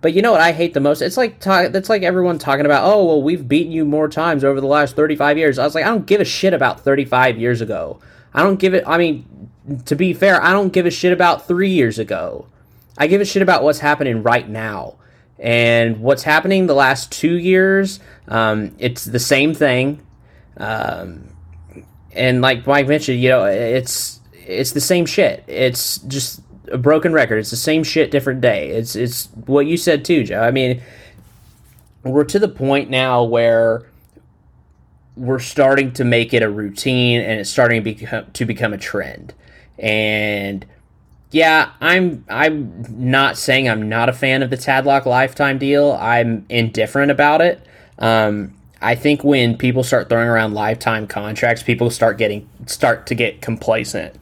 But 0.00 0.14
you 0.14 0.22
know 0.22 0.32
what 0.32 0.40
I 0.40 0.52
hate 0.52 0.74
the 0.74 0.80
most? 0.80 1.02
It's 1.02 1.16
like 1.16 1.40
that's 1.40 1.88
like 1.88 2.02
everyone 2.02 2.38
talking 2.38 2.64
about, 2.64 2.84
"Oh, 2.84 3.04
well, 3.04 3.22
we've 3.22 3.46
beaten 3.46 3.70
you 3.70 3.84
more 3.84 4.08
times 4.08 4.44
over 4.44 4.60
the 4.60 4.66
last 4.66 4.96
35 4.96 5.36
years." 5.36 5.58
I 5.58 5.64
was 5.64 5.74
like, 5.74 5.84
"I 5.84 5.88
don't 5.88 6.06
give 6.06 6.20
a 6.20 6.24
shit 6.24 6.54
about 6.54 6.80
35 6.80 7.38
years 7.38 7.60
ago. 7.60 8.00
I 8.34 8.42
don't 8.42 8.58
give 8.58 8.72
it 8.72 8.82
I 8.86 8.96
mean, 8.96 9.50
to 9.84 9.94
be 9.94 10.14
fair, 10.14 10.42
I 10.42 10.52
don't 10.52 10.72
give 10.72 10.86
a 10.86 10.90
shit 10.90 11.12
about 11.12 11.46
3 11.46 11.68
years 11.70 11.98
ago. 11.98 12.46
I 12.96 13.06
give 13.06 13.20
a 13.20 13.24
shit 13.26 13.42
about 13.42 13.62
what's 13.62 13.80
happening 13.80 14.22
right 14.22 14.48
now. 14.48 14.94
And 15.38 16.00
what's 16.00 16.22
happening 16.22 16.66
the 16.66 16.74
last 16.74 17.12
2 17.12 17.34
years, 17.34 18.00
um, 18.28 18.74
it's 18.78 19.04
the 19.04 19.18
same 19.18 19.54
thing. 19.54 20.00
Um, 20.56 21.31
and 22.14 22.40
like 22.40 22.66
Mike 22.66 22.88
mentioned, 22.88 23.20
you 23.20 23.28
know, 23.28 23.44
it's 23.44 24.20
it's 24.34 24.72
the 24.72 24.80
same 24.80 25.06
shit. 25.06 25.44
It's 25.46 25.98
just 25.98 26.40
a 26.70 26.78
broken 26.78 27.12
record. 27.12 27.38
It's 27.38 27.50
the 27.50 27.56
same 27.56 27.84
shit, 27.84 28.10
different 28.10 28.40
day. 28.40 28.70
It's 28.70 28.96
it's 28.96 29.26
what 29.46 29.66
you 29.66 29.76
said 29.76 30.04
too, 30.04 30.24
Joe. 30.24 30.40
I 30.40 30.50
mean, 30.50 30.82
we're 32.02 32.24
to 32.24 32.38
the 32.38 32.48
point 32.48 32.90
now 32.90 33.22
where 33.22 33.86
we're 35.16 35.38
starting 35.38 35.92
to 35.92 36.04
make 36.04 36.32
it 36.32 36.42
a 36.42 36.50
routine, 36.50 37.20
and 37.20 37.40
it's 37.40 37.50
starting 37.50 37.82
to 37.82 37.94
become 37.94 38.30
to 38.32 38.44
become 38.44 38.72
a 38.72 38.78
trend. 38.78 39.34
And 39.78 40.64
yeah, 41.30 41.72
I'm 41.80 42.24
I'm 42.28 42.84
not 42.88 43.36
saying 43.36 43.68
I'm 43.68 43.88
not 43.88 44.08
a 44.08 44.12
fan 44.12 44.42
of 44.42 44.50
the 44.50 44.56
Tadlock 44.56 45.06
lifetime 45.06 45.58
deal. 45.58 45.92
I'm 45.92 46.46
indifferent 46.48 47.10
about 47.10 47.40
it. 47.40 47.64
Um, 47.98 48.54
I 48.82 48.94
think 48.96 49.22
when 49.22 49.56
people 49.56 49.84
start 49.84 50.08
throwing 50.08 50.28
around 50.28 50.54
lifetime 50.54 51.06
contracts, 51.06 51.62
people 51.62 51.90
start 51.90 52.18
getting 52.18 52.48
start 52.66 53.06
to 53.06 53.14
get 53.14 53.40
complacent. 53.40 54.14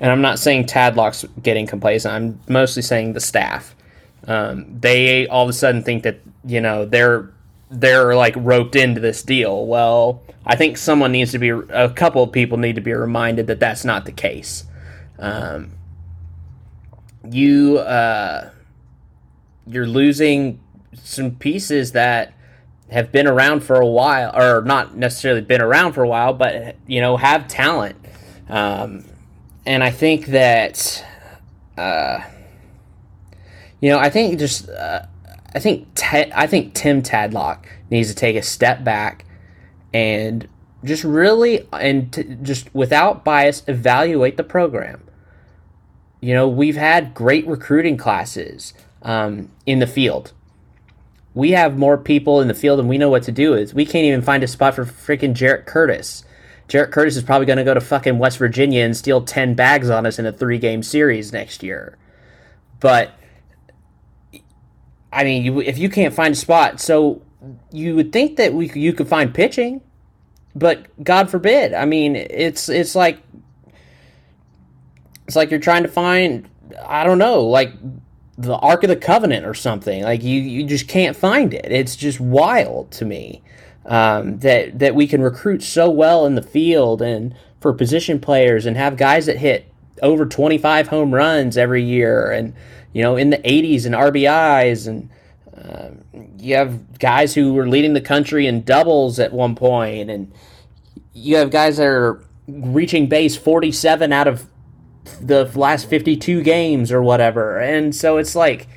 And 0.00 0.10
I'm 0.10 0.20
not 0.20 0.38
saying 0.38 0.66
Tadlock's 0.66 1.24
getting 1.42 1.66
complacent. 1.66 2.14
I'm 2.14 2.40
mostly 2.48 2.82
saying 2.82 3.12
the 3.14 3.20
staff. 3.20 3.74
Um, 4.26 4.66
they 4.80 5.26
all 5.28 5.44
of 5.44 5.48
a 5.48 5.52
sudden 5.52 5.82
think 5.82 6.02
that 6.02 6.20
you 6.44 6.60
know 6.60 6.84
they're 6.84 7.32
they're 7.70 8.14
like 8.14 8.34
roped 8.36 8.76
into 8.76 9.00
this 9.00 9.22
deal. 9.22 9.66
Well, 9.66 10.22
I 10.44 10.56
think 10.56 10.76
someone 10.76 11.12
needs 11.12 11.32
to 11.32 11.38
be 11.38 11.50
a 11.50 11.90
couple 11.90 12.22
of 12.22 12.32
people 12.32 12.58
need 12.58 12.74
to 12.74 12.80
be 12.80 12.92
reminded 12.92 13.46
that 13.46 13.60
that's 13.60 13.84
not 13.84 14.04
the 14.04 14.12
case. 14.12 14.64
Um, 15.18 15.72
you 17.30 17.78
uh, 17.78 18.50
you're 19.66 19.86
losing 19.86 20.60
some 20.94 21.36
pieces 21.36 21.92
that 21.92 22.32
have 22.90 23.12
been 23.12 23.26
around 23.26 23.60
for 23.60 23.76
a 23.76 23.86
while, 23.86 24.34
or 24.34 24.62
not 24.62 24.96
necessarily 24.96 25.40
been 25.40 25.60
around 25.60 25.92
for 25.92 26.02
a 26.02 26.08
while, 26.08 26.32
but 26.32 26.76
you 26.86 27.00
know 27.00 27.16
have 27.16 27.48
talent. 27.48 27.96
Um, 28.48 29.04
and 29.66 29.84
I 29.84 29.90
think 29.90 30.26
that, 30.26 31.04
uh, 31.76 32.20
you 33.80 33.90
know, 33.90 33.98
I 33.98 34.08
think 34.08 34.38
just, 34.38 34.68
uh, 34.70 35.02
I 35.54 35.58
think 35.58 35.94
te- 35.94 36.32
I 36.34 36.46
think 36.46 36.72
Tim 36.72 37.02
Tadlock 37.02 37.66
needs 37.90 38.08
to 38.08 38.14
take 38.14 38.36
a 38.36 38.42
step 38.42 38.82
back 38.82 39.26
and 39.92 40.48
just 40.84 41.04
really 41.04 41.66
and 41.72 42.12
t- 42.12 42.36
just 42.42 42.74
without 42.74 43.24
bias 43.24 43.62
evaluate 43.66 44.36
the 44.36 44.44
program. 44.44 45.02
You 46.20 46.34
know, 46.34 46.48
we've 46.48 46.76
had 46.76 47.14
great 47.14 47.46
recruiting 47.46 47.96
classes 47.96 48.72
um, 49.02 49.50
in 49.66 49.78
the 49.78 49.86
field 49.86 50.32
we 51.34 51.52
have 51.52 51.78
more 51.78 51.98
people 51.98 52.40
in 52.40 52.48
the 52.48 52.54
field 52.54 52.80
and 52.80 52.88
we 52.88 52.98
know 52.98 53.10
what 53.10 53.22
to 53.24 53.32
do 53.32 53.54
is 53.54 53.74
we 53.74 53.84
can't 53.84 54.04
even 54.04 54.22
find 54.22 54.42
a 54.42 54.48
spot 54.48 54.74
for 54.74 54.84
freaking 54.84 55.34
Jarrett 55.34 55.66
Curtis. 55.66 56.24
Jarrett 56.68 56.90
Curtis 56.90 57.16
is 57.16 57.22
probably 57.22 57.46
going 57.46 57.58
to 57.58 57.64
go 57.64 57.74
to 57.74 57.80
fucking 57.80 58.18
West 58.18 58.38
Virginia 58.38 58.84
and 58.84 58.96
steal 58.96 59.22
10 59.22 59.54
bags 59.54 59.88
on 59.88 60.04
us 60.04 60.18
in 60.18 60.26
a 60.26 60.32
three 60.32 60.58
game 60.58 60.82
series 60.82 61.32
next 61.32 61.62
year. 61.62 61.96
But, 62.80 63.12
I 65.12 65.24
mean, 65.24 65.44
you, 65.44 65.60
if 65.60 65.78
you 65.78 65.88
can't 65.88 66.14
find 66.14 66.32
a 66.32 66.36
spot, 66.36 66.80
so 66.80 67.22
you 67.70 67.94
would 67.94 68.12
think 68.12 68.36
that 68.36 68.52
we 68.52 68.70
you 68.72 68.92
could 68.92 69.08
find 69.08 69.32
pitching, 69.32 69.80
but 70.54 70.86
God 71.02 71.30
forbid. 71.30 71.72
I 71.72 71.84
mean, 71.84 72.16
it's 72.16 72.68
it's 72.68 72.94
like 72.94 73.22
it's 75.26 75.36
like 75.36 75.50
you're 75.50 75.60
trying 75.60 75.84
to 75.84 75.88
find 75.88 76.48
I 76.84 77.04
don't 77.04 77.18
know, 77.18 77.42
like 77.42 77.72
the 78.38 78.56
Ark 78.56 78.84
of 78.84 78.88
the 78.88 78.96
Covenant 78.96 79.44
or 79.44 79.52
something. 79.52 80.04
Like 80.04 80.22
you, 80.22 80.40
you 80.40 80.64
just 80.64 80.88
can't 80.88 81.16
find 81.16 81.52
it. 81.52 81.70
It's 81.70 81.96
just 81.96 82.20
wild 82.20 82.92
to 82.92 83.04
me 83.04 83.42
um, 83.84 84.38
that 84.38 84.78
that 84.78 84.94
we 84.94 85.06
can 85.08 85.20
recruit 85.20 85.62
so 85.62 85.90
well 85.90 86.24
in 86.24 86.36
the 86.36 86.42
field 86.42 87.02
and 87.02 87.34
for 87.60 87.72
position 87.72 88.20
players 88.20 88.64
and 88.66 88.76
have 88.76 88.96
guys 88.96 89.26
that 89.26 89.38
hit 89.38 89.72
over 90.02 90.24
25 90.24 90.88
home 90.88 91.12
runs 91.12 91.56
every 91.56 91.82
year 91.82 92.30
and 92.30 92.54
you 92.92 93.02
know 93.02 93.16
in 93.16 93.30
the 93.30 93.38
80s 93.38 93.84
and 93.84 93.94
RBIs 93.96 94.86
and 94.86 95.10
uh, 95.56 95.90
you 96.38 96.54
have 96.54 96.98
guys 97.00 97.34
who 97.34 97.54
were 97.54 97.66
leading 97.68 97.94
the 97.94 98.00
country 98.00 98.46
in 98.46 98.62
doubles 98.62 99.18
at 99.18 99.32
one 99.32 99.56
point 99.56 100.08
and 100.08 100.30
you 101.12 101.36
have 101.36 101.50
guys 101.50 101.78
that 101.78 101.86
are 101.86 102.22
reaching 102.46 103.08
base 103.08 103.36
47 103.36 104.12
out 104.12 104.28
of 104.28 104.46
the 105.20 105.44
last 105.58 105.88
52 105.88 106.42
games 106.42 106.92
or 106.92 107.02
whatever. 107.02 107.58
And 107.58 107.94
so 107.94 108.16
it's 108.16 108.34
like, 108.34 108.68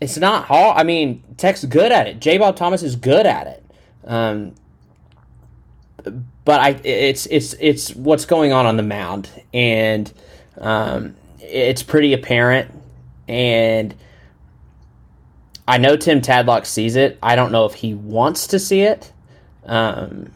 it's 0.00 0.16
not 0.16 0.46
hard. 0.46 0.78
I 0.78 0.82
mean, 0.82 1.22
Tech's 1.36 1.64
good 1.64 1.92
at 1.92 2.06
it. 2.06 2.20
J. 2.20 2.38
Bob 2.38 2.56
Thomas 2.56 2.82
is 2.82 2.96
good 2.96 3.26
at 3.26 3.46
it. 3.46 3.64
Um, 4.04 4.54
but 6.44 6.60
I, 6.60 6.70
it's 6.82 7.26
it's 7.26 7.54
it's 7.60 7.94
what's 7.94 8.24
going 8.24 8.52
on 8.52 8.66
on 8.66 8.76
the 8.76 8.82
mound, 8.82 9.30
and 9.54 10.12
um, 10.58 11.14
it's 11.38 11.84
pretty 11.84 12.12
apparent. 12.12 12.70
And 13.28 13.94
I 15.68 15.78
know 15.78 15.96
Tim 15.96 16.20
Tadlock 16.20 16.66
sees 16.66 16.96
it. 16.96 17.18
I 17.22 17.36
don't 17.36 17.52
know 17.52 17.66
if 17.66 17.74
he 17.74 17.94
wants 17.94 18.48
to 18.48 18.58
see 18.58 18.80
it. 18.80 19.12
Um, 19.64 20.32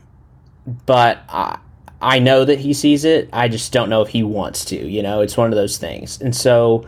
but 0.86 1.18
I, 1.28 1.58
I 2.06 2.20
know 2.20 2.44
that 2.44 2.60
he 2.60 2.72
sees 2.72 3.04
it. 3.04 3.28
I 3.32 3.48
just 3.48 3.72
don't 3.72 3.90
know 3.90 4.00
if 4.00 4.08
he 4.10 4.22
wants 4.22 4.64
to. 4.66 4.76
You 4.76 5.02
know, 5.02 5.22
it's 5.22 5.36
one 5.36 5.50
of 5.50 5.56
those 5.56 5.76
things. 5.76 6.20
And 6.20 6.34
so 6.36 6.86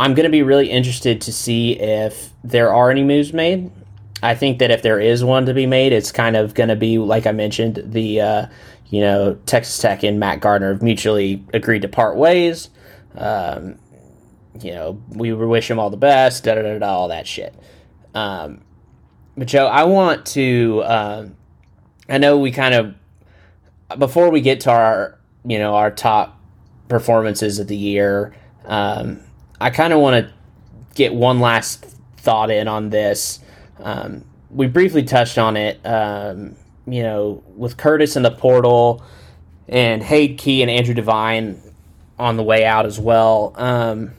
I'm 0.00 0.14
going 0.14 0.24
to 0.24 0.30
be 0.30 0.42
really 0.42 0.68
interested 0.68 1.20
to 1.22 1.32
see 1.32 1.78
if 1.78 2.30
there 2.42 2.74
are 2.74 2.90
any 2.90 3.04
moves 3.04 3.32
made. 3.32 3.70
I 4.24 4.34
think 4.34 4.58
that 4.58 4.72
if 4.72 4.82
there 4.82 4.98
is 4.98 5.22
one 5.22 5.46
to 5.46 5.54
be 5.54 5.64
made, 5.64 5.92
it's 5.92 6.10
kind 6.10 6.34
of 6.34 6.54
going 6.54 6.70
to 6.70 6.74
be 6.74 6.98
like 6.98 7.24
I 7.24 7.30
mentioned 7.30 7.80
the 7.84 8.20
uh, 8.20 8.46
you 8.88 9.00
know 9.00 9.38
Texas 9.46 9.78
Tech 9.78 10.02
and 10.02 10.18
Matt 10.18 10.40
Gardner 10.40 10.72
have 10.72 10.82
mutually 10.82 11.44
agreed 11.54 11.82
to 11.82 11.88
part 11.88 12.16
ways. 12.16 12.68
Um, 13.14 13.78
you 14.60 14.72
know, 14.72 15.00
we 15.10 15.32
wish 15.34 15.70
him 15.70 15.78
all 15.78 15.90
the 15.90 15.96
best. 15.96 16.42
Da 16.42 16.56
da 16.56 16.62
da 16.62 16.78
da, 16.80 16.86
all 16.88 17.08
that 17.08 17.28
shit. 17.28 17.54
Um, 18.12 18.62
but 19.36 19.46
Joe, 19.46 19.66
I 19.66 19.84
want 19.84 20.26
to. 20.26 20.82
Uh, 20.84 21.28
I 22.08 22.18
know 22.18 22.38
we 22.38 22.50
kind 22.50 22.74
of 22.74 22.94
before 23.98 24.30
we 24.30 24.40
get 24.40 24.60
to 24.60 24.70
our 24.70 25.18
you 25.44 25.58
know 25.58 25.74
our 25.74 25.90
top 25.90 26.40
performances 26.88 27.58
of 27.58 27.68
the 27.68 27.76
year. 27.76 28.34
Um, 28.64 29.20
I 29.60 29.70
kind 29.70 29.92
of 29.92 30.00
want 30.00 30.26
to 30.26 30.32
get 30.94 31.14
one 31.14 31.40
last 31.40 31.84
thought 32.16 32.50
in 32.50 32.68
on 32.68 32.90
this. 32.90 33.40
Um, 33.78 34.24
we 34.50 34.66
briefly 34.66 35.02
touched 35.02 35.38
on 35.38 35.56
it, 35.56 35.84
um, 35.84 36.56
you 36.86 37.02
know, 37.02 37.42
with 37.56 37.76
Curtis 37.76 38.16
in 38.16 38.22
the 38.22 38.30
portal 38.30 39.04
and 39.68 40.02
Hayde 40.02 40.38
Key 40.38 40.62
and 40.62 40.70
Andrew 40.70 40.94
Devine 40.94 41.60
on 42.18 42.36
the 42.36 42.42
way 42.42 42.64
out 42.64 42.86
as 42.86 42.98
well. 42.98 43.52
Um, 43.56 44.12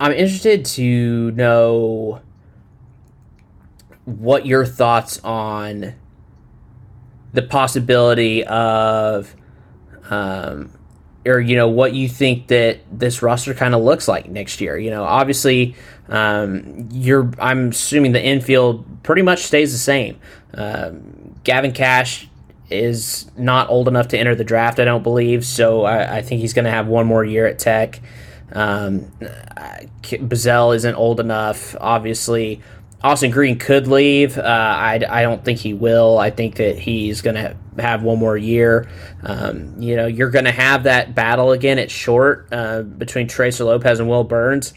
I'm 0.00 0.12
interested 0.12 0.64
to 0.66 1.30
know 1.32 2.20
what 4.04 4.46
your 4.46 4.66
thoughts 4.66 5.20
on 5.24 5.94
the 7.36 7.42
possibility 7.42 8.44
of 8.44 9.36
um, 10.10 10.72
or 11.26 11.40
you 11.40 11.56
know 11.56 11.68
what 11.68 11.92
you 11.92 12.08
think 12.08 12.48
that 12.48 12.80
this 12.90 13.22
roster 13.22 13.54
kind 13.54 13.74
of 13.74 13.82
looks 13.82 14.08
like 14.08 14.28
next 14.28 14.60
year. 14.60 14.78
You 14.78 14.90
know, 14.90 15.04
obviously, 15.04 15.76
um, 16.08 16.88
you're. 16.90 17.30
I'm 17.38 17.68
assuming 17.68 18.12
the 18.12 18.24
infield 18.24 19.02
pretty 19.02 19.22
much 19.22 19.44
stays 19.44 19.72
the 19.72 19.78
same. 19.78 20.18
Um, 20.54 21.34
Gavin 21.44 21.72
Kash 21.72 22.28
is 22.70 23.30
not 23.36 23.68
old 23.68 23.86
enough 23.86 24.08
to 24.08 24.18
enter 24.18 24.34
the 24.34 24.44
draft, 24.44 24.80
I 24.80 24.84
don't 24.84 25.02
believe. 25.02 25.44
So 25.44 25.84
I, 25.84 26.16
I 26.16 26.22
think 26.22 26.40
he's 26.40 26.52
going 26.52 26.64
to 26.64 26.70
have 26.70 26.88
one 26.88 27.06
more 27.06 27.24
year 27.24 27.46
at 27.46 27.60
Tech. 27.60 28.00
Um, 28.52 29.12
Bazzell 30.02 30.74
isn't 30.74 30.94
old 30.94 31.20
enough, 31.20 31.76
obviously. 31.80 32.60
Austin 33.02 33.30
Green 33.30 33.58
could 33.58 33.86
leave. 33.86 34.38
Uh, 34.38 34.42
I, 34.42 35.00
I 35.08 35.22
don't 35.22 35.44
think 35.44 35.58
he 35.58 35.74
will. 35.74 36.18
I 36.18 36.30
think 36.30 36.56
that 36.56 36.78
he's 36.78 37.20
going 37.20 37.36
to 37.36 37.56
have 37.78 38.02
one 38.02 38.18
more 38.18 38.36
year. 38.36 38.88
Um, 39.22 39.80
you 39.80 39.96
know, 39.96 40.06
you're 40.06 40.30
going 40.30 40.46
to 40.46 40.52
have 40.52 40.84
that 40.84 41.14
battle 41.14 41.52
again 41.52 41.78
at 41.78 41.90
short 41.90 42.48
uh, 42.52 42.82
between 42.82 43.28
Tracer 43.28 43.64
Lopez 43.64 44.00
and 44.00 44.08
Will 44.08 44.24
Burns. 44.24 44.74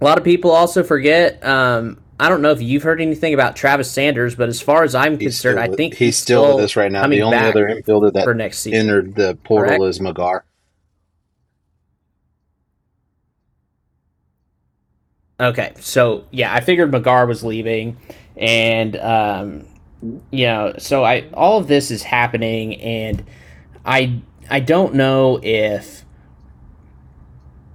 A 0.00 0.04
lot 0.04 0.18
of 0.18 0.24
people 0.24 0.50
also 0.50 0.82
forget. 0.82 1.44
Um, 1.44 2.00
I 2.18 2.28
don't 2.28 2.42
know 2.42 2.50
if 2.50 2.60
you've 2.60 2.82
heard 2.82 3.00
anything 3.00 3.32
about 3.32 3.56
Travis 3.56 3.90
Sanders, 3.90 4.34
but 4.34 4.50
as 4.50 4.60
far 4.60 4.84
as 4.84 4.94
I'm 4.94 5.12
he's 5.18 5.34
concerned, 5.34 5.58
I 5.58 5.68
think 5.68 5.94
he's, 5.94 5.98
he's 5.98 6.16
still, 6.18 6.44
still 6.44 6.56
with 6.56 6.64
us 6.66 6.76
right 6.76 6.92
now. 6.92 7.06
The 7.06 7.22
only 7.22 7.38
other 7.38 7.66
infielder 7.66 8.12
that 8.12 8.24
for 8.24 8.34
next 8.34 8.58
season. 8.58 8.80
entered 8.80 9.14
the 9.14 9.36
portal 9.42 9.78
Correct? 9.78 9.84
is 9.84 10.00
Magar. 10.00 10.42
Okay, 15.40 15.72
so 15.80 16.26
yeah, 16.30 16.52
I 16.52 16.60
figured 16.60 16.92
Magar 16.92 17.26
was 17.26 17.42
leaving, 17.42 17.96
and 18.36 18.94
um, 18.96 19.66
you 20.30 20.44
know, 20.44 20.74
so 20.76 21.02
I 21.02 21.28
all 21.32 21.58
of 21.58 21.66
this 21.66 21.90
is 21.90 22.02
happening, 22.02 22.78
and 22.80 23.24
I 23.86 24.20
I 24.50 24.60
don't 24.60 24.94
know 24.94 25.40
if 25.42 26.04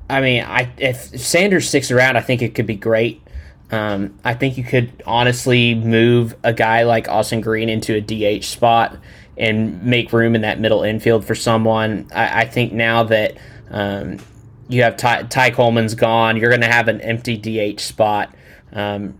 I 0.07 0.21
mean 0.21 0.43
I 0.43 0.71
if 0.77 1.19
Sanders 1.19 1.67
sticks 1.67 1.89
around, 1.89 2.17
I 2.17 2.21
think 2.21 2.43
it 2.43 2.53
could 2.53 2.67
be 2.67 2.75
great. 2.75 3.23
Um, 3.71 4.19
I 4.23 4.35
think 4.35 4.57
you 4.57 4.63
could 4.63 5.01
honestly 5.07 5.73
move 5.73 6.35
a 6.43 6.53
guy 6.53 6.83
like 6.83 7.07
Austin 7.07 7.41
Green 7.41 7.67
into 7.67 7.95
a 7.95 7.99
DH 7.99 8.43
spot 8.45 8.95
and 9.37 9.81
make 9.83 10.13
room 10.13 10.35
in 10.35 10.41
that 10.41 10.59
middle 10.59 10.83
infield 10.83 11.25
for 11.25 11.33
someone. 11.33 12.07
I, 12.13 12.41
I 12.41 12.45
think 12.45 12.73
now 12.73 13.03
that 13.05 13.37
um, 13.71 14.19
you 14.67 14.83
have 14.83 14.97
Ty, 14.97 15.23
Ty 15.23 15.51
Coleman's 15.51 15.95
gone. 15.95 16.37
You're 16.37 16.49
going 16.49 16.61
to 16.61 16.67
have 16.67 16.87
an 16.87 17.01
empty 17.01 17.37
DH 17.37 17.79
spot. 17.79 18.33
Um, 18.73 19.19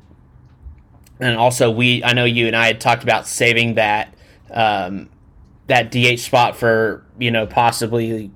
and 1.20 1.38
also, 1.38 1.72
we 1.72 2.04
I 2.04 2.14
know 2.14 2.26
you 2.26 2.48
and 2.48 2.56
I 2.56 2.68
had 2.68 2.82
talked 2.82 3.04
about 3.04 3.28
saving 3.28 3.76
that 3.76 4.14
um, 4.52 5.10
that 5.68 5.92
DH 5.92 6.20
spot 6.20 6.58
for 6.58 7.04
you 7.18 7.32
know 7.32 7.46
possibly 7.48 8.32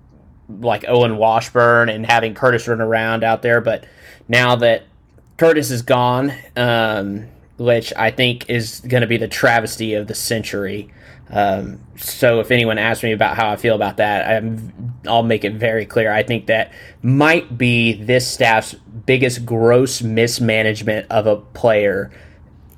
like 0.50 0.86
Owen 0.88 1.18
Washburn 1.18 1.90
and 1.90 2.06
having 2.06 2.34
Curtis 2.34 2.68
run 2.68 2.82
around 2.82 3.24
out 3.24 3.42
there. 3.42 3.60
But 3.60 3.86
now 4.28 4.56
that 4.58 4.84
Curtis 5.38 5.72
is 5.72 5.82
gone, 5.82 6.34
um, 6.56 7.28
which 7.58 7.92
I 7.96 8.12
think 8.12 8.50
is 8.50 8.80
going 8.82 9.02
to 9.02 9.08
be 9.08 9.18
the 9.18 9.28
travesty 9.28 9.94
of 9.94 10.08
the 10.08 10.16
century. 10.16 10.90
Um, 11.32 11.80
so 11.96 12.40
if 12.40 12.50
anyone 12.50 12.78
asks 12.78 13.04
me 13.04 13.12
about 13.12 13.36
how 13.38 13.50
I 13.50 13.56
feel 13.56 13.76
about 13.76 13.98
that, 13.98 14.44
i 15.06 15.10
will 15.10 15.24
make 15.24 15.44
it 15.44 15.54
very 15.54 15.86
clear. 15.86 16.12
I 16.12 16.24
think 16.24 16.48
that 16.48 16.72
might 17.04 17.58
be 17.58 17.94
this 17.94 18.28
staff's 18.28 18.74
biggest 19.06 19.46
gross 19.46 20.02
mismanagement 20.02 21.08
of 21.10 21.28
a 21.28 21.38
player 21.38 22.12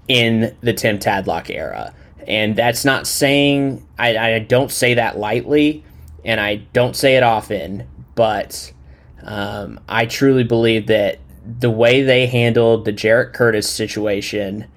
in 0.08 0.56
the 0.62 0.74
Tim 0.74 1.00
Tadlock 1.00 1.50
era. 1.50 1.94
And 2.28 2.56
that's 2.56 2.84
not 2.84 3.08
saying, 3.08 3.86
I, 3.98 4.18
I 4.18 4.40
don't 4.40 4.72
say 4.72 4.96
that 4.96 5.18
lightly, 5.18 5.84
and 6.26 6.40
I 6.40 6.58
don't 6.74 6.96
say 6.96 7.16
it 7.16 7.24
often, 7.24 7.88
but 8.16 8.74
um, 9.24 9.80
I 9.88 10.06
truly 10.06 10.44
believe 10.44 10.88
that 10.88 11.20
the 11.60 11.72
way 11.72 12.04
they 12.04 12.28
handled 12.28 12.86
the 12.86 12.92
Jarrett 12.92 13.34
Curtis 13.34 13.70
situation– 13.70 14.68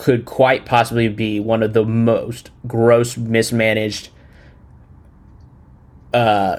could 0.00 0.24
quite 0.24 0.64
possibly 0.64 1.08
be 1.08 1.38
one 1.38 1.62
of 1.62 1.74
the 1.74 1.84
most 1.84 2.48
gross 2.66 3.18
mismanaged 3.18 4.08
uh 6.14 6.56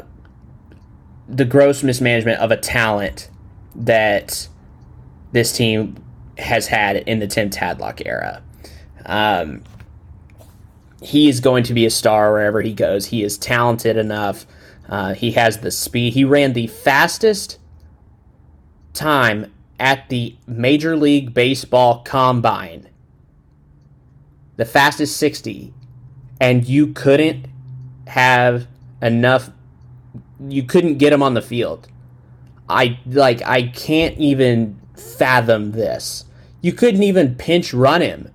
the 1.28 1.44
gross 1.44 1.82
mismanagement 1.82 2.40
of 2.40 2.52
a 2.52 2.58
talent 2.58 3.32
that 3.74 4.48
this 5.32 5.52
team 5.54 5.96
has 6.38 6.68
had 6.68 6.98
in 6.98 7.18
the 7.18 7.26
Tim 7.26 7.50
Tadlock 7.50 8.06
era. 8.06 8.44
Um, 9.08 9.64
he 11.02 11.28
is 11.28 11.40
going 11.40 11.64
to 11.64 11.74
be 11.74 11.86
a 11.86 11.90
star 11.90 12.32
wherever 12.34 12.62
he 12.62 12.74
goes. 12.74 13.08
He 13.08 13.24
is 13.24 13.40
talented 13.40 13.98
enough. 13.98 14.46
Uh, 14.88 15.16
he 15.16 15.32
has 15.32 15.60
the 15.60 15.72
speed. 15.72 16.14
He 16.14 16.26
ran 16.26 16.54
the 16.54 16.68
fastest 16.68 17.58
time 18.94 19.52
at 19.80 20.10
the 20.10 20.36
Major 20.46 20.96
League 20.96 21.34
Baseball 21.34 22.04
Combine 22.04 22.91
the 24.58 24.66
fastest 24.66 25.18
60 25.18 25.74
and 26.40 26.68
you 26.68 26.88
couldn't 26.88 27.46
have 28.08 28.68
enough 29.02 29.52
you 30.48 30.64
couldn't 30.64 30.98
get 30.98 31.14
him 31.14 31.22
on 31.22 31.36
the 31.36 31.42
field. 31.42 31.88
I 32.68 33.00
like 33.06 33.42
i 33.44 33.64
can't 33.64 34.18
even 34.18 34.80
fathom 34.96 35.72
this. 35.72 36.26
You 36.62 36.74
couldn't 36.74 37.04
even 37.04 37.36
pinch 37.36 37.74
run 37.74 38.02
him. 38.02 38.32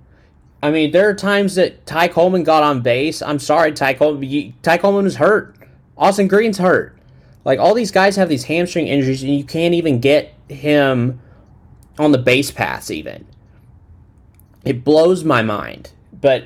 I 0.63 0.71
mean 0.71 0.93
there 0.93 1.09
are 1.09 1.15
times 1.15 1.57
that 1.57 1.85
ty 1.85 2.09
coleman 2.09 2.45
got 2.45 2.63
on 2.63 2.81
base. 2.81 3.23
I'm 3.23 3.39
sorry 3.39 3.73
ty 3.73 3.95
coleman 3.95 4.55
ty 4.63 4.79
coleman 4.79 5.05
was 5.05 5.17
hurt. 5.17 5.57
Austin 5.99 6.29
green's 6.29 6.59
hurt. 6.59 6.97
Like 7.45 7.59
all 7.59 7.75
these 7.75 7.91
guys 7.91 8.17
have 8.17 8.29
these 8.29 8.45
hamstring 8.45 8.87
injuries 8.89 9.23
and 9.23 9.35
you 9.35 9.45
can't 9.45 9.75
even 9.75 10.01
get 10.01 10.35
him 10.49 11.21
on 11.99 12.13
the 12.13 12.19
base 12.19 12.51
paths 12.51 12.91
even. 12.91 13.27
It 14.65 14.85
blows 14.85 15.25
my 15.25 15.43
mind 15.43 15.91
but 16.21 16.45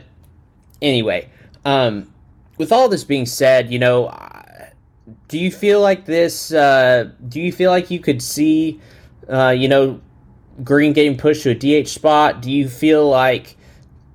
anyway, 0.83 1.29
um, 1.65 2.13
with 2.59 2.73
all 2.73 2.89
this 2.89 3.05
being 3.05 3.27
said, 3.27 3.73
you 3.73 3.79
know, 3.79 4.15
do 5.29 5.39
you 5.39 5.51
feel 5.51 5.81
like 5.81 6.05
this? 6.05 6.53
Uh, 6.53 7.11
do 7.29 7.41
you 7.41 7.53
feel 7.53 7.71
like 7.71 7.91
you 7.91 8.01
could 8.01 8.23
see, 8.23 8.81
uh, 9.29 9.55
you 9.57 9.69
know, 9.69 10.01
Green 10.63 10.93
getting 10.93 11.17
pushed 11.17 11.45
to 11.45 11.51
a 11.51 11.83
DH 11.83 11.89
spot? 11.89 12.43
Do 12.43 12.51
you 12.51 12.69
feel 12.69 13.09
like 13.09 13.57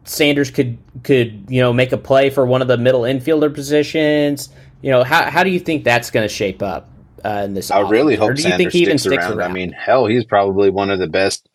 Sanders 0.03 0.51
could 0.51 0.77
could 1.03 1.45
you 1.49 1.61
know 1.61 1.73
make 1.73 1.91
a 1.91 1.97
play 1.97 2.29
for 2.29 2.45
one 2.45 2.61
of 2.61 2.67
the 2.67 2.77
middle 2.77 3.01
infielder 3.01 3.53
positions? 3.53 4.49
You 4.81 4.91
know, 4.91 5.03
how 5.03 5.29
how 5.29 5.43
do 5.43 5.49
you 5.49 5.59
think 5.59 5.83
that's 5.83 6.11
going 6.11 6.27
to 6.27 6.33
shape 6.33 6.61
up 6.61 6.89
uh, 7.23 7.41
in 7.45 7.53
this? 7.53 7.71
I 7.71 7.79
really 7.79 8.15
hope 8.15 8.37
Sanders 8.37 8.73
sticks 8.73 9.05
around. 9.05 9.39
around. 9.39 9.51
I 9.51 9.53
mean, 9.53 9.71
hell, 9.71 10.05
he's 10.05 10.25
probably 10.25 10.69
one 10.69 10.91
of 10.91 10.99
the 10.99 11.07
best 11.07 11.49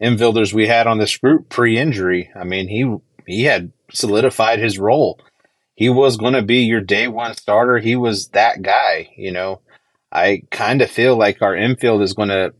infielders 0.00 0.54
we 0.54 0.66
had 0.66 0.86
on 0.86 0.98
this 0.98 1.16
group 1.16 1.48
pre-injury. 1.50 2.30
I 2.34 2.44
mean, 2.44 2.68
he 2.68 2.96
he 3.30 3.44
had 3.44 3.72
solidified 3.92 4.58
his 4.58 4.78
role. 4.78 5.20
He 5.74 5.88
was 5.88 6.16
going 6.16 6.34
to 6.34 6.42
be 6.42 6.58
your 6.58 6.80
day 6.80 7.08
one 7.08 7.34
starter. 7.34 7.78
He 7.78 7.96
was 7.96 8.28
that 8.28 8.62
guy, 8.62 9.10
you 9.16 9.32
know. 9.32 9.60
I 10.12 10.42
kind 10.50 10.82
of 10.82 10.90
feel 10.90 11.16
like 11.16 11.40
our 11.40 11.54
infield 11.56 12.02
is 12.02 12.12
going 12.12 12.30
to 12.30 12.52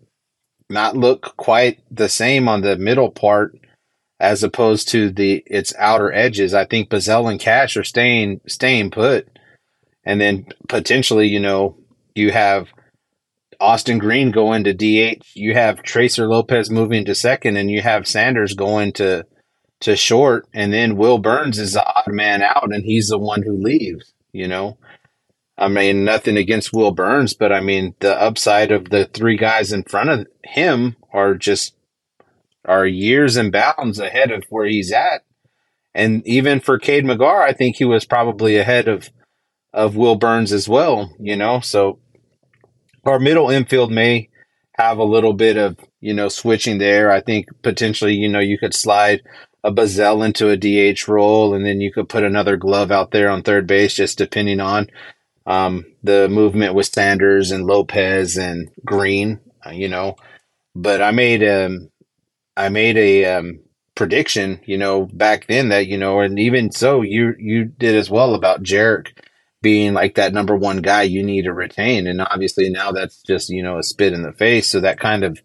not 0.69 0.97
look 0.97 1.37
quite 1.37 1.81
the 1.91 2.09
same 2.09 2.49
on 2.49 2.63
the 2.63 2.77
middle 2.77 3.11
part 3.11 3.59
as 4.21 4.43
opposed 4.43 4.89
to 4.89 5.11
the 5.11 5.43
its 5.47 5.75
outer 5.79 6.13
edges. 6.13 6.55
I 6.55 6.65
think 6.65 6.91
Bazzell 6.91 7.31
and 7.31 7.41
Kash 7.41 7.77
are 7.77 7.85
staying 7.85 8.41
staying 8.47 8.91
put, 8.91 9.27
and 10.05 10.21
then 10.21 10.47
potentially, 10.69 11.27
you 11.27 11.41
know, 11.41 11.77
you 12.15 12.31
have 12.31 12.69
Austin 13.59 13.99
Green 13.99 14.31
going 14.31 14.65
to 14.65 14.73
DH. 14.73 15.25
You 15.35 15.55
have 15.55 15.83
Tracer 15.83 16.29
Lopez 16.29 16.71
moving 16.71 17.05
to 17.07 17.15
second, 17.15 17.57
and 17.57 17.71
you 17.71 17.83
have 17.83 18.07
Sanders 18.07 18.55
going 18.55 18.93
to 18.95 19.27
to 19.81 19.97
short, 19.97 20.47
and 20.53 20.73
then 20.73 20.97
Will 20.97 21.19
Burns 21.19 21.59
is 21.59 21.73
the 21.73 21.85
odd 21.85 22.13
man 22.13 22.43
out, 22.43 22.69
and 22.73 22.85
he's 22.85 23.09
the 23.09 23.19
one 23.19 23.43
who 23.43 23.57
leaves. 23.57 24.13
You 24.33 24.47
know, 24.47 24.79
I 25.59 25.69
mean, 25.69 26.05
nothing 26.05 26.37
against 26.37 26.73
Will 26.73 26.91
Burns, 26.91 27.35
but 27.35 27.53
I 27.53 27.61
mean, 27.61 27.95
the 28.01 28.21
upside 28.21 28.73
of 28.73 28.91
the 28.91 29.07
three 29.07 29.37
guys 29.37 29.73
in 29.73 29.83
front 29.83 30.11
of 30.11 30.27
him 30.45 30.97
are 31.13 31.35
just 31.35 31.75
are 32.65 32.87
years 32.87 33.37
and 33.37 33.51
bounds 33.51 33.99
ahead 33.99 34.31
of 34.31 34.45
where 34.51 34.67
he's 34.67 34.93
at. 34.93 35.23
And 35.95 36.27
even 36.27 36.61
for 36.61 36.79
Cade 36.79 37.05
McGar, 37.05 37.43
I 37.43 37.53
think 37.53 37.77
he 37.77 37.85
was 37.85 38.05
probably 38.05 38.57
ahead 38.57 38.89
of 38.89 39.11
of 39.73 39.97
Will 39.97 40.17
Burns 40.17 40.53
as 40.53 40.69
well. 40.69 41.15
You 41.19 41.37
know, 41.37 41.61
so 41.61 41.99
our 43.05 43.19
middle 43.19 43.51
infield 43.51 43.91
may 43.91 44.29
have 44.75 44.99
a 44.99 45.05
little 45.05 45.33
bit 45.33 45.57
of 45.57 45.77
you 46.01 46.15
know 46.15 46.29
switching 46.29 46.79
there. 46.79 47.11
I 47.11 47.21
think 47.21 47.47
potentially 47.63 48.15
you 48.15 48.29
know 48.29 48.41
you 48.41 48.59
could 48.59 48.75
slide 48.75 49.23
a 49.63 49.73
Bazzell 49.73 50.25
into 50.25 50.49
a 50.49 50.57
DH 50.57 51.07
role, 51.09 51.55
and 51.55 51.65
then 51.65 51.81
you 51.81 51.93
could 51.93 52.09
put 52.09 52.25
another 52.25 52.57
glove 52.57 52.91
out 52.91 53.11
there 53.11 53.29
on 53.29 53.43
third 53.43 53.67
base, 53.67 53.95
just 53.95 54.19
depending 54.19 54.61
on 54.61 54.89
um, 55.47 55.85
the 56.03 56.29
movement 56.29 56.75
with 56.75 56.87
Sanders 56.87 57.51
and 57.51 57.67
Lopez 57.67 58.37
and 58.37 58.71
Green, 58.85 59.41
uh, 59.67 59.71
you 59.71 59.89
know. 59.89 60.17
But 60.75 61.03
I 61.03 61.11
made 61.11 61.43
um, 61.43 61.91
I 62.57 62.69
made 62.69 62.97
a 62.97 63.25
um, 63.27 63.61
prediction, 63.95 64.61
you 64.65 64.79
know, 64.79 65.07
back 65.13 65.47
then 65.47 65.69
that 65.69 65.87
you 65.87 65.99
know, 65.99 66.21
and 66.21 66.39
even 66.39 66.71
so, 66.73 67.03
you 67.03 67.35
you 67.39 67.65
did 67.65 67.95
as 67.95 68.11
well 68.11 68.35
about 68.35 68.63
Jarek 68.63 69.09
being 69.63 69.93
like 69.93 70.15
that 70.15 70.33
number 70.33 70.57
one 70.57 70.79
guy 70.79 71.03
you 71.03 71.23
need 71.23 71.43
to 71.43 71.53
retain, 71.53 72.07
and 72.07 72.21
obviously 72.23 72.71
now 72.71 72.93
that's 72.93 73.23
just 73.23 73.51
you 73.51 73.63
know 73.63 73.79
a 73.79 73.83
spit 73.83 74.13
in 74.13 74.23
the 74.23 74.33
face. 74.33 74.71
So 74.71 74.81
that 74.81 75.01
kind 75.01 75.25
of 75.25 75.43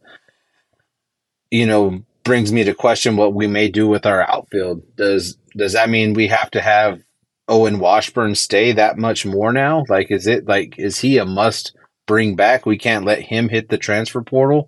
you 1.51 1.66
know 1.66 2.03
brings 2.26 2.51
me 2.51 2.63
to 2.65 2.73
question 2.73 3.15
what 3.15 3.34
we 3.34 3.47
may 3.47 3.69
do 3.69 3.88
with 3.88 4.05
our 4.05 4.30
outfield. 4.30 4.84
Does 4.97 5.38
does 5.55 5.73
that 5.73 5.89
mean 5.89 6.13
we 6.13 6.28
have 6.28 6.51
to 6.51 6.61
have 6.61 6.99
Owen 7.47 7.80
Washburn 7.80 8.36
stay 8.36 8.71
that 8.73 8.97
much 8.97 9.26
more 9.26 9.53
now? 9.53 9.84
Like, 9.88 10.11
is 10.11 10.28
it 10.28 10.47
like, 10.47 10.78
is 10.78 10.99
he 10.99 11.17
a 11.17 11.26
must 11.26 11.76
bring 12.07 12.36
back? 12.36 12.65
We 12.65 12.78
can't 12.78 13.05
let 13.05 13.21
him 13.21 13.49
hit 13.49 13.69
the 13.69 13.78
transfer 13.78 14.21
portal 14.21 14.67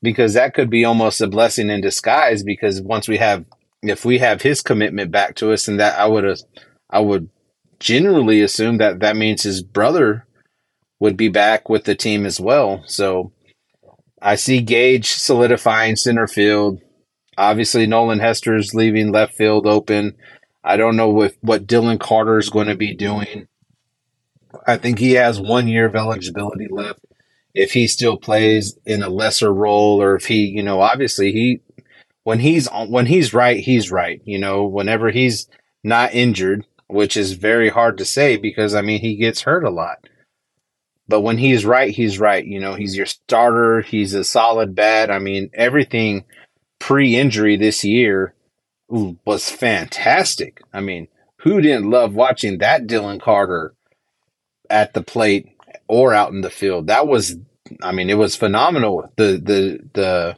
because 0.00 0.34
that 0.34 0.54
could 0.54 0.70
be 0.70 0.84
almost 0.84 1.20
a 1.20 1.26
blessing 1.26 1.68
in 1.68 1.80
disguise. 1.80 2.42
Because 2.42 2.80
once 2.80 3.08
we 3.08 3.18
have, 3.18 3.44
if 3.82 4.04
we 4.04 4.18
have 4.18 4.42
his 4.42 4.62
commitment 4.62 5.10
back 5.10 5.34
to 5.36 5.52
us, 5.52 5.68
and 5.68 5.80
that 5.80 5.98
I 5.98 6.06
would, 6.06 6.40
I 6.88 7.00
would 7.00 7.28
generally 7.80 8.40
assume 8.40 8.78
that 8.78 9.00
that 9.00 9.16
means 9.16 9.42
his 9.42 9.62
brother 9.62 10.26
would 11.00 11.16
be 11.16 11.28
back 11.28 11.68
with 11.68 11.84
the 11.84 11.96
team 11.96 12.24
as 12.24 12.38
well. 12.38 12.84
So 12.86 13.32
I 14.20 14.36
see 14.36 14.60
Gage 14.60 15.08
solidifying 15.08 15.96
center 15.96 16.28
field. 16.28 16.80
Obviously, 17.36 17.86
Nolan 17.86 18.20
Hester's 18.20 18.74
leaving 18.74 19.10
left 19.10 19.34
field 19.34 19.66
open. 19.66 20.16
I 20.64 20.76
don't 20.76 20.96
know 20.96 21.08
with 21.08 21.36
what 21.40 21.66
Dylan 21.66 21.98
Carter 21.98 22.38
is 22.38 22.50
going 22.50 22.68
to 22.68 22.76
be 22.76 22.94
doing. 22.94 23.48
I 24.66 24.76
think 24.76 24.98
he 24.98 25.12
has 25.12 25.40
one 25.40 25.66
year 25.66 25.86
of 25.86 25.96
eligibility 25.96 26.68
left. 26.70 27.00
If 27.54 27.72
he 27.72 27.86
still 27.86 28.16
plays 28.16 28.78
in 28.86 29.02
a 29.02 29.08
lesser 29.08 29.52
role, 29.52 30.02
or 30.02 30.14
if 30.14 30.26
he, 30.26 30.46
you 30.46 30.62
know, 30.62 30.80
obviously 30.80 31.32
he, 31.32 31.60
when 32.22 32.38
he's 32.38 32.68
on, 32.68 32.90
when 32.90 33.06
he's 33.06 33.34
right, 33.34 33.58
he's 33.58 33.90
right. 33.90 34.20
You 34.24 34.38
know, 34.38 34.64
whenever 34.64 35.10
he's 35.10 35.48
not 35.82 36.14
injured, 36.14 36.66
which 36.86 37.16
is 37.16 37.32
very 37.32 37.68
hard 37.68 37.98
to 37.98 38.04
say 38.04 38.36
because 38.36 38.74
I 38.74 38.82
mean 38.82 39.00
he 39.00 39.16
gets 39.16 39.42
hurt 39.42 39.64
a 39.64 39.70
lot. 39.70 40.06
But 41.08 41.22
when 41.22 41.38
he's 41.38 41.64
right, 41.64 41.92
he's 41.92 42.18
right. 42.18 42.44
You 42.44 42.60
know, 42.60 42.74
he's 42.74 42.96
your 42.96 43.06
starter. 43.06 43.80
He's 43.80 44.14
a 44.14 44.24
solid 44.24 44.74
bat. 44.74 45.10
I 45.10 45.18
mean, 45.18 45.50
everything 45.52 46.24
pre-injury 46.82 47.56
this 47.56 47.84
year 47.84 48.34
was 48.88 49.48
fantastic. 49.48 50.60
I 50.72 50.80
mean, 50.80 51.06
who 51.36 51.60
didn't 51.60 51.88
love 51.88 52.12
watching 52.12 52.58
that 52.58 52.88
Dylan 52.88 53.20
Carter 53.20 53.72
at 54.68 54.92
the 54.92 55.00
plate 55.00 55.56
or 55.86 56.12
out 56.12 56.32
in 56.32 56.40
the 56.40 56.50
field? 56.50 56.88
That 56.88 57.06
was, 57.06 57.36
I 57.84 57.92
mean, 57.92 58.10
it 58.10 58.18
was 58.18 58.34
phenomenal. 58.34 59.12
The 59.14 59.40
the 59.40 59.78
the 59.94 60.36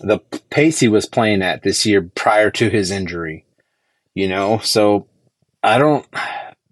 the 0.00 0.18
pace 0.50 0.78
he 0.78 0.86
was 0.86 1.06
playing 1.06 1.42
at 1.42 1.64
this 1.64 1.84
year 1.84 2.08
prior 2.14 2.52
to 2.52 2.70
his 2.70 2.92
injury, 2.92 3.44
you 4.14 4.28
know. 4.28 4.58
So 4.58 5.08
I 5.64 5.78
don't. 5.78 6.06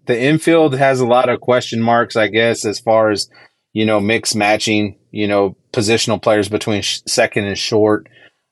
The 0.05 0.17
infield 0.17 0.73
has 0.75 1.01
a 1.01 1.05
lot 1.05 1.27
of 1.27 1.41
question 1.41 1.81
marks, 1.81 2.15
I 2.15 2.27
guess, 2.27 2.63
as 2.63 2.79
far 2.79 3.11
as 3.11 3.29
you 3.73 3.85
know, 3.85 3.99
mix 3.99 4.33
matching, 4.35 4.97
you 5.11 5.27
know, 5.27 5.57
positional 5.73 6.21
players 6.21 6.47
between 6.47 6.81
sh- 6.81 7.01
second 7.05 7.43
and 7.43 7.57
short 7.57 8.07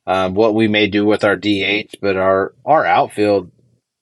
um, 0.08 0.34
what 0.34 0.56
we 0.56 0.70
may 0.70 0.88
do 0.88 1.06
with 1.06 1.26
our 1.26 1.36
DH, 1.36 1.98
but 2.02 2.16
our 2.16 2.56
our 2.66 2.86
outfield, 2.86 3.52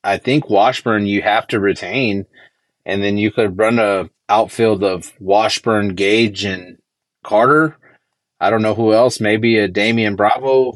I 0.03 0.18
think 0.18 0.49
Washburn 0.49 1.08
you 1.08 1.24
have 1.24 1.47
to 1.47 1.60
retain, 1.60 2.28
and 2.86 3.03
then 3.03 3.18
you 3.18 3.32
could 3.32 3.58
run 3.58 3.80
a 3.80 4.10
outfield 4.30 4.84
of 4.84 5.12
Washburn, 5.20 5.95
Gage, 5.95 6.45
and 6.45 6.78
Carter. 7.24 7.78
I 8.39 8.51
don't 8.51 8.62
know 8.62 8.76
who 8.76 8.93
else. 8.93 9.20
Maybe 9.20 9.58
a 9.58 9.68
Damian 9.68 10.16
Bravo 10.16 10.74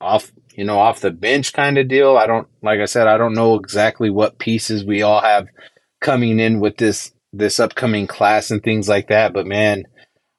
off 0.00 0.30
you 0.54 0.64
know 0.64 0.78
off 0.78 1.00
the 1.00 1.10
bench 1.10 1.52
kind 1.52 1.76
of 1.76 1.88
deal. 1.88 2.16
I 2.16 2.28
don't 2.28 2.46
like 2.62 2.78
I 2.78 2.84
said 2.84 3.08
I 3.08 3.18
don't 3.18 3.34
know 3.34 3.56
exactly 3.56 4.08
what 4.08 4.38
pieces 4.38 4.84
we 4.84 5.02
all 5.02 5.20
have 5.20 5.48
coming 6.00 6.38
in 6.38 6.60
with 6.60 6.76
this 6.76 7.12
this 7.32 7.58
upcoming 7.58 8.06
class 8.06 8.52
and 8.52 8.62
things 8.62 8.88
like 8.88 9.08
that. 9.08 9.32
But 9.32 9.46
man, 9.46 9.84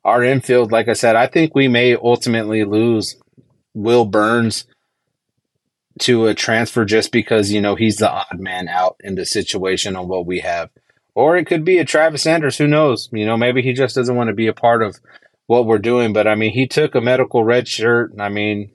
our 0.05 0.23
infield, 0.23 0.71
like 0.71 0.87
I 0.87 0.93
said, 0.93 1.17
I 1.17 1.27
think 1.27 1.53
we 1.53 1.67
may 1.67 1.95
ultimately 1.95 2.63
lose 2.63 3.17
Will 3.73 4.05
Burns 4.05 4.65
to 5.99 6.27
a 6.27 6.33
transfer 6.33 6.85
just 6.85 7.11
because, 7.11 7.51
you 7.51 7.61
know, 7.61 7.75
he's 7.75 7.97
the 7.97 8.09
odd 8.09 8.39
man 8.39 8.67
out 8.67 8.95
in 9.01 9.15
the 9.15 9.25
situation 9.25 9.95
on 9.95 10.07
what 10.07 10.25
we 10.25 10.39
have. 10.39 10.69
Or 11.13 11.35
it 11.35 11.45
could 11.45 11.65
be 11.65 11.77
a 11.77 11.85
Travis 11.85 12.23
Sanders, 12.23 12.57
who 12.57 12.67
knows? 12.67 13.09
You 13.11 13.25
know, 13.25 13.37
maybe 13.37 13.61
he 13.61 13.73
just 13.73 13.95
doesn't 13.95 14.15
want 14.15 14.29
to 14.29 14.33
be 14.33 14.47
a 14.47 14.53
part 14.53 14.81
of 14.81 14.99
what 15.47 15.65
we're 15.65 15.77
doing. 15.77 16.13
But 16.13 16.27
I 16.27 16.35
mean, 16.35 16.51
he 16.51 16.67
took 16.67 16.95
a 16.95 17.01
medical 17.01 17.43
red 17.43 17.67
shirt. 17.67 18.13
I 18.19 18.29
mean, 18.29 18.71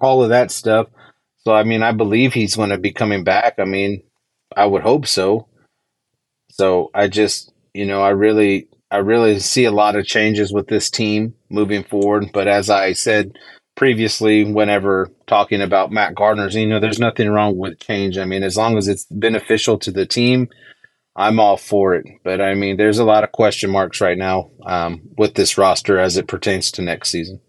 all 0.00 0.22
of 0.22 0.28
that 0.28 0.50
stuff. 0.50 0.88
So, 1.38 1.54
I 1.54 1.64
mean, 1.64 1.82
I 1.82 1.92
believe 1.92 2.34
he's 2.34 2.56
going 2.56 2.70
to 2.70 2.78
be 2.78 2.92
coming 2.92 3.24
back. 3.24 3.54
I 3.58 3.64
mean, 3.64 4.02
I 4.54 4.66
would 4.66 4.82
hope 4.82 5.06
so. 5.06 5.48
So 6.50 6.90
I 6.94 7.08
just, 7.08 7.52
you 7.72 7.86
know, 7.86 8.02
I 8.02 8.10
really, 8.10 8.68
I 8.90 8.98
really 8.98 9.38
see 9.38 9.64
a 9.64 9.70
lot 9.70 9.96
of 9.96 10.06
changes 10.06 10.52
with 10.52 10.66
this 10.66 10.90
team 10.90 11.34
moving 11.48 11.84
forward. 11.84 12.30
But 12.32 12.48
as 12.48 12.68
I 12.68 12.92
said 12.92 13.38
previously 13.78 14.42
whenever 14.42 15.08
talking 15.28 15.62
about 15.62 15.92
Matt 15.92 16.16
Gardner's, 16.16 16.56
you 16.56 16.66
know, 16.66 16.80
there's 16.80 16.98
nothing 16.98 17.30
wrong 17.30 17.56
with 17.56 17.78
change. 17.78 18.18
I 18.18 18.24
mean, 18.24 18.42
as 18.42 18.56
long 18.56 18.76
as 18.76 18.88
it's 18.88 19.06
beneficial 19.08 19.78
to 19.78 19.92
the 19.92 20.04
team, 20.04 20.48
I'm 21.14 21.38
all 21.38 21.56
for 21.56 21.94
it. 21.94 22.04
But 22.24 22.40
I 22.40 22.54
mean, 22.54 22.76
there's 22.76 22.98
a 22.98 23.04
lot 23.04 23.22
of 23.22 23.30
question 23.30 23.70
marks 23.70 24.00
right 24.00 24.18
now 24.18 24.50
um, 24.66 25.02
with 25.16 25.34
this 25.34 25.56
roster 25.56 25.96
as 26.00 26.16
it 26.16 26.26
pertains 26.26 26.72
to 26.72 26.82
next 26.82 27.10
season. 27.10 27.40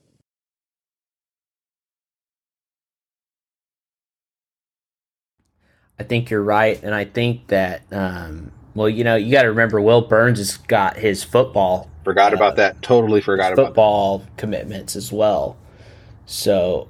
I 5.97 6.03
think 6.03 6.29
you're 6.29 6.43
right, 6.43 6.81
and 6.83 6.93
I 6.93 7.05
think 7.05 7.47
that 7.47 7.81
um, 7.91 8.51
well, 8.75 8.87
you 8.87 9.03
know, 9.03 9.15
you 9.15 9.31
got 9.31 9.41
to 9.41 9.49
remember 9.49 9.81
Will 9.81 10.01
Burns 10.01 10.37
has 10.37 10.57
got 10.57 10.95
his 10.95 11.23
football. 11.23 11.89
Forgot 12.03 12.33
uh, 12.33 12.35
about 12.35 12.55
that. 12.57 12.83
Totally 12.83 13.19
forgot 13.19 13.51
about 13.53 13.65
football 13.65 14.25
commitments 14.37 14.95
as 14.95 15.11
well. 15.11 15.57
So, 16.29 16.87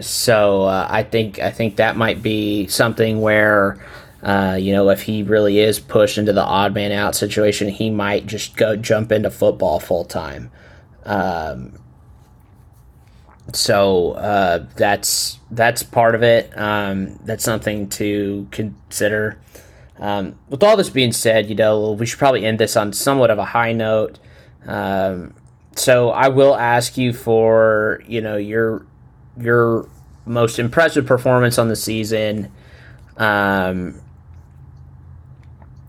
so 0.00 0.64
uh, 0.64 0.86
I 0.90 1.02
think 1.02 1.38
I 1.38 1.50
think 1.50 1.76
that 1.76 1.96
might 1.96 2.22
be 2.22 2.66
something 2.68 3.20
where. 3.20 3.84
Uh, 4.22 4.56
you 4.58 4.72
know, 4.72 4.88
if 4.88 5.02
he 5.02 5.22
really 5.22 5.60
is 5.60 5.78
pushed 5.78 6.18
into 6.18 6.32
the 6.32 6.42
odd 6.42 6.74
man 6.74 6.90
out 6.90 7.14
situation, 7.14 7.68
he 7.68 7.90
might 7.90 8.26
just 8.26 8.56
go 8.56 8.74
jump 8.74 9.12
into 9.12 9.30
football 9.30 9.78
full 9.78 10.04
time. 10.04 10.50
Um, 11.04 11.78
so 13.52 14.12
uh, 14.12 14.66
that's 14.74 15.38
that's 15.52 15.84
part 15.84 16.16
of 16.16 16.24
it. 16.24 16.50
Um, 16.58 17.20
that's 17.24 17.44
something 17.44 17.88
to 17.90 18.48
consider. 18.50 19.38
Um, 20.00 20.36
with 20.48 20.64
all 20.64 20.76
this 20.76 20.90
being 20.90 21.12
said, 21.12 21.48
you 21.48 21.54
know, 21.54 21.92
we 21.92 22.06
should 22.06 22.18
probably 22.18 22.44
end 22.44 22.58
this 22.58 22.76
on 22.76 22.92
somewhat 22.92 23.30
of 23.30 23.38
a 23.38 23.44
high 23.44 23.72
note. 23.72 24.18
Um, 24.66 25.34
so 25.76 26.10
I 26.10 26.28
will 26.28 26.56
ask 26.56 26.96
you 26.96 27.12
for 27.12 28.02
you 28.06 28.20
know 28.20 28.36
your 28.36 28.86
your 29.38 29.88
most 30.24 30.58
impressive 30.58 31.06
performance 31.06 31.58
on 31.58 31.68
the 31.68 31.76
season. 31.76 32.50
Um, 33.16 34.00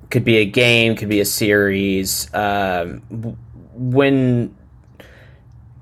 could 0.09 0.23
be 0.23 0.37
a 0.37 0.45
game, 0.45 0.95
could 0.95 1.09
be 1.09 1.19
a 1.19 1.25
series. 1.25 2.33
Um, 2.33 3.01
when 3.73 4.55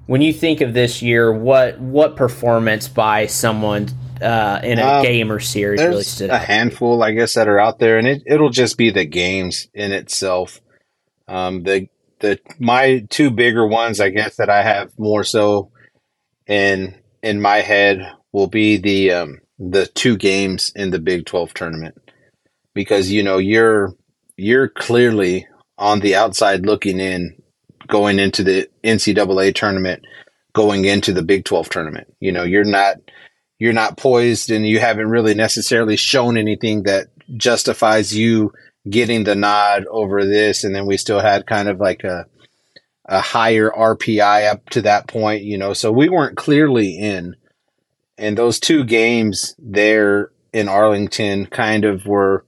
when 0.07 0.21
you 0.21 0.33
think 0.33 0.61
of 0.61 0.73
this 0.73 1.01
year, 1.01 1.31
what 1.33 1.79
what 1.79 2.15
performance 2.15 2.87
by 2.87 3.25
someone 3.25 3.89
uh, 4.21 4.59
in 4.63 4.79
a 4.79 4.85
um, 4.85 5.03
game 5.03 5.31
or 5.31 5.39
series 5.39 5.81
really 5.81 6.03
stood 6.03 6.29
a 6.29 6.35
out? 6.35 6.43
A 6.43 6.45
handful, 6.45 7.03
I 7.03 7.11
guess, 7.11 7.35
that 7.35 7.47
are 7.47 7.59
out 7.59 7.79
there, 7.79 7.97
and 7.97 8.07
it 8.07 8.23
it'll 8.25 8.49
just 8.49 8.77
be 8.77 8.89
the 8.91 9.05
games 9.05 9.67
in 9.73 9.91
itself. 9.91 10.61
Um, 11.27 11.63
the 11.63 11.87
the 12.25 12.39
my 12.59 13.05
two 13.09 13.31
bigger 13.31 13.65
ones, 13.67 13.99
I 13.99 14.09
guess, 14.09 14.37
that 14.37 14.49
I 14.49 14.63
have 14.63 14.91
more 14.97 15.23
so 15.23 15.71
in 16.47 16.95
in 17.21 17.41
my 17.41 17.57
head 17.57 18.11
will 18.31 18.47
be 18.47 18.77
the 18.77 19.11
um, 19.11 19.39
the 19.59 19.85
two 19.85 20.17
games 20.17 20.71
in 20.75 20.91
the 20.91 20.99
Big 20.99 21.25
Twelve 21.25 21.53
tournament 21.53 21.95
because 22.73 23.11
you 23.11 23.23
know 23.23 23.37
you're 23.37 23.93
you're 24.37 24.69
clearly 24.69 25.47
on 25.77 25.99
the 25.99 26.15
outside 26.15 26.65
looking 26.65 26.99
in 26.99 27.35
going 27.87 28.19
into 28.19 28.43
the 28.43 28.69
NCAA 28.83 29.53
tournament, 29.53 30.05
going 30.53 30.85
into 30.85 31.13
the 31.13 31.23
Big 31.23 31.45
12 31.45 31.69
tournament. 31.69 32.13
You 32.19 32.31
know, 32.31 32.43
you're 32.43 32.63
not 32.63 32.97
you're 33.59 33.73
not 33.73 33.97
poised 33.97 34.51
and 34.51 34.67
you 34.67 34.79
haven't 34.79 35.09
really 35.09 35.33
necessarily 35.33 35.95
shown 35.95 36.37
anything 36.37 36.83
that 36.83 37.07
justifies 37.37 38.15
you 38.15 38.51
getting 38.89 39.23
the 39.23 39.35
nod 39.35 39.85
over 39.89 40.25
this 40.25 40.63
and 40.63 40.75
then 40.75 40.85
we 40.85 40.97
still 40.97 41.19
had 41.19 41.47
kind 41.47 41.67
of 41.67 41.79
like 41.79 42.03
a 42.03 42.25
a 43.07 43.21
higher 43.21 43.69
RPI 43.69 44.49
up 44.49 44.69
to 44.71 44.81
that 44.81 45.07
point, 45.07 45.43
you 45.43 45.57
know. 45.57 45.73
So 45.73 45.91
we 45.91 46.09
weren't 46.09 46.37
clearly 46.37 46.97
in. 46.97 47.35
And 48.17 48.37
those 48.37 48.59
two 48.59 48.83
games 48.83 49.55
there 49.59 50.31
in 50.53 50.67
Arlington 50.69 51.45
kind 51.47 51.85
of 51.85 52.05
were 52.05 52.45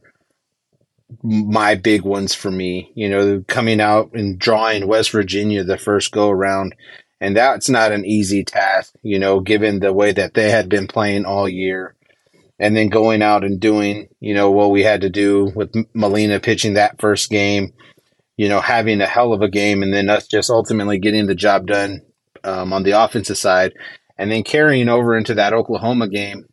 my 1.21 1.75
big 1.75 2.01
ones 2.03 2.33
for 2.33 2.49
me. 2.49 2.91
You 2.95 3.09
know, 3.09 3.43
coming 3.47 3.79
out 3.79 4.13
and 4.13 4.39
drawing 4.39 4.87
West 4.87 5.11
Virginia 5.11 5.63
the 5.63 5.77
first 5.77 6.11
go 6.11 6.29
around. 6.29 6.73
And 7.19 7.35
that's 7.35 7.67
not 7.67 7.91
an 7.91 8.05
easy 8.05 8.43
task, 8.43 8.93
you 9.01 9.17
know, 9.17 9.39
given 9.39 9.79
the 9.79 9.91
way 9.91 10.11
that 10.11 10.35
they 10.35 10.51
had 10.51 10.69
been 10.69 10.87
playing 10.87 11.25
all 11.25 11.49
year. 11.49 11.95
And 12.59 12.75
then 12.75 12.89
going 12.89 13.21
out 13.21 13.43
and 13.43 13.59
doing, 13.59 14.07
you 14.19 14.33
know, 14.33 14.49
what 14.49 14.71
we 14.71 14.81
had 14.81 15.01
to 15.01 15.09
do 15.09 15.51
with 15.55 15.73
Molina 15.93 16.39
pitching 16.39 16.73
that 16.73 16.99
first 16.99 17.29
game, 17.29 17.73
you 18.35 18.49
know, 18.49 18.61
having 18.61 18.99
a 18.99 19.05
hell 19.05 19.31
of 19.31 19.41
a 19.41 19.49
game, 19.49 19.83
and 19.83 19.93
then 19.93 20.09
us 20.09 20.27
just 20.27 20.49
ultimately 20.49 20.97
getting 20.97 21.27
the 21.27 21.35
job 21.35 21.67
done 21.67 22.01
um, 22.43 22.73
on 22.73 22.83
the 22.83 22.91
offensive 22.91 23.37
side. 23.37 23.73
And 24.17 24.31
then 24.31 24.43
carrying 24.43 24.89
over 24.89 25.15
into 25.15 25.35
that 25.35 25.53
Oklahoma 25.53 26.07
game 26.07 26.45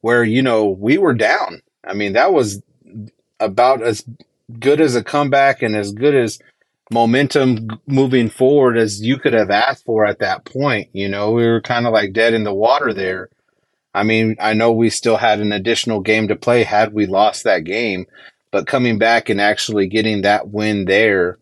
where, 0.00 0.24
you 0.24 0.42
know, 0.42 0.68
we 0.68 0.96
were 0.96 1.14
down. 1.14 1.60
I 1.84 1.92
mean, 1.94 2.14
that 2.14 2.32
was 2.32 2.62
about 3.38 3.82
as 3.82 4.04
good 4.58 4.80
as 4.80 4.94
a 4.94 5.04
comeback 5.04 5.62
and 5.62 5.76
as 5.76 5.92
good 5.92 6.14
as 6.14 6.38
momentum 6.90 7.68
moving 7.86 8.28
forward 8.28 8.76
as 8.76 9.00
you 9.00 9.18
could 9.18 9.32
have 9.32 9.50
asked 9.50 9.84
for 9.84 10.04
at 10.04 10.18
that 10.18 10.44
point. 10.44 10.88
You 10.92 11.08
know, 11.08 11.32
we 11.32 11.46
were 11.46 11.60
kind 11.60 11.86
of 11.86 11.92
like 11.92 12.12
dead 12.12 12.34
in 12.34 12.44
the 12.44 12.54
water 12.54 12.92
there. 12.92 13.28
I 13.94 14.02
mean, 14.04 14.36
I 14.40 14.54
know 14.54 14.72
we 14.72 14.90
still 14.90 15.16
had 15.16 15.40
an 15.40 15.52
additional 15.52 16.00
game 16.00 16.28
to 16.28 16.36
play 16.36 16.62
had 16.62 16.94
we 16.94 17.06
lost 17.06 17.44
that 17.44 17.64
game, 17.64 18.06
but 18.50 18.66
coming 18.66 18.98
back 18.98 19.28
and 19.28 19.40
actually 19.40 19.86
getting 19.86 20.22
that 20.22 20.48
win 20.48 20.86
there 20.86 21.38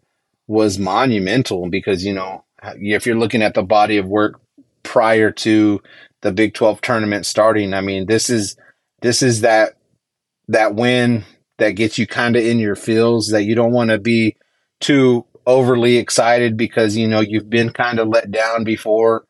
was 0.46 0.78
monumental 0.78 1.68
because, 1.68 2.04
you 2.04 2.12
know, 2.12 2.44
if 2.62 3.06
you're 3.06 3.18
looking 3.18 3.42
at 3.42 3.54
the 3.54 3.62
body 3.62 3.98
of 3.98 4.06
work 4.06 4.40
prior 4.82 5.30
to 5.30 5.80
the 6.22 6.32
Big 6.32 6.54
12 6.54 6.80
tournament 6.80 7.24
starting, 7.24 7.72
I 7.72 7.80
mean, 7.80 8.06
this 8.06 8.28
is 8.28 8.56
this 9.00 9.22
is 9.22 9.42
that 9.42 9.76
that 10.48 10.74
win 10.74 11.24
that 11.58 11.70
gets 11.72 11.98
you 11.98 12.06
kind 12.06 12.36
of 12.36 12.44
in 12.44 12.58
your 12.58 12.74
feels 12.74 13.28
that 13.28 13.44
you 13.44 13.54
don't 13.54 13.72
want 13.72 13.90
to 13.90 13.98
be 13.98 14.36
too 14.80 15.24
overly 15.46 15.96
excited 15.96 16.56
because 16.56 16.96
you 16.96 17.08
know 17.08 17.20
you've 17.20 17.48
been 17.48 17.70
kind 17.70 17.98
of 17.98 18.08
let 18.08 18.30
down 18.30 18.64
before 18.64 19.24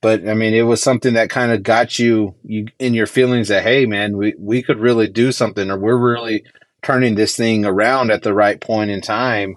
but 0.00 0.28
i 0.28 0.34
mean 0.34 0.54
it 0.54 0.62
was 0.62 0.82
something 0.82 1.14
that 1.14 1.30
kind 1.30 1.52
of 1.52 1.62
got 1.62 1.98
you, 1.98 2.34
you 2.44 2.66
in 2.78 2.94
your 2.94 3.06
feelings 3.06 3.48
that 3.48 3.62
hey 3.62 3.86
man 3.86 4.16
we, 4.16 4.34
we 4.38 4.62
could 4.62 4.78
really 4.78 5.08
do 5.08 5.32
something 5.32 5.70
or 5.70 5.78
we're 5.78 5.96
really 5.96 6.44
turning 6.86 7.16
this 7.16 7.34
thing 7.34 7.64
around 7.64 8.12
at 8.12 8.22
the 8.22 8.32
right 8.32 8.60
point 8.60 8.90
in 8.92 9.00
time. 9.00 9.56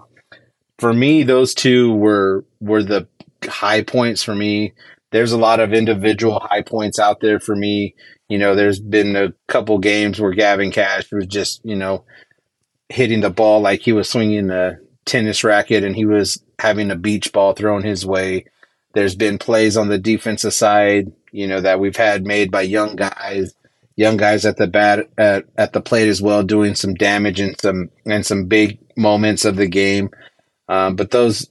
For 0.80 0.92
me 0.92 1.22
those 1.22 1.54
two 1.54 1.94
were 1.94 2.44
were 2.60 2.82
the 2.82 3.06
high 3.44 3.82
points 3.82 4.24
for 4.24 4.34
me. 4.34 4.72
There's 5.12 5.30
a 5.30 5.38
lot 5.38 5.60
of 5.60 5.72
individual 5.72 6.40
high 6.40 6.62
points 6.62 6.98
out 6.98 7.20
there 7.20 7.38
for 7.38 7.54
me. 7.54 7.94
You 8.28 8.38
know, 8.38 8.56
there's 8.56 8.80
been 8.80 9.14
a 9.14 9.32
couple 9.46 9.78
games 9.78 10.20
where 10.20 10.32
Gavin 10.32 10.72
Kash 10.72 11.10
was 11.12 11.26
just, 11.26 11.60
you 11.64 11.76
know, 11.76 12.04
hitting 12.88 13.20
the 13.20 13.30
ball 13.30 13.60
like 13.60 13.80
he 13.80 13.92
was 13.92 14.08
swinging 14.08 14.50
a 14.50 14.78
tennis 15.04 15.44
racket 15.44 15.84
and 15.84 15.94
he 15.94 16.04
was 16.04 16.42
having 16.58 16.90
a 16.90 16.96
beach 16.96 17.32
ball 17.32 17.52
thrown 17.52 17.84
his 17.84 18.04
way. 18.04 18.44
There's 18.92 19.14
been 19.14 19.38
plays 19.38 19.76
on 19.76 19.88
the 19.88 19.98
defensive 19.98 20.54
side, 20.54 21.12
you 21.32 21.46
know, 21.46 21.60
that 21.60 21.80
we've 21.80 21.96
had 21.96 22.26
made 22.26 22.50
by 22.50 22.62
young 22.62 22.96
guys, 22.96 23.54
young 23.96 24.16
guys 24.16 24.44
at 24.44 24.56
the 24.56 24.66
bat 24.66 25.08
at, 25.16 25.44
at 25.56 25.72
the 25.72 25.80
plate 25.80 26.08
as 26.08 26.20
well, 26.20 26.42
doing 26.42 26.74
some 26.74 26.94
damage 26.94 27.40
and 27.40 27.58
some 27.60 27.90
and 28.04 28.26
some 28.26 28.46
big 28.46 28.78
moments 28.96 29.44
of 29.44 29.56
the 29.56 29.68
game. 29.68 30.10
Um, 30.68 30.96
but 30.96 31.10
those 31.10 31.48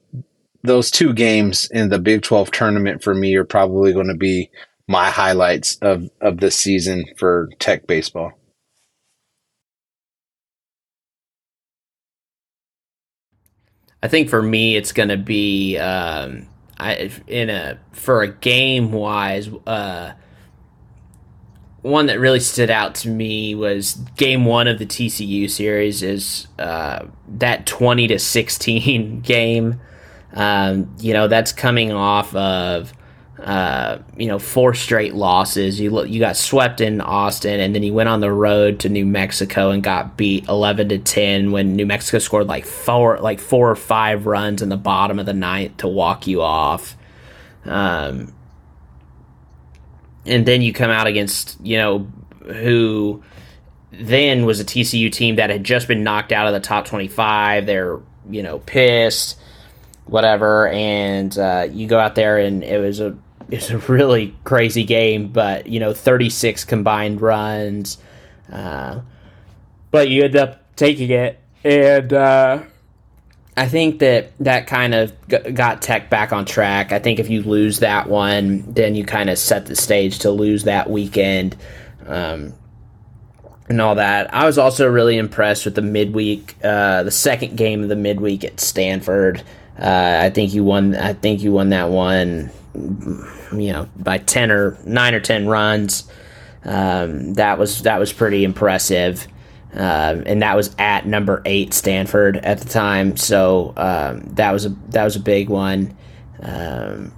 those 0.64 0.92
two 0.92 1.14
games 1.14 1.70
in 1.72 1.90
the 1.90 2.00
Big 2.00 2.22
Twelve 2.22 2.52
tournament 2.52 3.04
for 3.04 3.16
me 3.16 3.36
are 3.36 3.46
probably 3.46 3.94
going 3.94 4.08
to 4.10 4.18
be 4.18 4.50
my 4.88 5.10
highlights 5.10 5.78
of 5.78 6.10
of 6.20 6.40
the 6.40 6.52
season 6.52 7.06
for 7.18 7.50
Tech 7.60 7.88
baseball. 7.88 8.34
I 14.02 14.08
think 14.08 14.30
for 14.30 14.42
me, 14.42 14.78
it's 14.78 14.94
going 14.94 15.10
to 15.10 15.18
be 15.18 15.78
um, 15.78 16.48
I, 16.80 17.12
in 17.28 17.50
a 17.50 17.80
for 17.92 18.22
a 18.22 18.28
game 18.28 18.92
wise. 18.92 19.50
Uh, 19.68 20.14
one 21.82 22.08
that 22.08 22.20
really 22.20 22.42
stood 22.42 22.70
out 22.70 22.94
to 22.94 23.10
me 23.10 23.56
was 23.56 23.96
game 24.18 24.44
one 24.44 24.68
of 24.68 24.80
the 24.80 24.86
TCU 24.86 25.50
series 25.50 26.04
is 26.04 26.48
uh, 26.58 27.06
that 27.28 27.66
twenty 27.66 28.08
to 28.08 28.20
sixteen 28.20 29.22
game. 29.22 29.80
Um, 30.34 30.96
you 31.00 31.14
know 31.14 31.28
that's 31.28 31.52
coming 31.52 31.92
off 31.92 32.36
of 32.36 32.94
uh, 33.42 34.00
you 34.18 34.28
know, 34.28 34.38
four 34.38 34.74
straight 34.74 35.14
losses. 35.14 35.80
You 35.80 36.04
you 36.06 36.20
got 36.20 36.36
swept 36.36 36.82
in 36.82 37.00
Austin, 37.00 37.60
and 37.60 37.74
then 37.74 37.84
you 37.84 37.94
went 37.94 38.10
on 38.10 38.20
the 38.20 38.32
road 38.32 38.80
to 38.82 38.90
New 38.90 39.06
Mexico 39.06 39.70
and 39.72 39.82
got 39.82 40.18
beat 40.18 40.48
eleven 40.48 40.90
to 40.90 40.98
ten 40.98 41.52
when 41.52 41.76
New 41.76 41.86
Mexico 41.86 42.20
scored 42.20 42.48
like 42.48 42.66
four 42.66 43.18
like 43.20 43.40
four 43.40 43.70
or 43.70 43.76
five 43.76 44.26
runs 44.26 44.62
in 44.62 44.70
the 44.70 44.78
bottom 44.78 45.20
of 45.20 45.26
the 45.26 45.34
ninth 45.34 45.78
to 45.78 45.88
walk 45.88 46.28
you 46.28 46.42
off. 46.42 46.98
Um, 47.64 48.34
and 50.26 50.46
then 50.46 50.62
you 50.62 50.74
come 50.74 50.92
out 50.92 51.08
against 51.08 51.58
you 51.62 51.78
know 51.78 52.08
who 52.46 53.24
then 53.92 54.46
was 54.46 54.60
a 54.60 54.66
TCU 54.66 55.12
team 55.12 55.38
that 55.38 55.50
had 55.50 55.64
just 55.64 55.88
been 55.88 56.04
knocked 56.04 56.34
out 56.34 56.48
of 56.48 56.54
the 56.54 56.60
top 56.60 56.86
twenty 56.86 57.08
five. 57.08 57.66
They're 57.66 58.00
you 58.30 58.44
know 58.44 58.60
pissed 58.60 59.40
whatever 60.06 60.68
and 60.70 61.38
uh, 61.38 61.68
you 61.72 61.88
go 61.88 62.00
out 62.00 62.16
there 62.16 62.40
and 62.40 62.64
it 62.64 62.80
was 62.80 63.00
a 63.00 63.16
it's 63.52 63.70
a 63.70 63.78
really 63.78 64.36
crazy 64.44 64.84
game, 64.84 65.30
but 65.30 65.68
you 65.68 65.80
know, 65.80 65.94
36 65.94 66.66
combined 66.66 67.22
runs. 67.22 67.98
Uh, 68.52 69.02
but 69.92 70.10
you 70.10 70.24
end 70.24 70.36
up 70.36 70.76
taking 70.76 71.10
it, 71.10 71.40
and 71.64 72.14
uh, 72.14 72.64
I 73.58 73.68
think 73.68 74.00
that 74.00 74.32
that 74.40 74.68
kind 74.68 74.94
of 74.94 75.14
got 75.54 75.82
Tech 75.82 76.10
back 76.10 76.32
on 76.32 76.46
track. 76.46 76.92
I 76.92 77.00
think 77.00 77.20
if 77.20 77.30
you 77.30 77.42
lose 77.44 77.80
that 77.80 78.08
one, 78.08 78.72
then 78.72 78.96
you 78.96 79.04
kind 79.04 79.30
of 79.30 79.38
set 79.38 79.66
the 79.66 79.76
stage 79.76 80.20
to 80.20 80.32
lose 80.32 80.64
that 80.64 80.90
weekend. 80.90 81.56
Um, 82.06 82.54
and 83.68 83.80
all 83.82 83.96
that. 83.96 84.34
I 84.34 84.46
was 84.46 84.58
also 84.58 84.90
really 84.90 85.18
impressed 85.18 85.66
with 85.66 85.76
the 85.76 85.84
midweek, 85.84 86.56
uh, 86.64 87.04
the 87.04 87.12
second 87.12 87.56
game 87.56 87.84
of 87.84 87.90
the 87.90 87.96
midweek 87.96 88.44
at 88.44 88.60
Stanford. 88.60 89.44
Uh, 89.80 90.22
I 90.24 90.32
think 90.32 90.56
you 90.56 90.64
won. 90.64 90.96
I 90.96 91.14
think 91.14 91.42
you 91.42 91.52
won 91.52 91.70
that 91.70 91.90
one 91.90 92.50
you 92.74 93.74
know 93.74 93.90
by 93.98 94.18
ten 94.18 94.52
or 94.52 94.78
nine 94.86 95.14
or 95.14 95.20
ten 95.20 95.48
runs. 95.48 96.10
Um, 96.64 97.34
that 97.36 97.58
was 97.58 97.84
that 97.84 98.00
was 98.00 98.12
pretty 98.12 98.44
impressive, 98.44 99.28
um, 99.74 100.24
and 100.26 100.42
that 100.42 100.56
was 100.56 100.76
at 100.78 101.08
number 101.08 101.42
eight 101.46 101.74
Stanford 101.74 102.38
at 102.38 102.60
the 102.60 102.68
time. 102.68 103.16
So 103.18 103.74
um, 103.78 104.22
that 104.34 104.52
was 104.52 104.66
a 104.66 104.70
that 104.90 105.04
was 105.04 105.16
a 105.16 105.22
big 105.22 105.50
one. 105.50 105.96
Um, 106.42 107.14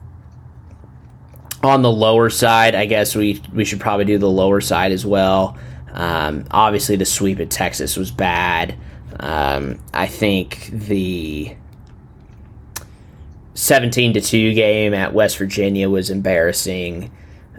on 1.64 1.82
the 1.82 1.92
lower 1.92 2.30
side, 2.30 2.76
I 2.76 2.86
guess 2.86 3.16
we 3.16 3.42
we 3.54 3.66
should 3.66 3.80
probably 3.80 4.06
do 4.06 4.18
the 4.18 4.30
lower 4.30 4.62
side 4.62 4.92
as 4.92 5.06
well. 5.06 5.58
Um, 5.94 6.46
obviously, 6.52 6.96
the 6.96 7.06
sweep 7.06 7.40
at 7.40 7.50
Texas 7.50 7.98
was 7.98 8.12
bad. 8.12 8.76
Um, 9.20 9.80
I 9.94 10.08
think 10.08 10.70
the 10.72 11.56
17 13.54 14.14
to 14.14 14.22
2 14.22 14.54
game 14.54 14.94
at 14.94 15.14
West 15.14 15.38
Virginia 15.38 15.90
was 15.90 16.10
embarrassing. 16.10 17.12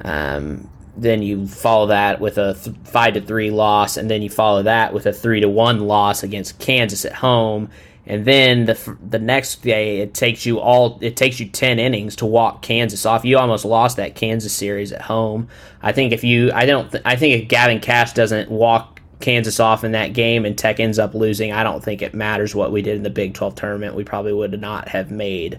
Um, 0.05 0.69
then 0.97 1.23
you 1.23 1.47
follow 1.47 1.87
that 1.87 2.21
with 2.21 2.39
a 2.39 2.55
th- 2.55 2.77
5 2.85 3.15
to 3.15 3.21
3 3.21 3.51
loss 3.51 3.97
and 3.97 4.11
then 4.11 4.23
you 4.23 4.29
follow 4.29 4.63
that 4.63 4.93
with 4.93 5.07
a 5.07 5.13
3 5.13 5.41
to 5.41 5.49
1 5.49 5.81
loss 5.81 6.23
against 6.23 6.59
Kansas 6.59 7.05
at 7.05 7.15
home 7.15 7.71
and 8.07 8.25
then 8.25 8.65
the 8.65 8.97
the 9.09 9.19
next 9.19 9.63
day 9.63 10.01
it 10.01 10.13
takes 10.13 10.45
you 10.45 10.59
all 10.59 10.99
it 11.01 11.17
takes 11.17 11.39
you 11.39 11.49
10 11.49 11.79
innings 11.79 12.17
to 12.17 12.27
walk 12.27 12.61
Kansas 12.63 13.07
off. 13.07 13.25
You 13.25 13.39
almost 13.39 13.65
lost 13.65 13.97
that 13.97 14.17
Kansas 14.17 14.53
series 14.53 14.93
at 14.93 15.03
home. 15.03 15.49
I 15.83 15.93
think 15.93 16.13
if 16.13 16.25
you 16.25 16.51
I 16.53 16.67
don't 16.67 16.91
th- 16.91 17.03
I 17.07 17.15
think 17.15 17.43
if 17.43 17.49
Gavin 17.49 17.81
Kash 17.81 18.13
doesn't 18.13 18.51
walk 18.51 18.92
Kansas 19.23 19.59
off 19.59 19.85
in 19.85 19.93
that 19.93 20.13
game 20.13 20.45
and 20.45 20.59
Tech 20.59 20.79
ends 20.79 20.99
up 20.99 21.15
losing, 21.15 21.53
I 21.53 21.63
don't 21.63 21.83
think 21.83 22.03
it 22.03 22.13
matters 22.13 22.55
what 22.55 22.73
we 22.73 22.83
did 22.83 22.97
in 22.97 23.03
the 23.03 23.11
Big 23.11 23.33
12 23.33 23.55
tournament. 23.55 23.95
We 23.95 24.05
probably 24.05 24.33
would 24.33 24.61
not 24.61 24.89
have 24.89 25.11
made 25.11 25.59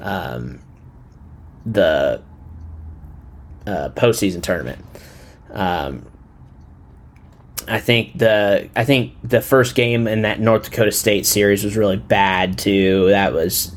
um, 0.00 0.60
the 1.66 2.22
uh, 3.66 3.90
postseason 3.90 4.42
tournament. 4.42 4.84
Um, 5.50 6.06
I 7.68 7.78
think 7.78 8.18
the 8.18 8.68
I 8.74 8.84
think 8.84 9.14
the 9.22 9.40
first 9.40 9.74
game 9.74 10.08
in 10.08 10.22
that 10.22 10.40
North 10.40 10.64
Dakota 10.64 10.92
State 10.92 11.26
series 11.26 11.62
was 11.62 11.76
really 11.76 11.96
bad 11.96 12.58
too. 12.58 13.08
That 13.10 13.32
was 13.32 13.76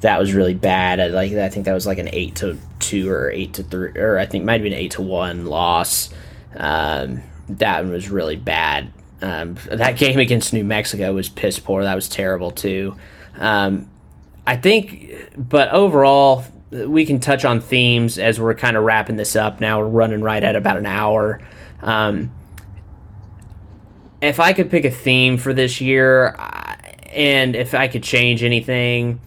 that 0.00 0.18
was 0.18 0.34
really 0.34 0.54
bad. 0.54 1.00
I 1.00 1.06
like 1.06 1.32
I 1.32 1.48
think 1.48 1.64
that 1.66 1.72
was 1.72 1.86
like 1.86 1.98
an 1.98 2.10
eight 2.12 2.36
to 2.36 2.58
two 2.78 3.10
or 3.10 3.30
eight 3.30 3.54
to 3.54 3.62
three, 3.62 3.92
or 3.96 4.18
I 4.18 4.26
think 4.26 4.44
might 4.44 4.54
have 4.54 4.62
been 4.62 4.72
eight 4.72 4.92
to 4.92 5.02
one 5.02 5.46
loss. 5.46 6.10
Um, 6.56 7.22
that 7.58 7.82
one 7.82 7.92
was 7.92 8.08
really 8.08 8.36
bad. 8.36 8.92
Um, 9.20 9.56
that 9.70 9.96
game 9.96 10.18
against 10.18 10.52
New 10.52 10.64
Mexico 10.64 11.12
was 11.14 11.28
piss 11.28 11.58
poor. 11.58 11.84
That 11.84 11.94
was 11.94 12.08
terrible 12.08 12.50
too. 12.50 12.96
Um, 13.36 13.88
I 14.46 14.56
think, 14.56 15.14
but 15.36 15.70
overall, 15.70 16.44
we 16.70 17.06
can 17.06 17.20
touch 17.20 17.44
on 17.44 17.60
themes 17.60 18.18
as 18.18 18.40
we're 18.40 18.54
kind 18.54 18.76
of 18.76 18.84
wrapping 18.84 19.16
this 19.16 19.36
up. 19.36 19.60
Now 19.60 19.80
we're 19.80 19.88
running 19.88 20.22
right 20.22 20.42
at 20.42 20.56
about 20.56 20.76
an 20.78 20.86
hour. 20.86 21.40
Um, 21.80 22.32
if 24.20 24.40
I 24.40 24.52
could 24.52 24.70
pick 24.70 24.84
a 24.84 24.90
theme 24.90 25.36
for 25.36 25.52
this 25.52 25.80
year, 25.80 26.34
and 27.12 27.54
if 27.54 27.74
I 27.74 27.88
could 27.88 28.02
change 28.02 28.42
anything, 28.42 29.20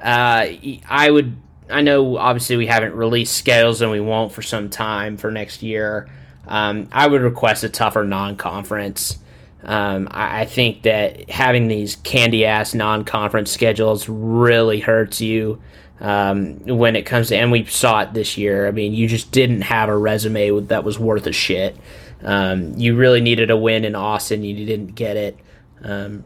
uh, 0.00 0.46
I 0.88 1.10
would. 1.10 1.36
I 1.70 1.80
know 1.80 2.18
obviously 2.18 2.58
we 2.58 2.66
haven't 2.66 2.94
released 2.94 3.34
schedules 3.34 3.80
and 3.80 3.90
we 3.90 3.98
won't 3.98 4.32
for 4.32 4.42
some 4.42 4.68
time 4.68 5.16
for 5.16 5.30
next 5.30 5.62
year. 5.62 6.10
Um, 6.46 6.88
I 6.92 7.06
would 7.06 7.22
request 7.22 7.64
a 7.64 7.68
tougher 7.68 8.04
non-conference. 8.04 9.18
Um, 9.62 10.08
I, 10.10 10.42
I, 10.42 10.44
think 10.44 10.82
that 10.82 11.30
having 11.30 11.68
these 11.68 11.96
candy 11.96 12.44
ass 12.44 12.74
non-conference 12.74 13.50
schedules 13.50 14.10
really 14.10 14.80
hurts 14.80 15.22
you 15.22 15.62
um, 16.00 16.58
when 16.66 16.96
it 16.96 17.06
comes 17.06 17.28
to, 17.28 17.36
and 17.36 17.50
we 17.50 17.64
saw 17.64 18.02
it 18.02 18.12
this 18.12 18.36
year. 18.36 18.68
I 18.68 18.72
mean, 18.72 18.92
you 18.92 19.08
just 19.08 19.32
didn't 19.32 19.62
have 19.62 19.88
a 19.88 19.96
resume 19.96 20.60
that 20.66 20.84
was 20.84 20.98
worth 20.98 21.26
a 21.26 21.32
shit. 21.32 21.76
Um, 22.22 22.74
you 22.78 22.94
really 22.94 23.22
needed 23.22 23.50
a 23.50 23.56
win 23.56 23.86
in 23.86 23.94
Austin, 23.94 24.44
you 24.44 24.66
didn't 24.66 24.94
get 24.94 25.16
it. 25.16 25.38
Um, 25.82 26.24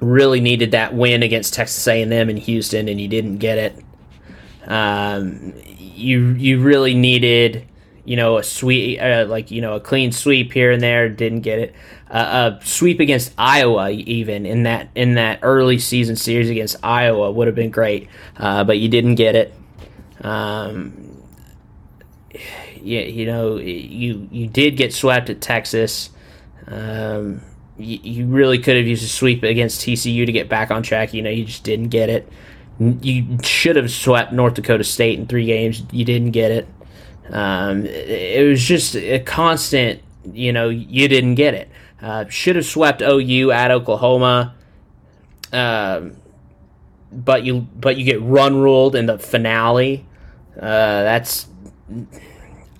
really 0.00 0.40
needed 0.40 0.72
that 0.72 0.94
win 0.94 1.22
against 1.22 1.54
Texas 1.54 1.86
A&M 1.86 2.12
in 2.12 2.36
Houston, 2.36 2.88
and 2.88 3.00
you 3.00 3.08
didn't 3.08 3.38
get 3.38 3.58
it. 3.58 3.84
Um, 4.66 5.54
you 5.78 6.30
you 6.30 6.60
really 6.60 6.94
needed 6.94 7.66
you 8.04 8.16
know, 8.16 8.38
a 8.38 8.42
sweep, 8.42 9.00
uh, 9.00 9.26
like 9.28 9.50
you 9.50 9.60
know, 9.60 9.74
a 9.74 9.80
clean 9.80 10.12
sweep 10.12 10.52
here 10.52 10.72
and 10.72 10.82
there. 10.82 11.08
Didn't 11.08 11.40
get 11.40 11.58
it. 11.58 11.74
Uh, 12.10 12.58
a 12.60 12.66
sweep 12.66 13.00
against 13.00 13.32
Iowa, 13.38 13.90
even 13.90 14.44
in 14.44 14.64
that 14.64 14.88
in 14.94 15.14
that 15.14 15.38
early 15.42 15.78
season 15.78 16.16
series 16.16 16.50
against 16.50 16.76
Iowa, 16.82 17.30
would 17.30 17.46
have 17.46 17.56
been 17.56 17.70
great, 17.70 18.08
uh, 18.36 18.64
but 18.64 18.78
you 18.78 18.88
didn't 18.88 19.14
get 19.14 19.36
it. 19.36 19.54
Um, 20.20 21.22
yeah, 22.82 23.02
you 23.02 23.26
know, 23.26 23.56
you 23.56 24.28
you 24.30 24.48
did 24.48 24.76
get 24.76 24.92
swept 24.92 25.30
at 25.30 25.40
Texas. 25.40 26.10
Um, 26.66 27.42
you, 27.78 27.98
you 28.02 28.26
really 28.26 28.58
could 28.58 28.76
have 28.76 28.86
used 28.86 29.04
a 29.04 29.08
sweep 29.08 29.42
against 29.42 29.80
TCU 29.80 30.26
to 30.26 30.32
get 30.32 30.48
back 30.48 30.70
on 30.70 30.82
track. 30.82 31.14
You 31.14 31.22
know, 31.22 31.30
you 31.30 31.44
just 31.44 31.64
didn't 31.64 31.88
get 31.88 32.08
it. 32.08 32.28
You 32.78 33.38
should 33.42 33.76
have 33.76 33.90
swept 33.90 34.32
North 34.32 34.54
Dakota 34.54 34.82
State 34.82 35.18
in 35.18 35.26
three 35.26 35.46
games. 35.46 35.84
You 35.92 36.04
didn't 36.04 36.32
get 36.32 36.50
it. 36.50 36.66
Um, 37.30 37.86
it 37.86 38.46
was 38.46 38.62
just 38.62 38.96
a 38.96 39.20
constant, 39.20 40.02
you 40.32 40.52
know, 40.52 40.68
you 40.68 41.08
didn't 41.08 41.36
get 41.36 41.54
it. 41.54 41.70
Uh, 42.00 42.26
should 42.28 42.56
have 42.56 42.66
swept 42.66 43.00
OU 43.00 43.52
at 43.52 43.70
Oklahoma, 43.70 44.54
um, 45.52 46.16
but 47.12 47.44
you 47.44 47.60
but 47.60 47.96
you 47.96 48.04
get 48.04 48.20
run 48.22 48.60
ruled 48.60 48.96
in 48.96 49.06
the 49.06 49.18
finale. 49.18 50.04
Uh, 50.56 50.60
that's, 50.60 51.46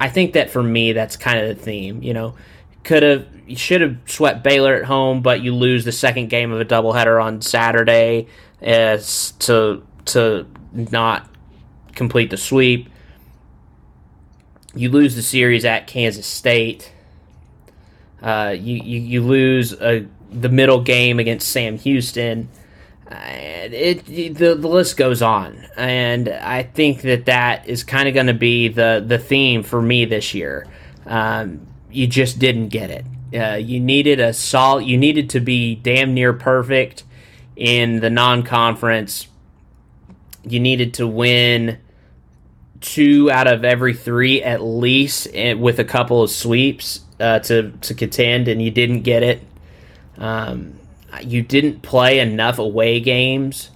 I 0.00 0.08
think 0.08 0.32
that 0.32 0.50
for 0.50 0.62
me, 0.62 0.92
that's 0.92 1.16
kind 1.16 1.38
of 1.38 1.56
the 1.56 1.62
theme. 1.62 2.02
You 2.02 2.14
know, 2.14 2.34
could 2.82 3.04
have 3.04 3.26
you 3.46 3.56
should 3.56 3.80
have 3.80 3.96
swept 4.06 4.42
Baylor 4.42 4.74
at 4.74 4.84
home, 4.84 5.22
but 5.22 5.40
you 5.40 5.54
lose 5.54 5.84
the 5.84 5.92
second 5.92 6.28
game 6.28 6.50
of 6.52 6.60
a 6.60 6.64
doubleheader 6.64 7.22
on 7.22 7.42
Saturday 7.42 8.26
as 8.60 9.32
to 9.40 9.86
to 10.06 10.46
not 10.72 11.28
complete 11.94 12.30
the 12.30 12.36
sweep 12.36 12.88
you 14.74 14.90
lose 14.90 15.16
the 15.16 15.22
series 15.22 15.64
at 15.64 15.86
Kansas 15.86 16.26
State. 16.26 16.92
Uh, 18.22 18.54
you, 18.58 18.76
you, 18.76 19.00
you 19.00 19.22
lose 19.22 19.72
a, 19.74 20.06
the 20.30 20.48
middle 20.48 20.80
game 20.80 21.18
against 21.18 21.48
Sam 21.48 21.76
Houston. 21.78 22.48
Uh, 23.10 23.16
it, 23.18 24.08
it, 24.08 24.34
the, 24.36 24.54
the 24.54 24.68
list 24.68 24.96
goes 24.96 25.20
on, 25.20 25.66
and 25.76 26.28
I 26.28 26.62
think 26.62 27.02
that 27.02 27.26
that 27.26 27.68
is 27.68 27.84
kind 27.84 28.08
of 28.08 28.14
going 28.14 28.28
to 28.28 28.34
be 28.34 28.68
the 28.68 29.04
the 29.06 29.18
theme 29.18 29.62
for 29.62 29.82
me 29.82 30.06
this 30.06 30.32
year. 30.32 30.66
Um, 31.04 31.66
you 31.90 32.06
just 32.06 32.38
didn't 32.38 32.68
get 32.68 32.90
it. 32.90 33.04
Uh, 33.34 33.56
you 33.56 33.80
needed 33.80 34.18
a 34.18 34.32
solid. 34.32 34.86
You 34.86 34.96
needed 34.96 35.28
to 35.30 35.40
be 35.40 35.74
damn 35.74 36.14
near 36.14 36.32
perfect 36.32 37.04
in 37.54 38.00
the 38.00 38.08
non-conference. 38.08 39.26
You 40.44 40.60
needed 40.60 40.94
to 40.94 41.06
win 41.06 41.78
two 42.82 43.30
out 43.30 43.46
of 43.46 43.64
every 43.64 43.94
three 43.94 44.42
at 44.42 44.62
least, 44.62 45.28
eh, 45.32 45.54
with 45.54 45.78
a 45.78 45.84
couple 45.84 46.22
of 46.22 46.30
sweeps 46.30 47.00
uh, 47.18 47.38
to 47.40 47.70
to 47.70 47.94
contend, 47.94 48.48
and 48.48 48.60
you 48.60 48.70
didn't 48.70 49.02
get 49.02 49.22
it. 49.22 49.42
Um, 50.18 50.74
you 51.22 51.42
didn't 51.42 51.82
play 51.82 52.18
enough 52.18 52.58
away 52.58 53.00
games. 53.00 53.70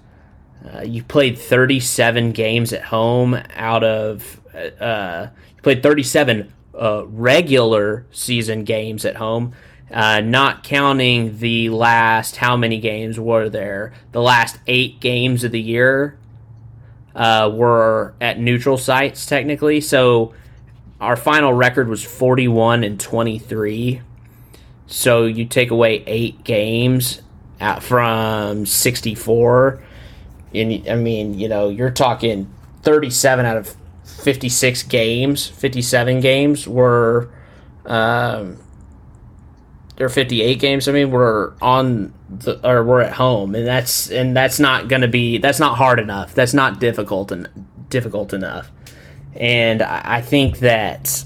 Uh, 0.75 0.83
you 0.83 1.03
played 1.03 1.39
37 1.39 2.33
games 2.33 2.73
at 2.73 2.83
home 2.83 3.39
out 3.55 3.85
of 3.85 4.41
uh, 4.81 5.29
you 5.55 5.63
played 5.63 5.83
37 5.83 6.53
uh, 6.75 7.05
regular 7.07 8.07
season 8.11 8.65
games 8.65 9.05
at 9.05 9.17
home, 9.17 9.55
uh, 9.91 10.21
not 10.21 10.65
counting 10.65 11.39
the 11.39 11.71
last 11.71 12.37
how 12.37 12.57
many 12.57 12.81
games 12.81 13.19
were 13.21 13.49
there? 13.49 13.93
The 14.13 14.21
last 14.21 14.59
eight 14.67 15.01
games 15.01 15.45
of 15.45 15.53
the 15.53 15.61
year 15.61 16.19
uh, 17.17 17.51
were 17.53 18.15
at 18.21 18.39
neutral 18.39 18.77
sites 18.77 19.27
technically. 19.27 19.81
So 19.81 20.35
our 21.01 21.17
final 21.17 21.53
record 21.53 21.89
was 21.89 22.05
41 22.05 22.85
and 22.85 23.01
23. 23.01 24.03
So 24.87 25.25
you 25.25 25.47
take 25.47 25.71
away 25.71 26.05
eight 26.07 26.45
games 26.45 27.23
out 27.61 27.83
from 27.83 28.67
64. 28.67 29.83
And 30.55 30.89
I 30.89 30.95
mean, 30.95 31.39
you 31.39 31.49
know, 31.49 31.71
you're 31.71 31.91
talking 31.91 32.53
37 32.83 33.45
out 33.47 33.57
of 33.57 33.75
56 34.05 34.85
games, 34.85 35.47
57 35.47 36.21
games 36.21 36.69
were 36.69 37.31
um, 37.87 38.59
or 40.01 40.09
58 40.09 40.59
games. 40.59 40.89
I 40.89 40.93
mean, 40.93 41.11
we're 41.11 41.53
on 41.61 42.13
the 42.29 42.69
or 42.69 42.85
we're 42.85 43.01
at 43.01 43.15
home, 43.15 43.55
and 43.55 43.67
that's 43.67 44.11
and 44.11 44.37
that's 44.37 44.59
not 44.59 44.89
going 44.89 45.03
to 45.03 45.09
be 45.09 45.39
that's 45.39 45.61
not 45.61 45.77
hard 45.77 45.99
enough. 45.99 46.35
That's 46.35 46.55
not 46.55 46.81
difficult 46.81 47.33
and 47.33 47.49
difficult 47.89 48.33
enough. 48.33 48.71
And 49.35 49.83
I 49.83 50.21
think 50.21 50.61
that 50.61 51.25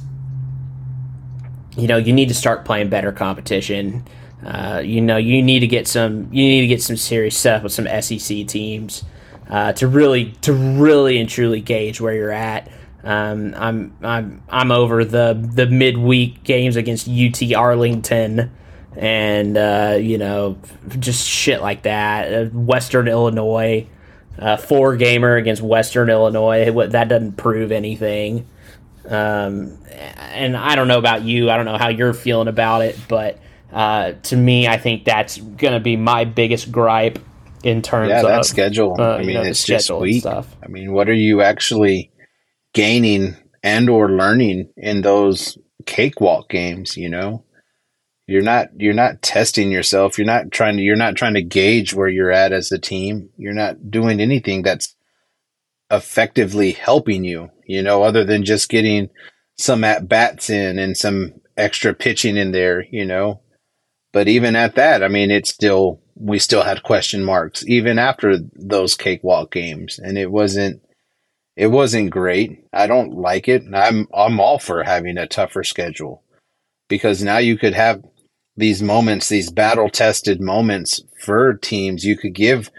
you 1.77 1.87
know 1.87 1.97
you 1.97 2.13
need 2.13 2.29
to 2.29 2.35
start 2.35 2.65
playing 2.65 2.89
better 2.89 3.13
competition. 3.13 4.05
Uh, 4.45 4.81
you 4.85 5.01
know 5.01 5.17
you 5.17 5.43
need 5.43 5.61
to 5.61 5.67
get 5.67 5.87
some 5.87 6.33
you 6.33 6.43
need 6.43 6.63
to 6.63 6.67
get 6.67 6.83
some 6.83 6.97
serious 6.97 7.37
stuff 7.37 7.63
with 7.63 7.73
some 7.73 7.87
SEC 8.01 8.47
teams 8.47 9.05
uh, 9.49 9.73
to 9.75 9.87
really 9.87 10.33
to 10.43 10.53
really 10.53 11.19
and 11.19 11.29
truly 11.29 11.61
gauge 11.61 12.01
where 12.01 12.15
you're 12.15 12.31
at. 12.31 12.71
Um, 13.03 13.55
I'm 13.57 13.97
I'm 14.03 14.43
I'm 14.49 14.71
over 14.71 15.05
the 15.05 15.35
the 15.35 15.67
midweek 15.67 16.43
games 16.45 16.77
against 16.77 17.09
UT 17.09 17.55
Arlington 17.55 18.51
and 18.97 19.57
uh, 19.57 19.99
you 20.01 20.19
know 20.19 20.59
just 20.99 21.27
shit 21.27 21.61
like 21.61 21.83
that. 21.83 22.33
Uh, 22.33 22.45
Western 22.51 23.09
Illinois, 23.09 23.87
uh, 24.39 24.57
four 24.57 24.97
gamer 24.97 25.37
against 25.37 25.63
Western 25.63 26.11
Illinois. 26.11 26.71
That 26.89 27.09
doesn't 27.09 27.37
prove 27.37 27.73
anything. 27.73 28.47
Um, 29.09 29.79
and 29.91 30.57
I 30.57 30.77
don't 30.77 30.89
know 30.89 30.99
about 30.99 31.23
you. 31.23 31.51
I 31.51 31.57
don't 31.57 31.67
know 31.67 31.79
how 31.79 31.89
you're 31.89 32.15
feeling 32.15 32.49
about 32.49 32.83
it, 32.83 32.99
but 33.09 33.39
uh, 33.73 34.13
to 34.25 34.37
me, 34.37 34.67
I 34.69 34.79
think 34.79 35.05
that's 35.05 35.39
going 35.39 35.75
to 35.75 35.81
be 35.81 35.97
my 35.97 36.25
biggest 36.25 36.71
gripe 36.71 37.19
in 37.63 37.83
terms 37.83 38.11
yeah, 38.11 38.21
of 38.21 38.27
that 38.27 38.45
schedule. 38.45 38.97
Uh, 38.99 39.17
I 39.17 39.19
mean, 39.19 39.29
you 39.29 39.35
know, 39.35 39.43
it's 39.43 39.65
just 39.65 39.91
weak. 39.91 40.25
I 40.27 40.45
mean, 40.69 40.93
what 40.93 41.09
are 41.09 41.15
you 41.15 41.43
actually 41.43 42.11
gaining 42.73 43.37
and 43.63 43.91
or 43.91 44.11
learning 44.11 44.71
in 44.77 45.03
those 45.03 45.59
cakewalk 45.87 46.49
games? 46.49 46.97
You 46.97 47.11
know, 47.11 47.45
You're 48.31 48.43
not 48.43 48.69
you're 48.77 48.95
not 48.95 49.23
testing 49.23 49.73
yourself. 49.73 50.17
You're 50.17 50.25
not 50.25 50.53
trying 50.53 50.77
to 50.77 50.83
you're 50.85 50.95
not 50.95 51.17
trying 51.17 51.35
to 51.35 51.43
gauge 51.43 51.95
where 51.95 52.09
you're 52.09 52.31
at 52.31 52.53
as 52.53 52.71
a 52.71 52.79
team. 52.79 53.29
You're 53.37 53.55
not 53.55 53.91
doing 53.91 54.21
anything 54.21 54.63
that's 54.63 54.95
effectively 55.91 56.71
helping 56.71 57.25
you, 57.25 57.51
you 57.67 57.83
know, 57.83 58.05
other 58.05 58.25
than 58.25 58.45
just 58.45 58.69
getting 58.69 59.09
some 59.59 59.83
at 59.83 60.09
bats 60.09 60.49
in 60.49 60.79
and 60.79 60.97
some 60.97 61.41
extra 61.57 61.93
pitching 61.93 62.37
in 62.37 62.53
there, 62.53 62.87
you 62.93 63.05
know. 63.05 63.41
But 64.13 64.29
even 64.29 64.55
at 64.55 64.77
that, 64.77 65.03
I 65.03 65.09
mean, 65.09 65.33
it's 65.33 65.51
still 65.51 66.01
we 66.15 66.39
still 66.39 66.63
had 66.63 66.85
question 66.85 67.25
marks 67.25 67.67
even 67.67 67.99
after 67.99 68.39
those 68.55 68.95
cakewalk 68.95 69.51
games, 69.51 69.99
and 69.99 70.17
it 70.17 70.31
wasn't 70.31 70.81
it 71.57 71.67
wasn't 71.67 72.11
great. 72.11 72.65
I 72.73 72.87
don't 72.87 73.13
like 73.13 73.49
it. 73.49 73.65
I'm 73.75 74.07
I'm 74.15 74.39
all 74.39 74.61
for 74.61 74.85
having 74.85 75.19
a 75.19 75.27
tougher 75.27 75.65
schedule 75.65 76.23
because 76.89 77.25
now 77.25 77.39
you 77.39 77.59
could 77.59 77.75
have 77.75 78.05
these 78.57 78.83
moments, 78.83 79.29
these 79.29 79.51
battle 79.51 79.89
tested 79.89 80.41
moments 80.41 81.03
for 81.25 81.55
teams. 81.55 82.05
You 82.05 82.17
could 82.17 82.35
give, 82.35 82.71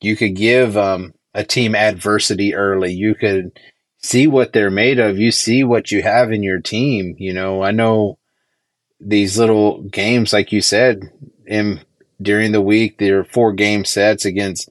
you 0.00 0.16
could 0.16 0.34
give 0.36 0.76
um, 0.76 1.14
a 1.34 1.44
team 1.44 1.74
adversity 1.74 2.54
early. 2.54 2.92
You 2.92 3.14
could 3.14 3.58
see 3.98 4.26
what 4.26 4.52
they're 4.52 4.70
made 4.70 4.98
of. 4.98 5.18
You 5.18 5.30
see 5.30 5.64
what 5.64 5.90
you 5.90 6.02
have 6.02 6.32
in 6.32 6.42
your 6.42 6.60
team. 6.60 7.14
You 7.18 7.32
know, 7.32 7.62
I 7.62 7.70
know 7.72 8.18
these 9.00 9.38
little 9.38 9.82
games, 9.82 10.32
like 10.32 10.52
you 10.52 10.60
said, 10.60 11.02
in 11.46 11.80
during 12.20 12.52
the 12.52 12.62
week, 12.62 12.98
there 12.98 13.20
are 13.20 13.24
four 13.24 13.52
game 13.52 13.84
sets 13.84 14.24
against 14.24 14.70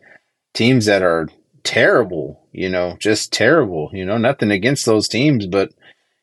teams 0.53 0.85
that 0.85 1.03
are 1.03 1.29
terrible. 1.63 2.41
You 2.51 2.69
know, 2.69 2.95
just 2.99 3.33
terrible. 3.33 3.89
You 3.93 4.05
know, 4.05 4.17
nothing 4.17 4.51
against 4.51 4.85
those 4.85 5.07
teams, 5.07 5.45
but 5.45 5.71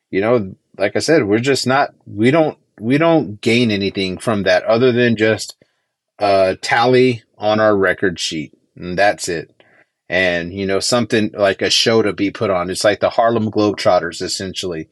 you 0.09 0.21
know, 0.21 0.55
like 0.77 0.95
I 0.95 0.99
said, 0.99 1.25
we're 1.25 1.39
just 1.39 1.65
not. 1.67 1.93
We 2.05 2.31
don't 2.31 2.57
we 2.79 2.97
don't 2.97 3.41
gain 3.41 3.71
anything 3.71 4.17
from 4.17 4.43
that 4.43 4.63
other 4.63 4.91
than 4.91 5.15
just 5.15 5.55
a 6.19 6.57
tally 6.61 7.23
on 7.37 7.59
our 7.59 7.75
record 7.75 8.19
sheet. 8.19 8.53
And 8.75 8.97
that's 8.97 9.27
it. 9.29 9.49
And, 10.09 10.53
you 10.53 10.65
know, 10.65 10.79
something 10.79 11.31
like 11.33 11.61
a 11.61 11.69
show 11.69 12.01
to 12.01 12.13
be 12.13 12.29
put 12.29 12.49
on. 12.49 12.69
It's 12.69 12.83
like 12.83 12.99
the 12.99 13.09
Harlem 13.09 13.49
Globetrotters, 13.49 14.21
essentially. 14.21 14.87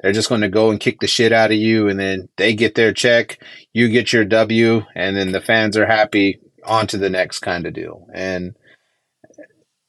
They're 0.00 0.12
just 0.12 0.28
going 0.28 0.42
to 0.42 0.48
go 0.48 0.70
and 0.70 0.78
kick 0.78 1.00
the 1.00 1.06
shit 1.06 1.32
out 1.32 1.50
of 1.50 1.56
you, 1.56 1.88
and 1.88 1.98
then 1.98 2.28
they 2.36 2.54
get 2.54 2.74
their 2.74 2.92
check, 2.92 3.42
you 3.72 3.88
get 3.88 4.12
your 4.12 4.24
W, 4.24 4.82
and 4.94 5.16
then 5.16 5.32
the 5.32 5.40
fans 5.40 5.76
are 5.76 5.86
happy. 5.86 6.40
On 6.66 6.86
to 6.88 6.98
the 6.98 7.08
next 7.08 7.38
kind 7.38 7.66
of 7.66 7.72
deal. 7.72 8.06
And 8.12 8.54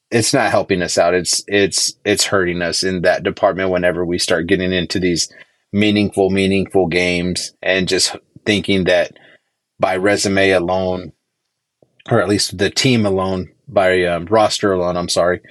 it's 0.09 0.33
not 0.33 0.51
helping 0.51 0.81
us 0.81 0.97
out. 0.97 1.13
It's 1.13 1.43
it's 1.47 1.95
it's 2.05 2.23
hurting 2.23 2.61
us 2.61 2.81
in 2.81 3.01
that 3.01 3.23
department 3.23 3.71
whenever 3.71 4.05
we 4.05 4.17
start 4.17 4.47
getting 4.47 4.71
into 4.71 4.97
these 4.97 5.29
meaningful, 5.71 6.29
meaningful 6.29 6.87
games 6.87 7.53
and 7.61 7.87
just 7.87 8.15
thinking 8.45 8.85
that 8.85 9.13
by 9.79 9.95
resume 9.95 10.51
alone, 10.51 11.13
or 12.09 12.21
at 12.21 12.29
least 12.29 12.57
the 12.57 12.69
team 12.69 13.05
alone, 13.05 13.51
by 13.67 14.03
um, 14.03 14.25
roster 14.25 14.71
alone, 14.73 14.97
I'm 14.97 15.09
sorry, 15.09 15.41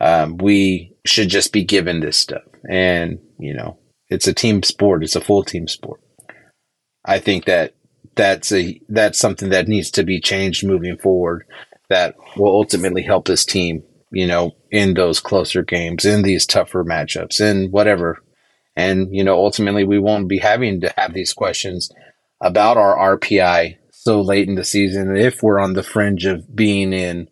um, 0.00 0.36
we 0.36 0.94
should 1.04 1.28
just 1.28 1.52
be 1.52 1.64
given 1.64 2.00
this 2.00 2.18
stuff. 2.18 2.42
And, 2.68 3.18
you 3.38 3.54
know, 3.54 3.78
it's 4.08 4.26
a 4.26 4.34
team 4.34 4.62
sport, 4.62 5.04
it's 5.04 5.16
a 5.16 5.20
full 5.20 5.42
team 5.42 5.66
sport. 5.66 6.00
I 7.04 7.18
think 7.18 7.46
that 7.46 7.74
that's 8.14 8.52
a 8.52 8.80
that's 8.88 9.18
something 9.18 9.50
that 9.50 9.68
needs 9.68 9.90
to 9.92 10.04
be 10.04 10.20
changed 10.20 10.66
moving 10.66 10.98
forward 10.98 11.46
that 11.88 12.14
will 12.36 12.54
ultimately 12.54 13.02
help 13.02 13.26
this 13.26 13.44
team 13.44 13.82
you 14.10 14.26
know 14.26 14.52
in 14.70 14.94
those 14.94 15.20
closer 15.20 15.62
games 15.62 16.04
in 16.04 16.22
these 16.22 16.46
tougher 16.46 16.84
matchups 16.84 17.40
in 17.40 17.70
whatever 17.70 18.22
and, 18.76 19.14
you 19.14 19.24
know, 19.24 19.34
ultimately 19.34 19.84
we 19.84 19.98
won't 19.98 20.28
be 20.28 20.38
having 20.38 20.80
to 20.80 20.92
have 20.96 21.12
these 21.12 21.32
questions 21.32 21.90
about 22.40 22.76
our 22.76 23.18
RPI 23.18 23.76
so 23.90 24.20
late 24.20 24.48
in 24.48 24.56
the 24.56 24.64
season 24.64 25.16
if 25.16 25.42
we're 25.42 25.60
on 25.60 25.74
the 25.74 25.82
fringe 25.82 26.26
of 26.26 26.54
being 26.54 26.92
in, 26.92 27.28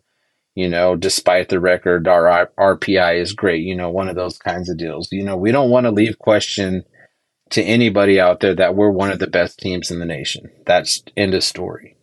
you 0.54 0.68
know, 0.68 0.94
despite 0.94 1.48
the 1.48 1.58
record, 1.58 2.06
our 2.06 2.50
RPI 2.58 3.20
is 3.20 3.32
great, 3.32 3.62
you 3.62 3.74
know, 3.74 3.90
one 3.90 4.08
of 4.08 4.16
those 4.16 4.38
kinds 4.38 4.68
of 4.70 4.78
deals. 4.78 5.08
You 5.10 5.24
know, 5.24 5.36
we 5.36 5.50
don't 5.50 5.70
want 5.70 5.86
to 5.86 5.90
leave 5.90 6.18
question 6.18 6.84
to 7.50 7.62
anybody 7.62 8.20
out 8.20 8.40
there 8.40 8.54
that 8.54 8.76
we're 8.76 8.90
one 8.90 9.10
of 9.10 9.18
the 9.18 9.26
best 9.26 9.58
teams 9.58 9.90
in 9.90 9.98
the 9.98 10.06
nation. 10.06 10.50
That's 10.66 11.02
end 11.16 11.34
of 11.34 11.42
story. 11.42 11.96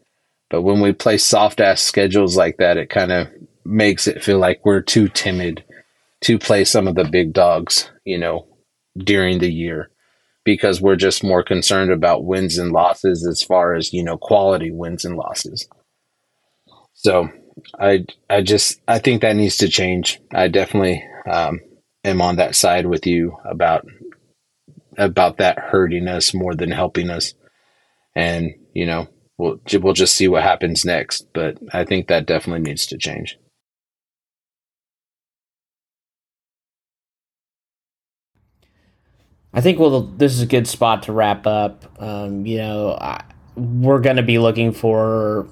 But 0.49 0.61
when 0.61 0.81
we 0.81 0.91
play 0.93 1.17
soft 1.17 1.59
ass 1.59 1.81
schedules 1.81 2.35
like 2.37 2.57
that, 2.57 2.77
it 2.77 2.89
kind 2.89 3.11
of 3.11 3.27
makes 3.63 4.07
it 4.07 4.23
feel 4.23 4.39
like 4.39 4.61
we're 4.65 4.81
too 4.81 5.07
timid 5.07 5.63
to 6.21 6.39
play 6.39 6.65
some 6.65 6.87
of 6.87 6.95
the 6.95 7.03
big 7.03 7.33
dogs, 7.33 7.89
you 8.03 8.17
know, 8.17 8.47
during 8.97 9.39
the 9.39 9.51
year 9.51 9.89
because 10.43 10.81
we're 10.81 10.95
just 10.95 11.23
more 11.23 11.43
concerned 11.43 11.91
about 11.91 12.23
wins 12.23 12.57
and 12.57 12.71
losses 12.71 13.27
as 13.27 13.43
far 13.43 13.75
as 13.75 13.93
you 13.93 14.03
know 14.03 14.17
quality 14.17 14.71
wins 14.71 15.05
and 15.05 15.15
losses. 15.17 15.67
So 16.93 17.29
i 17.79 18.05
i 18.29 18.41
just 18.41 18.79
i 18.87 18.99
think 18.99 19.21
that 19.21 19.35
needs 19.35 19.57
to 19.57 19.69
change. 19.69 20.19
I 20.33 20.47
definitely 20.47 21.03
um, 21.29 21.59
am 22.03 22.21
on 22.21 22.37
that 22.37 22.55
side 22.55 22.85
with 22.85 23.05
you 23.05 23.37
about 23.45 23.85
about 24.97 25.37
that 25.37 25.59
hurting 25.59 26.07
us 26.07 26.33
more 26.33 26.55
than 26.55 26.71
helping 26.71 27.09
us. 27.09 27.33
And 28.15 28.55
you 28.73 28.85
know 28.85 29.07
we'll 29.37 29.59
we'll 29.79 29.93
just 29.93 30.15
see 30.15 30.27
what 30.27 30.43
happens 30.43 30.85
next 30.85 31.27
but 31.33 31.57
i 31.73 31.83
think 31.83 32.07
that 32.07 32.25
definitely 32.25 32.61
needs 32.61 32.85
to 32.87 32.97
change 32.97 33.37
I 39.57 39.61
think 39.61 39.79
well, 39.79 40.01
this 40.01 40.33
is 40.33 40.41
a 40.41 40.45
good 40.45 40.67
spot 40.67 41.01
to 41.03 41.11
wrap 41.11 41.47
up. 41.47 41.91
Um, 41.99 42.45
you 42.45 42.59
know, 42.59 42.91
I, 42.91 43.23
we're 43.55 43.99
going 44.01 44.17
to 44.17 44.21
be 44.21 44.37
looking 44.37 44.71
for 44.71 45.47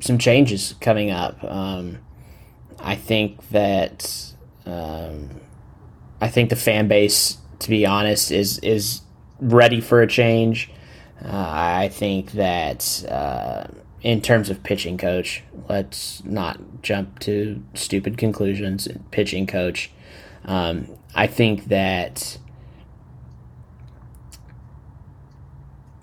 some 0.00 0.16
changes 0.16 0.74
coming 0.80 1.10
up. 1.10 1.44
Um, 1.44 1.98
I 2.78 2.96
think 2.96 3.50
that 3.50 4.32
um, 4.64 5.42
I 6.22 6.28
think 6.28 6.48
the 6.48 6.56
fan 6.56 6.88
base, 6.88 7.36
to 7.58 7.68
be 7.68 7.84
honest, 7.84 8.30
is 8.30 8.58
is 8.60 9.02
ready 9.38 9.82
for 9.82 10.00
a 10.00 10.06
change. 10.06 10.70
Uh, 11.22 11.28
I 11.46 11.90
think 11.92 12.32
that 12.32 13.04
uh, 13.06 13.66
in 14.00 14.22
terms 14.22 14.48
of 14.48 14.62
pitching 14.62 14.96
coach, 14.96 15.42
let's 15.68 16.24
not 16.24 16.58
jump 16.80 17.18
to 17.18 17.62
stupid 17.74 18.16
conclusions. 18.16 18.88
Pitching 19.10 19.46
coach, 19.46 19.90
um, 20.46 20.88
I 21.14 21.26
think 21.26 21.66
that 21.66 22.38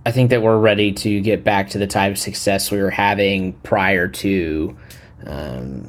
I 0.08 0.12
think 0.12 0.30
that 0.30 0.42
we're 0.42 0.58
ready 0.58 0.94
to 0.94 1.20
get 1.20 1.44
back 1.44 1.72
to 1.72 1.78
the 1.78 1.86
type 1.86 2.14
of 2.14 2.18
success 2.18 2.72
we 2.72 2.82
were 2.82 2.90
having 2.90 3.52
prior 3.54 4.08
to, 4.08 4.78
um, 5.26 5.86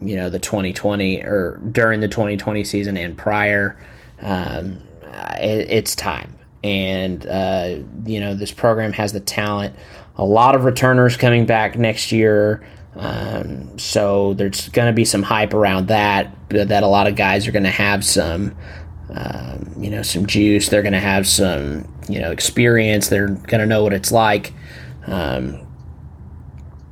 you 0.00 0.14
know, 0.14 0.30
the 0.30 0.38
2020 0.38 1.22
or 1.22 1.60
during 1.72 1.98
the 1.98 2.06
2020 2.06 2.62
season 2.62 2.96
and 2.96 3.18
prior. 3.18 3.76
Um, 4.22 4.80
it, 5.40 5.70
it's 5.70 5.96
time, 5.96 6.38
and 6.62 7.26
uh, 7.26 7.78
you 8.06 8.20
know, 8.20 8.34
this 8.34 8.52
program 8.52 8.92
has 8.92 9.12
the 9.12 9.18
talent. 9.18 9.74
A 10.16 10.24
lot 10.24 10.54
of 10.54 10.62
returners 10.62 11.16
coming 11.16 11.44
back 11.44 11.76
next 11.76 12.12
year. 12.12 12.64
Um, 12.98 13.78
so 13.78 14.34
there's 14.34 14.68
going 14.70 14.88
to 14.88 14.92
be 14.92 15.04
some 15.04 15.22
hype 15.22 15.54
around 15.54 15.88
that. 15.88 16.34
That 16.50 16.82
a 16.82 16.88
lot 16.88 17.06
of 17.06 17.16
guys 17.16 17.46
are 17.46 17.52
going 17.52 17.64
to 17.64 17.70
have 17.70 18.04
some, 18.04 18.56
um, 19.14 19.72
you 19.78 19.90
know, 19.90 20.02
some 20.02 20.26
juice. 20.26 20.68
They're 20.68 20.82
going 20.82 20.92
to 20.94 21.00
have 21.00 21.26
some, 21.26 21.92
you 22.08 22.20
know, 22.20 22.32
experience. 22.32 23.08
They're 23.08 23.28
going 23.28 23.60
to 23.60 23.66
know 23.66 23.84
what 23.84 23.92
it's 23.92 24.10
like. 24.10 24.52
Um, 25.06 25.66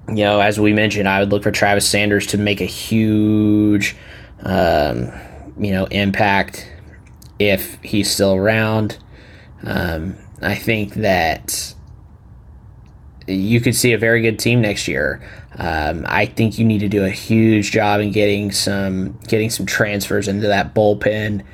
you 0.08 0.22
know, 0.22 0.40
as 0.40 0.60
we 0.60 0.72
mentioned, 0.72 1.08
I 1.08 1.20
would 1.20 1.30
look 1.30 1.42
for 1.42 1.50
Travis 1.50 1.88
Sanders 1.88 2.28
to 2.28 2.38
make 2.38 2.60
a 2.60 2.66
huge, 2.66 3.96
um, 4.40 5.10
you 5.58 5.72
know, 5.72 5.86
impact 5.86 6.70
if 7.38 7.82
he's 7.82 8.10
still 8.10 8.34
around. 8.34 8.98
Um, 9.64 10.16
I 10.40 10.54
think 10.54 10.94
that 10.94 11.74
you 13.26 13.60
could 13.60 13.74
see 13.74 13.92
a 13.92 13.98
very 13.98 14.22
good 14.22 14.38
team 14.38 14.60
next 14.60 14.88
year. 14.88 15.22
Um, 15.58 16.04
I 16.08 16.26
think 16.26 16.58
you 16.58 16.64
need 16.64 16.80
to 16.80 16.88
do 16.88 17.04
a 17.04 17.10
huge 17.10 17.72
job 17.72 18.00
in 18.00 18.12
getting 18.12 18.52
some 18.52 19.18
getting 19.28 19.50
some 19.50 19.66
transfers 19.66 20.28
into 20.28 20.46
that 20.48 20.74
bullpen 20.74 21.44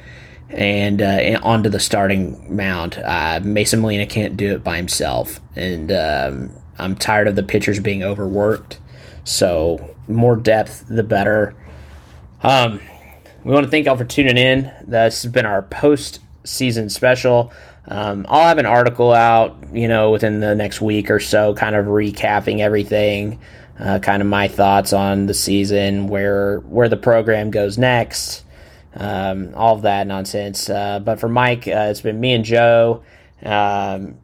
and, 0.51 1.01
uh, 1.01 1.05
and 1.05 1.37
onto 1.43 1.71
the 1.71 1.81
starting 1.81 2.55
mound. 2.55 2.99
Uh, 2.99 3.41
Mason 3.43 3.81
Molina 3.81 4.07
can't 4.07 4.37
do 4.37 4.53
it 4.53 4.63
by 4.63 4.77
himself, 4.77 5.41
and 5.57 5.91
um, 5.93 6.51
I'm 6.79 6.95
tired 6.95 7.29
of 7.29 7.37
the 7.37 7.43
pitchers 7.43 7.81
being 7.81 8.03
overworked. 8.03 8.79
So 9.25 9.95
more 10.09 10.37
depth, 10.37 10.85
the 10.89 11.03
better. 11.03 11.55
Um, 12.43 12.81
we 13.45 13.53
want 13.53 13.65
to 13.65 13.71
thank 13.71 13.87
y'all 13.87 13.97
for 13.97 14.05
tuning 14.05 14.37
in. 14.37 14.71
This 14.87 15.23
has 15.23 15.33
been 15.33 15.47
our 15.47 15.63
post 15.63 16.21
season 16.45 16.91
special. 16.91 17.53
Um, 17.87 18.27
I'll 18.29 18.47
have 18.47 18.59
an 18.59 18.67
article 18.67 19.13
out, 19.13 19.57
you 19.73 19.89
know, 19.89 20.11
within 20.11 20.41
the 20.41 20.55
next 20.55 20.81
week 20.81 21.11
or 21.11 21.19
so, 21.19 21.55
kind 21.55 21.75
of 21.75 21.87
recapping 21.87 22.61
everything, 22.61 23.41
uh, 23.79 23.99
kind 23.99 24.23
of 24.23 24.29
my 24.29 24.49
thoughts 24.49 24.93
on 24.93 25.27
the 25.27 25.35
season, 25.35 26.07
where 26.07 26.61
where 26.61 26.89
the 26.89 26.97
program 26.97 27.51
goes 27.51 27.79
next, 27.79 28.45
um, 28.95 29.53
all 29.55 29.75
of 29.75 29.83
that 29.83 30.07
nonsense. 30.07 30.71
Uh, 30.71 31.01
but 31.01 31.19
for 31.19 31.29
Mike, 31.29 31.67
uh, 31.67 31.89
it's 31.91 32.01
been 32.01 32.21
me 32.21 32.35
and 32.35 32.45
Joe. 32.45 33.03
Um, 33.43 34.19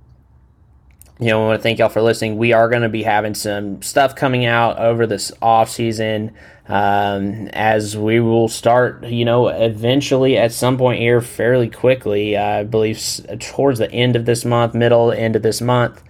you 1.20 1.26
know, 1.26 1.42
I 1.42 1.46
want 1.48 1.58
to 1.58 1.62
thank 1.62 1.80
y'all 1.80 1.88
for 1.88 2.02
listening. 2.02 2.38
We 2.38 2.52
are 2.52 2.68
going 2.68 2.82
to 2.82 2.88
be 2.88 3.02
having 3.02 3.34
some 3.34 3.82
stuff 3.82 4.14
coming 4.14 4.44
out 4.46 4.78
over 4.78 5.06
this 5.06 5.32
off 5.42 5.68
season 5.68 6.32
um, 6.68 7.48
as 7.54 7.96
we 7.96 8.20
will 8.20 8.48
start, 8.48 9.04
you 9.04 9.24
know, 9.24 9.48
eventually 9.48 10.36
at 10.36 10.52
some 10.52 10.78
point 10.78 11.00
here 11.00 11.20
fairly 11.20 11.68
quickly. 11.68 12.36
I 12.36 12.62
believe 12.62 13.00
towards 13.40 13.80
the 13.80 13.90
end 13.90 14.14
of 14.14 14.26
this 14.26 14.44
month, 14.44 14.74
middle 14.74 15.10
end 15.10 15.34
of 15.34 15.42
this 15.42 15.60
month. 15.60 16.02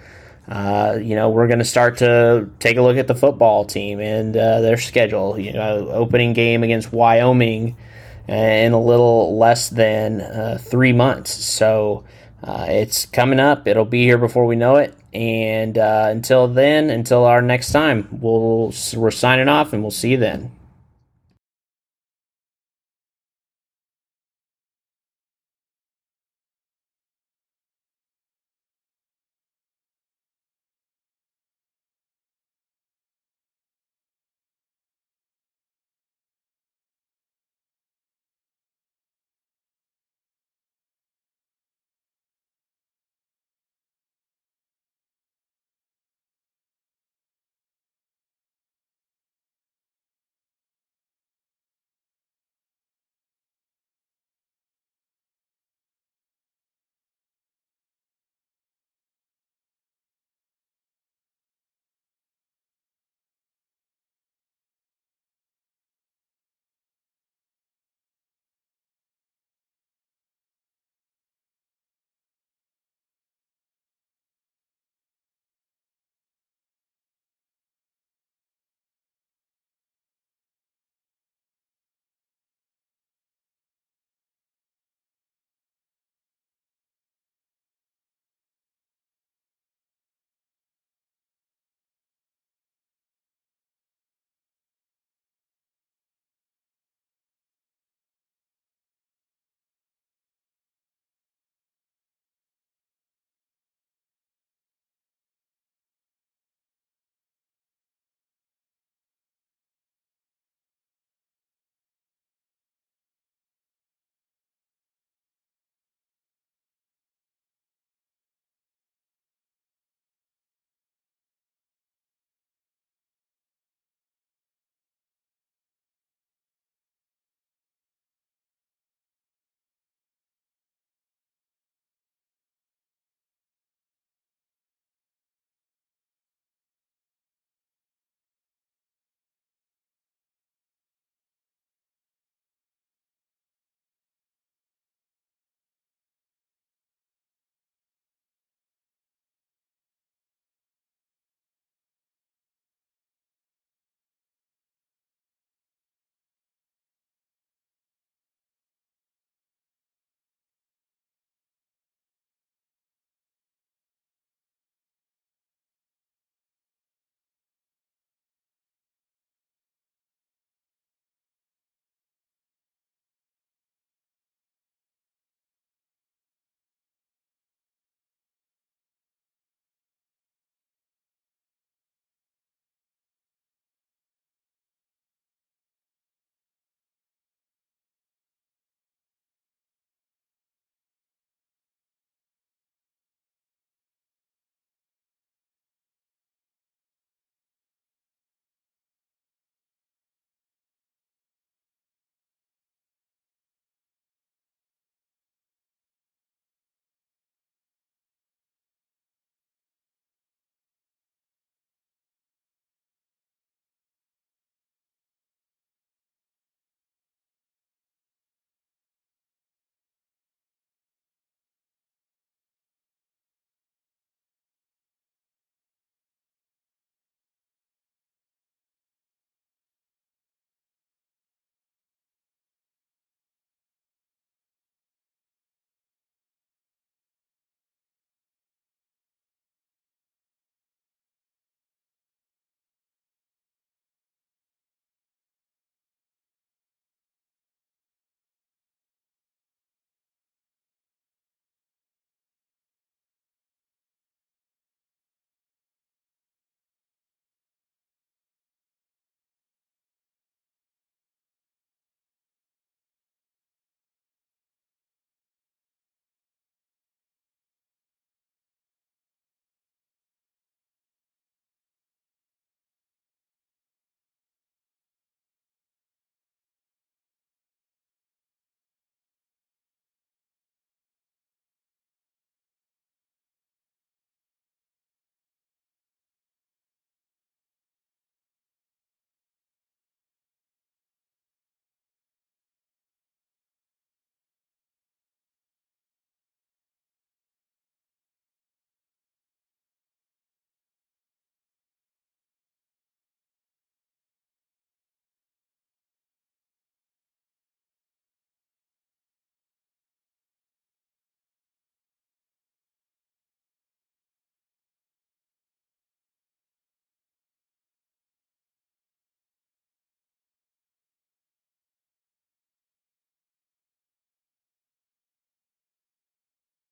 Uh, 0.46 0.98
you 1.00 1.14
know, 1.14 1.30
we're 1.30 1.46
going 1.46 1.58
to 1.58 1.64
start 1.64 1.98
to 1.98 2.50
take 2.58 2.76
a 2.76 2.82
look 2.82 2.96
at 2.96 3.06
the 3.06 3.14
football 3.14 3.64
team 3.64 4.00
and 4.00 4.36
uh, 4.36 4.60
their 4.60 4.78
schedule. 4.78 5.38
You 5.38 5.52
know, 5.54 5.88
opening 5.90 6.32
game 6.34 6.62
against 6.62 6.92
Wyoming 6.92 7.76
in 8.26 8.72
a 8.72 8.80
little 8.80 9.38
less 9.38 9.70
than 9.70 10.20
uh, 10.20 10.58
three 10.60 10.92
months. 10.92 11.32
So 11.32 12.04
uh, 12.42 12.66
it's 12.68 13.06
coming 13.06 13.40
up. 13.40 13.66
It'll 13.66 13.84
be 13.84 14.04
here 14.04 14.18
before 14.18 14.46
we 14.46 14.56
know 14.56 14.76
it. 14.76 14.94
And 15.12 15.76
uh, 15.76 16.06
until 16.10 16.46
then, 16.46 16.90
until 16.90 17.24
our 17.24 17.42
next 17.42 17.72
time, 17.72 18.08
we'll 18.12 18.72
we're 18.94 19.10
signing 19.10 19.48
off, 19.48 19.72
and 19.72 19.82
we'll 19.82 19.90
see 19.90 20.10
you 20.10 20.16
then. 20.18 20.52